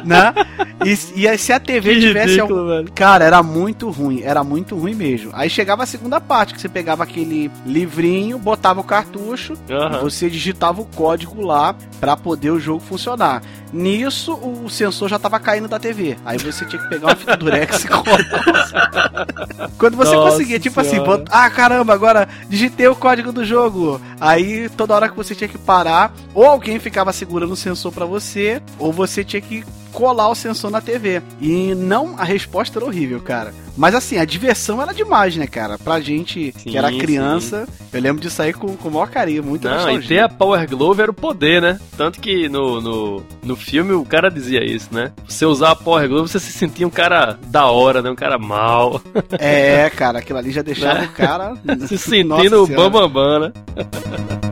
né? 0.05 0.33
E, 0.83 1.21
e 1.21 1.27
aí, 1.27 1.37
se 1.37 1.51
a 1.53 1.59
TV 1.59 1.93
Que 1.95 1.99
tivesse 2.01 2.39
algum 2.39 2.53
ridículo, 2.55 2.67
velho. 2.77 2.91
Cara, 2.95 3.23
era 3.25 3.43
muito 3.43 3.89
ruim, 3.91 4.21
era 4.23 4.43
muito 4.43 4.75
ruim 4.75 4.95
mesmo. 4.95 5.29
Aí 5.33 5.49
chegava 5.49 5.83
a 5.83 5.85
segunda 5.85 6.19
parte, 6.19 6.53
que 6.55 6.61
você 6.61 6.69
pegava 6.69 7.03
aquele 7.03 7.51
livrinho, 7.65 8.39
botava 8.39 8.79
o 8.79 8.83
cartucho, 8.83 9.53
e 9.97 10.01
você 10.01 10.29
digitava 10.29 10.81
o 10.81 10.85
código 10.85 11.41
lá 11.45 11.75
pra 11.99 12.15
poder 12.17 12.49
o 12.51 12.59
jogo 12.59 12.79
funcionar. 12.79 13.41
Nisso, 13.71 14.33
o 14.33 14.67
sensor 14.69 15.09
já 15.09 15.19
tava 15.19 15.39
caindo 15.39 15.67
da 15.67 15.77
TV. 15.77 16.17
Aí 16.25 16.39
você 16.39 16.65
tinha 16.65 16.81
que 16.81 16.87
pegar 16.89 17.07
uma 17.09 17.15
fita 17.15 17.37
durex 17.37 17.83
e 17.83 17.87
colar. 17.87 19.27
Quando 19.77 19.95
você 19.95 20.15
Nossa 20.15 20.31
conseguia, 20.31 20.59
tipo 20.59 20.79
assim, 20.79 21.03
Ah, 21.29 21.49
caramba, 21.49 21.93
agora 21.93 22.27
digitei 22.47 22.87
o 22.87 22.95
código 22.95 23.31
do 23.31 23.43
jogo. 23.45 23.99
Aí 24.19 24.69
toda 24.69 24.95
hora 24.95 25.09
que 25.09 25.15
você 25.15 25.35
tinha 25.35 25.47
que 25.47 25.57
parar, 25.57 26.13
ou 26.33 26.45
alguém 26.45 26.79
ficava 26.79 27.13
segurando 27.13 27.53
o 27.53 27.57
sensor 27.57 27.91
pra 27.91 28.05
você, 28.05 28.61
ou 28.77 28.91
você 28.91 29.23
tinha 29.23 29.41
que 29.41 29.63
colar 29.99 30.29
o 30.29 30.35
sensor 30.35 30.71
na 30.71 30.79
TV. 30.79 31.21
E 31.41 31.75
não, 31.75 32.15
a 32.17 32.23
resposta 32.23 32.79
era 32.79 32.85
horrível, 32.85 33.19
cara. 33.19 33.53
Mas 33.75 33.93
assim, 33.93 34.17
a 34.17 34.23
diversão 34.23 34.81
era 34.81 34.93
demais, 34.93 35.35
né, 35.35 35.45
cara? 35.45 35.77
Pra 35.77 35.99
gente 35.99 36.53
Sim, 36.57 36.69
que 36.69 36.77
era 36.77 36.89
criança, 36.91 37.67
eu 37.91 38.01
lembro 38.01 38.21
de 38.21 38.29
sair 38.29 38.53
com, 38.53 38.77
com 38.77 38.87
o 38.87 38.91
maior 38.91 39.09
carinho, 39.09 39.43
muito 39.43 39.67
Não, 39.67 39.91
e 39.91 40.01
ter 40.01 40.19
a 40.19 40.29
Power 40.29 40.69
Glove 40.69 41.01
era 41.01 41.11
o 41.11 41.13
poder, 41.13 41.61
né? 41.61 41.79
Tanto 41.97 42.19
que 42.19 42.47
no, 42.47 42.79
no, 42.79 43.23
no 43.43 43.55
filme 43.57 43.91
o 43.91 44.05
cara 44.05 44.29
dizia 44.29 44.63
isso, 44.63 44.87
né? 44.91 45.11
Você 45.27 45.45
usar 45.45 45.71
a 45.71 45.75
Power 45.75 46.07
Glove, 46.07 46.29
você 46.29 46.39
se 46.39 46.53
sentia 46.53 46.87
um 46.87 46.89
cara 46.89 47.37
da 47.47 47.65
hora, 47.67 48.01
né? 48.01 48.09
Um 48.09 48.15
cara 48.15 48.37
mal. 48.37 49.01
É, 49.37 49.89
cara, 49.89 50.19
aquilo 50.19 50.39
ali 50.39 50.51
já 50.51 50.61
deixava 50.61 50.99
Né? 50.99 51.05
o 51.05 51.11
cara. 51.11 51.53
se 51.87 51.97
sentindo 51.99 52.67
bambambam, 52.67 53.09
bam, 53.09 53.39
né? 53.39 53.53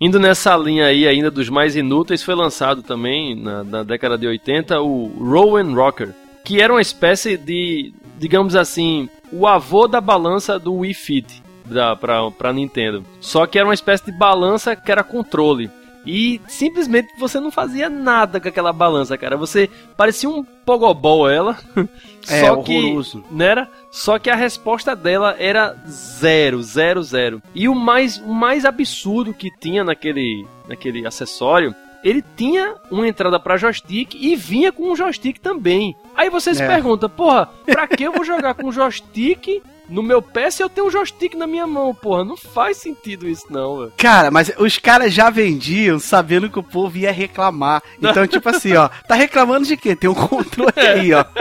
Indo 0.00 0.18
nessa 0.18 0.56
linha 0.56 0.86
aí 0.86 1.06
ainda 1.06 1.30
dos 1.30 1.50
mais 1.50 1.76
inúteis, 1.76 2.22
foi 2.22 2.34
lançado 2.34 2.82
também 2.82 3.34
na, 3.34 3.62
na 3.62 3.82
década 3.82 4.16
de 4.16 4.26
80 4.26 4.80
o 4.80 5.08
Rowan 5.18 5.74
Rocker, 5.74 6.14
que 6.42 6.58
era 6.58 6.72
uma 6.72 6.80
espécie 6.80 7.36
de, 7.36 7.92
digamos 8.18 8.56
assim, 8.56 9.10
o 9.30 9.46
avô 9.46 9.86
da 9.86 10.00
balança 10.00 10.58
do 10.58 10.74
Wii 10.76 10.94
Fit 10.94 11.42
da, 11.66 11.94
pra, 11.94 12.52
Nintendo. 12.52 13.04
Só 13.20 13.46
que 13.46 13.58
era 13.58 13.68
uma 13.68 13.74
espécie 13.74 14.06
de 14.06 14.12
balança 14.12 14.74
que 14.74 14.90
era 14.90 15.04
controle. 15.04 15.70
E 16.04 16.40
simplesmente 16.48 17.08
você 17.18 17.38
não 17.38 17.50
fazia 17.50 17.88
nada 17.90 18.40
com 18.40 18.48
aquela 18.48 18.72
balança, 18.72 19.18
cara. 19.18 19.36
Você 19.36 19.68
parecia 19.96 20.28
um 20.28 20.42
pogobol 20.44 21.28
ela. 21.28 21.58
É, 22.28 22.44
só 22.44 22.56
que 22.62 22.76
horroroso. 22.76 23.24
não 23.30 23.44
era? 23.44 23.68
Só 23.90 24.18
que 24.18 24.28
a 24.28 24.36
resposta 24.36 24.94
dela 24.94 25.34
era 25.38 25.74
zero, 25.88 26.62
zero, 26.62 27.02
zero. 27.02 27.42
E 27.54 27.66
o 27.66 27.74
mais, 27.74 28.18
o 28.18 28.32
mais 28.32 28.66
absurdo 28.66 29.32
que 29.32 29.50
tinha 29.58 29.82
naquele, 29.82 30.46
naquele 30.68 31.06
acessório, 31.06 31.74
ele 32.02 32.24
tinha 32.36 32.74
uma 32.90 33.06
entrada 33.06 33.38
pra 33.38 33.56
joystick 33.56 34.14
e 34.14 34.34
vinha 34.36 34.72
com 34.72 34.90
um 34.90 34.96
joystick 34.96 35.38
também. 35.38 35.94
Aí 36.16 36.30
você 36.30 36.54
se 36.54 36.62
É. 36.62 36.66
pergunta, 36.66 37.08
porra, 37.08 37.48
pra 37.66 37.86
que 37.86 38.02
eu 38.04 38.12
vou 38.12 38.24
jogar 38.24 38.54
com 38.54 38.72
joystick 38.72 39.62
no 39.88 40.02
meu 40.02 40.22
pé 40.22 40.50
se 40.50 40.62
eu 40.62 40.68
tenho 40.68 40.86
um 40.86 40.90
joystick 40.90 41.34
na 41.34 41.46
minha 41.48 41.66
mão, 41.66 41.92
porra? 41.94 42.24
Não 42.24 42.36
faz 42.36 42.76
sentido 42.76 43.28
isso 43.28 43.46
não, 43.50 43.78
velho. 43.78 43.92
Cara, 43.96 44.30
mas 44.30 44.52
os 44.58 44.78
caras 44.78 45.12
já 45.12 45.30
vendiam 45.30 45.98
sabendo 45.98 46.48
que 46.48 46.58
o 46.58 46.62
povo 46.62 46.96
ia 46.96 47.10
reclamar. 47.12 47.82
Então, 48.00 48.26
tipo 48.26 48.48
assim, 48.48 48.74
ó, 48.76 48.88
tá 49.08 49.14
reclamando 49.16 49.66
de 49.66 49.76
quê? 49.76 49.96
Tem 49.96 50.08
um 50.08 50.14
controle 50.14 50.72
aí, 50.76 51.12
ó. 51.12 51.24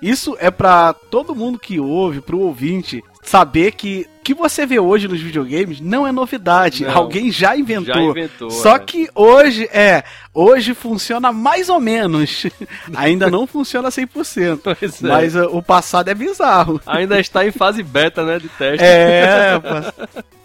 Isso 0.00 0.36
é 0.38 0.50
pra 0.50 0.92
todo 0.92 1.34
mundo 1.34 1.58
que 1.58 1.80
ouve, 1.80 2.20
pro 2.20 2.38
ouvinte, 2.38 3.02
saber 3.28 3.72
que 3.72 4.08
o 4.20 4.24
que 4.24 4.34
você 4.34 4.66
vê 4.66 4.78
hoje 4.78 5.06
nos 5.06 5.20
videogames 5.20 5.80
não 5.80 6.06
é 6.06 6.12
novidade. 6.12 6.84
Não. 6.84 6.96
Alguém 6.96 7.30
já 7.30 7.56
inventou. 7.56 7.94
Já 7.94 8.02
inventou. 8.02 8.50
Só 8.50 8.76
é. 8.76 8.78
que 8.78 9.08
hoje, 9.14 9.68
é, 9.72 10.02
hoje 10.34 10.74
funciona 10.74 11.32
mais 11.32 11.68
ou 11.68 11.80
menos. 11.80 12.46
Ainda 12.96 13.30
não 13.30 13.46
funciona 13.46 13.88
100%. 13.88 14.60
Pois 14.78 15.02
é. 15.02 15.06
Mas 15.06 15.34
uh, 15.34 15.44
o 15.52 15.62
passado 15.62 16.08
é 16.08 16.14
bizarro. 16.14 16.80
Ainda 16.86 17.18
está 17.20 17.46
em 17.46 17.50
fase 17.50 17.82
beta, 17.82 18.24
né, 18.24 18.38
de 18.38 18.48
teste. 18.48 18.84
É, 18.84 19.60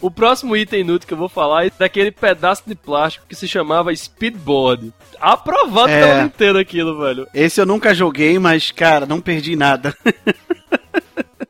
O 0.00 0.10
próximo 0.10 0.56
item 0.56 0.80
inútil 0.80 1.06
que 1.06 1.12
eu 1.14 1.18
vou 1.18 1.28
falar 1.28 1.66
é 1.66 1.70
daquele 1.78 2.10
pedaço 2.10 2.62
de 2.66 2.74
plástico 2.74 3.26
que 3.28 3.34
se 3.34 3.46
chamava 3.46 3.94
Speedboard. 3.94 4.92
Aprovado 5.20 5.90
É. 5.90 6.00
pela 6.00 6.22
Nintendo 6.22 6.58
aquilo, 6.58 6.98
velho. 6.98 7.28
Esse 7.34 7.60
eu 7.60 7.66
nunca 7.66 7.94
joguei, 7.94 8.38
mas, 8.38 8.70
cara, 8.70 9.04
não 9.06 9.20
perdi 9.20 9.54
nada. 9.56 9.94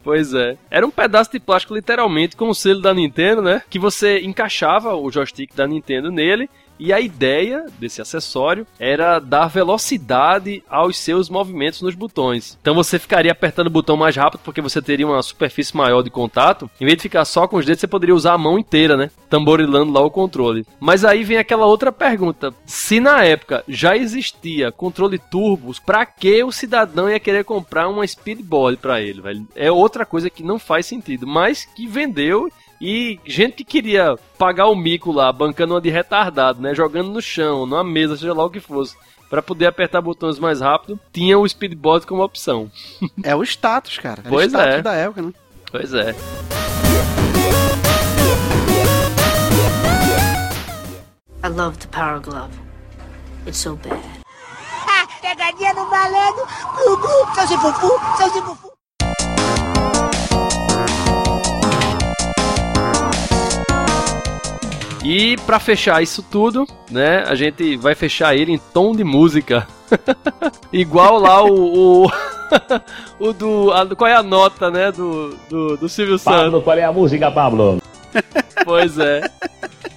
Pois 0.02 0.32
é. 0.32 0.56
Era 0.70 0.86
um 0.86 0.90
pedaço 0.90 1.30
de 1.30 1.38
plástico, 1.38 1.74
literalmente, 1.74 2.34
com 2.34 2.48
o 2.48 2.54
selo 2.54 2.80
da 2.80 2.94
Nintendo, 2.94 3.42
né? 3.42 3.62
Que 3.68 3.78
você 3.78 4.18
encaixava 4.20 4.96
o 4.96 5.10
joystick 5.10 5.54
da 5.54 5.66
Nintendo 5.66 6.10
nele. 6.10 6.48
E 6.80 6.94
a 6.94 6.98
ideia 6.98 7.66
desse 7.78 8.00
acessório 8.00 8.66
era 8.78 9.18
dar 9.18 9.48
velocidade 9.48 10.64
aos 10.66 10.96
seus 10.96 11.28
movimentos 11.28 11.82
nos 11.82 11.94
botões. 11.94 12.56
Então 12.58 12.74
você 12.74 12.98
ficaria 12.98 13.30
apertando 13.30 13.66
o 13.66 13.70
botão 13.70 13.98
mais 13.98 14.16
rápido 14.16 14.40
porque 14.42 14.62
você 14.62 14.80
teria 14.80 15.06
uma 15.06 15.22
superfície 15.22 15.76
maior 15.76 16.00
de 16.00 16.08
contato. 16.08 16.70
Em 16.80 16.86
vez 16.86 16.96
de 16.96 17.02
ficar 17.02 17.26
só 17.26 17.46
com 17.46 17.58
os 17.58 17.66
dedos, 17.66 17.80
você 17.80 17.86
poderia 17.86 18.14
usar 18.14 18.32
a 18.32 18.38
mão 18.38 18.58
inteira, 18.58 18.96
né? 18.96 19.10
Tamborilando 19.28 19.92
lá 19.92 20.00
o 20.00 20.10
controle. 20.10 20.64
Mas 20.80 21.04
aí 21.04 21.22
vem 21.22 21.36
aquela 21.36 21.66
outra 21.66 21.92
pergunta: 21.92 22.54
se 22.64 22.98
na 22.98 23.22
época 23.24 23.62
já 23.68 23.94
existia 23.94 24.72
controle 24.72 25.18
turbos, 25.18 25.78
pra 25.78 26.06
que 26.06 26.42
o 26.42 26.50
cidadão 26.50 27.10
ia 27.10 27.20
querer 27.20 27.44
comprar 27.44 27.88
uma 27.88 28.06
speedboard 28.06 28.78
pra 28.78 29.02
ele, 29.02 29.20
velho? 29.20 29.46
É 29.54 29.70
outra 29.70 30.06
coisa 30.06 30.30
que 30.30 30.42
não 30.42 30.58
faz 30.58 30.86
sentido, 30.86 31.26
mas 31.26 31.66
que 31.66 31.86
vendeu 31.86 32.50
e 32.80 33.20
gente 33.26 33.56
que 33.56 33.64
queria 33.64 34.16
pagar 34.38 34.66
o 34.68 34.74
mico 34.74 35.12
lá, 35.12 35.30
bancando 35.32 35.74
uma 35.74 35.80
de 35.80 35.90
retardado, 35.90 36.60
né? 36.62 36.74
Jogando 36.74 37.10
no 37.10 37.20
chão, 37.20 37.66
numa 37.66 37.84
mesa, 37.84 38.16
seja 38.16 38.32
lá 38.32 38.44
o 38.44 38.50
que 38.50 38.60
fosse. 38.60 38.96
Pra 39.28 39.42
poder 39.42 39.66
apertar 39.66 40.00
botões 40.00 40.38
mais 40.38 40.60
rápido, 40.60 40.98
tinha 41.12 41.38
o 41.38 41.48
speedboard 41.48 42.06
como 42.06 42.22
opção. 42.24 42.70
É 43.22 43.36
o 43.36 43.42
status, 43.44 43.98
cara. 43.98 44.20
Era 44.20 44.28
o 44.28 44.32
Pois 44.32 44.46
status 44.52 44.74
é. 44.74 44.82
da 44.82 44.94
época, 44.94 45.22
né? 45.22 45.32
Pois 45.70 45.92
é. 45.94 46.14
I 51.42 51.48
love 51.48 51.78
the 51.78 51.86
Power 51.88 52.20
Glove. 52.20 52.52
It's 53.46 53.58
so 53.58 53.76
bad. 53.76 53.98
Ha! 54.86 55.06
Pegadinha 55.22 55.72
no 55.74 55.88
malandro. 55.88 56.46
Gugu, 56.76 57.34
seu 57.34 57.46
Zifufu, 57.46 58.72
E 65.02 65.36
pra 65.46 65.58
fechar 65.58 66.02
isso 66.02 66.22
tudo, 66.22 66.66
né, 66.90 67.24
a 67.26 67.34
gente 67.34 67.76
vai 67.76 67.94
fechar 67.94 68.34
ele 68.36 68.52
em 68.52 68.58
tom 68.72 68.94
de 68.94 69.02
música. 69.02 69.66
Igual 70.72 71.18
lá 71.18 71.42
o. 71.42 72.04
O, 72.06 72.10
o 73.18 73.32
do. 73.32 73.72
a- 73.72 73.86
qual 73.96 74.08
é 74.10 74.14
a 74.14 74.22
nota, 74.22 74.70
né? 74.70 74.92
Do, 74.92 75.34
do, 75.48 75.76
do 75.78 75.88
Silvio 75.88 76.18
Santos. 76.18 76.42
Pablo, 76.42 76.62
qual 76.62 76.76
é 76.76 76.84
a 76.84 76.92
música, 76.92 77.30
Pablo? 77.30 77.80
Pois 78.64 78.98
é. 78.98 79.22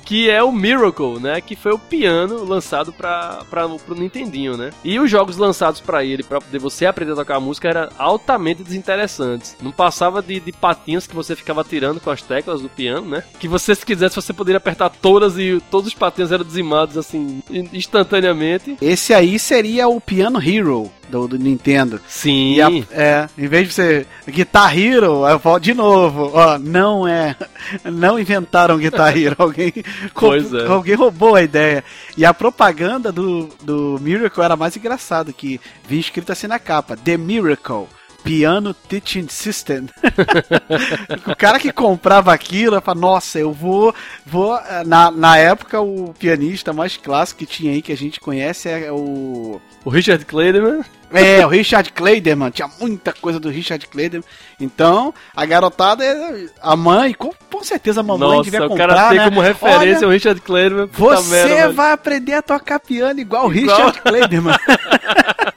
Que 0.06 0.30
é 0.30 0.44
o 0.44 0.52
Miracle, 0.52 1.20
né? 1.20 1.40
Que 1.42 1.56
foi 1.56 1.72
o 1.74 1.80
piano 1.80 2.44
lançado 2.44 2.92
para 2.92 3.44
pro 3.50 3.96
Nintendinho, 3.96 4.58
né? 4.58 4.70
E 4.84 5.00
os 5.00 5.10
jogos 5.10 5.38
lançados 5.38 5.80
pra 5.80 6.04
ele, 6.04 6.24
pra 6.24 6.42
poder 6.42 6.60
você 6.60 6.86
aprender 6.86 7.14
a 7.14 7.16
tocar 7.16 7.40
música, 7.40 7.70
eram 7.70 7.90
altamente 7.98 8.64
desinteressantes. 8.64 9.56
Não 9.62 9.72
passava 9.72 10.22
de, 10.22 10.40
de 10.40 10.52
patinhos 10.52 11.08
que 11.08 11.16
você 11.16 11.36
ficava 11.36 11.64
tirando 11.64 12.00
com 12.00 12.10
as 12.10 12.22
teclas 12.22 12.62
do 12.62 12.70
piano, 12.70 13.08
né? 13.10 13.24
Que 13.40 13.48
você, 13.48 13.74
se 13.76 13.86
quisesse, 13.86 14.16
você 14.16 14.34
poderia 14.34 14.58
apertar 14.58 14.90
todas 14.90 15.38
e 15.38 15.62
todos 15.72 15.88
os 15.88 15.94
patinhos 15.94 16.32
eram 16.32 16.44
dizimados, 16.44 16.98
assim, 16.98 17.42
in- 17.50 17.70
instantaneamente. 17.74 18.78
Esse 18.82 19.14
aí 19.14 19.40
seria 19.40 19.88
o 19.88 20.00
Piano 20.02 20.40
Hero 20.42 20.92
do, 21.10 21.28
do 21.28 21.38
Nintendo. 21.38 22.00
Sim. 22.08 22.60
A- 22.62 22.70
é, 22.92 23.28
em 23.38 23.48
vez 23.48 23.68
de 23.70 23.74
ser 23.74 24.08
Guitar 24.28 24.78
Hero, 24.78 25.26
eu 25.28 25.40
falo 25.40 25.60
de 25.60 25.74
novo, 25.74 26.32
ó, 26.34 26.58
não 26.58 27.08
é, 27.08 27.36
não 27.86 28.20
inventaram 28.20 28.78
Guitar 28.78 29.16
Hero, 29.18 29.36
alguém, 29.40 29.72
Pois 30.14 30.54
é. 30.54 30.66
alguém 30.68 30.96
roubou 30.96 31.36
a 31.36 31.44
ideia. 31.44 31.84
E 32.18 32.26
a 32.26 32.34
propaganda 32.34 33.12
do, 33.12 33.50
do 33.62 34.00
Miracle 34.02 34.44
era 34.44 34.56
mais 34.56 34.76
engraçada, 34.76 35.34
que 35.34 35.60
vinha 35.88 36.02
escrito 36.02 36.32
assim 36.32 36.48
na 36.48 36.60
capa, 36.60 36.96
The 36.98 37.18
Miracle. 37.18 37.88
Piano 38.24 38.74
Teaching 38.74 39.28
System. 39.28 39.88
o 41.28 41.36
cara 41.36 41.60
que 41.60 41.72
comprava 41.72 42.34
aquilo, 42.34 42.80
fala, 42.82 43.00
nossa, 43.00 43.40
eu 43.40 43.52
vou. 43.52 43.94
vou 44.26 44.58
na, 44.86 45.12
na 45.12 45.38
época, 45.38 45.82
o 45.82 46.14
pianista 46.18 46.72
mais 46.72 46.96
clássico 46.98 47.40
que 47.40 47.46
tinha 47.46 47.74
aí, 47.74 47.82
que 47.82 47.92
a 47.92 47.98
gente 47.98 48.20
conhece, 48.20 48.70
é 48.70 48.92
o. 48.92 49.60
O 49.84 49.90
Richard 49.90 50.24
Clayderman. 50.26 50.82
É, 51.12 51.46
o 51.46 51.50
Richard 51.50 51.92
Clayderman, 51.92 52.50
tinha 52.50 52.68
muita 52.80 53.14
coisa 53.14 53.40
do 53.40 53.50
Richard 53.50 53.86
Clayderman. 53.86 54.28
Então, 54.60 55.14
a 55.36 55.46
garotada, 55.46 56.04
é- 56.04 56.48
a 56.60 56.76
mãe, 56.76 57.14
com, 57.14 57.32
com 57.52 57.64
certeza 57.64 58.00
a 58.00 58.04
mamãe 58.04 58.42
devia 58.42 58.62
Nossa, 58.62 58.74
o 58.74 58.78
comprar, 58.78 58.96
cara 58.96 59.10
tem 59.10 59.18
né? 59.20 59.26
como 59.26 59.42
referência 59.42 59.98
Olha, 60.00 60.08
o 60.08 60.12
Richard 60.12 60.42
Clayderman. 60.42 60.90
você 60.92 61.46
merda, 61.46 61.74
vai 61.74 61.92
aprender 61.92 62.34
a 62.34 62.42
tocar 62.42 62.80
piano 62.80 63.20
igual 63.20 63.46
o. 63.46 63.50
Richard 63.50 64.02
Clayderman. 64.02 64.56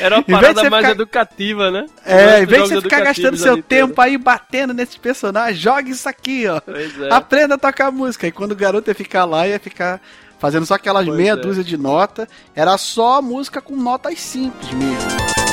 Era 0.00 0.16
uma 0.16 0.22
parada 0.22 0.68
mais 0.70 0.84
ficar- 0.84 0.90
educativa, 0.90 1.70
né? 1.70 1.86
É, 2.04 2.42
em 2.42 2.46
vez 2.46 2.64
de 2.64 2.74
você 2.74 2.80
ficar 2.82 3.00
gastando 3.00 3.36
seu 3.36 3.62
tempo 3.62 4.00
aí 4.00 4.18
batendo 4.18 4.74
nesses 4.74 4.96
personagens, 4.96 5.58
joga 5.58 5.88
isso 5.88 6.08
aqui, 6.08 6.46
ó. 6.46 6.60
É. 6.68 7.12
Aprenda 7.14 7.54
a 7.54 7.58
tocar 7.58 7.90
música. 7.90 8.26
E 8.26 8.32
quando 8.32 8.52
o 8.52 8.56
garoto 8.56 8.90
ia 8.90 8.94
ficar 8.94 9.24
lá, 9.24 9.46
ia 9.46 9.58
ficar 9.60 10.00
fazendo 10.38 10.66
só 10.66 10.74
aquelas 10.74 11.04
Pois 11.06 11.16
meia 11.16 11.32
é. 11.32 11.36
dúzia 11.36 11.64
de 11.64 11.76
nota. 11.76 12.28
Era 12.54 12.76
só 12.76 13.22
música 13.22 13.60
com 13.60 13.76
notas 13.76 14.20
simples 14.20 14.70
mesmo. 14.72 15.45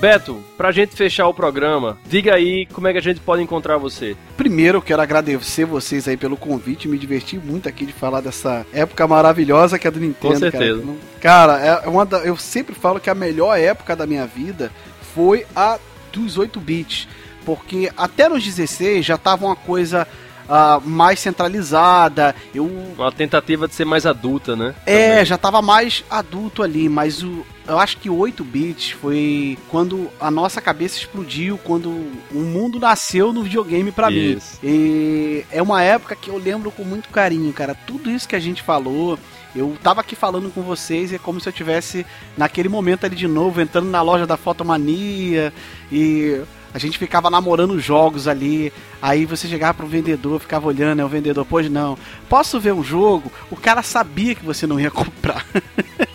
Beto, 0.00 0.42
pra 0.56 0.72
gente 0.72 0.96
fechar 0.96 1.28
o 1.28 1.34
programa, 1.34 1.98
diga 2.08 2.34
aí 2.34 2.64
como 2.72 2.88
é 2.88 2.92
que 2.92 2.96
a 2.96 3.02
gente 3.02 3.20
pode 3.20 3.42
encontrar 3.42 3.76
você. 3.76 4.16
Primeiro, 4.34 4.78
eu 4.78 4.82
quero 4.82 5.02
agradecer 5.02 5.66
vocês 5.66 6.08
aí 6.08 6.16
pelo 6.16 6.38
convite. 6.38 6.88
Me 6.88 6.96
diverti 6.96 7.36
muito 7.36 7.68
aqui 7.68 7.84
de 7.84 7.92
falar 7.92 8.22
dessa 8.22 8.64
época 8.72 9.06
maravilhosa 9.06 9.78
que 9.78 9.86
é 9.86 9.90
do 9.90 10.00
Nintendo. 10.00 10.32
Com 10.32 10.40
certeza. 10.40 10.82
Cara, 11.20 11.58
cara 11.58 11.82
é 11.84 11.88
uma 11.88 12.06
da, 12.06 12.20
eu 12.20 12.34
sempre 12.38 12.74
falo 12.74 12.98
que 12.98 13.10
a 13.10 13.14
melhor 13.14 13.54
época 13.58 13.94
da 13.94 14.06
minha 14.06 14.26
vida 14.26 14.72
foi 15.14 15.44
a 15.54 15.78
dos 16.10 16.38
8 16.38 16.58
bits. 16.58 17.06
Porque 17.44 17.92
até 17.94 18.26
nos 18.26 18.42
16 18.42 19.04
já 19.04 19.18
tava 19.18 19.44
uma 19.44 19.56
coisa 19.56 20.08
uh, 20.48 20.80
mais 20.88 21.20
centralizada. 21.20 22.34
Eu... 22.54 22.64
Uma 22.96 23.12
tentativa 23.12 23.68
de 23.68 23.74
ser 23.74 23.84
mais 23.84 24.06
adulta, 24.06 24.56
né? 24.56 24.74
É, 24.86 25.10
Também. 25.10 25.24
já 25.26 25.36
tava 25.36 25.60
mais 25.60 26.02
adulto 26.10 26.62
ali, 26.62 26.88
mas 26.88 27.22
o, 27.22 27.44
eu 27.70 27.78
acho 27.78 27.96
que 27.98 28.10
8 28.10 28.44
bits 28.44 28.90
foi 28.90 29.56
quando 29.68 30.10
a 30.20 30.30
nossa 30.30 30.60
cabeça 30.60 30.98
explodiu, 30.98 31.56
quando 31.58 31.88
o 32.32 32.38
mundo 32.38 32.78
nasceu 32.80 33.32
no 33.32 33.42
videogame 33.44 33.92
para 33.92 34.10
mim. 34.10 34.38
E 34.62 35.44
é 35.50 35.62
uma 35.62 35.82
época 35.82 36.16
que 36.16 36.30
eu 36.30 36.36
lembro 36.36 36.70
com 36.70 36.82
muito 36.82 37.08
carinho, 37.08 37.52
cara. 37.52 37.74
Tudo 37.86 38.10
isso 38.10 38.28
que 38.28 38.34
a 38.34 38.40
gente 38.40 38.62
falou, 38.62 39.18
eu 39.54 39.76
tava 39.82 40.00
aqui 40.00 40.16
falando 40.16 40.52
com 40.52 40.62
vocês 40.62 41.12
e 41.12 41.14
é 41.14 41.18
como 41.18 41.40
se 41.40 41.48
eu 41.48 41.52
tivesse 41.52 42.04
naquele 42.36 42.68
momento 42.68 43.04
ali 43.06 43.14
de 43.14 43.28
novo, 43.28 43.60
entrando 43.60 43.88
na 43.88 44.02
loja 44.02 44.26
da 44.26 44.36
Fotomania 44.36 45.52
e 45.92 46.40
a 46.72 46.78
gente 46.78 46.98
ficava 46.98 47.30
namorando 47.30 47.78
jogos 47.78 48.28
ali. 48.28 48.72
Aí 49.02 49.24
você 49.24 49.48
chegava 49.48 49.74
pro 49.74 49.86
vendedor, 49.86 50.40
ficava 50.40 50.66
olhando, 50.66 50.98
né? 50.98 51.04
O 51.04 51.08
vendedor, 51.08 51.46
pois 51.48 51.70
não. 51.70 51.96
Posso 52.28 52.60
ver 52.60 52.72
um 52.72 52.82
jogo? 52.82 53.30
O 53.50 53.56
cara 53.56 53.82
sabia 53.82 54.34
que 54.34 54.44
você 54.44 54.66
não 54.66 54.78
ia 54.78 54.90
comprar. 54.92 55.44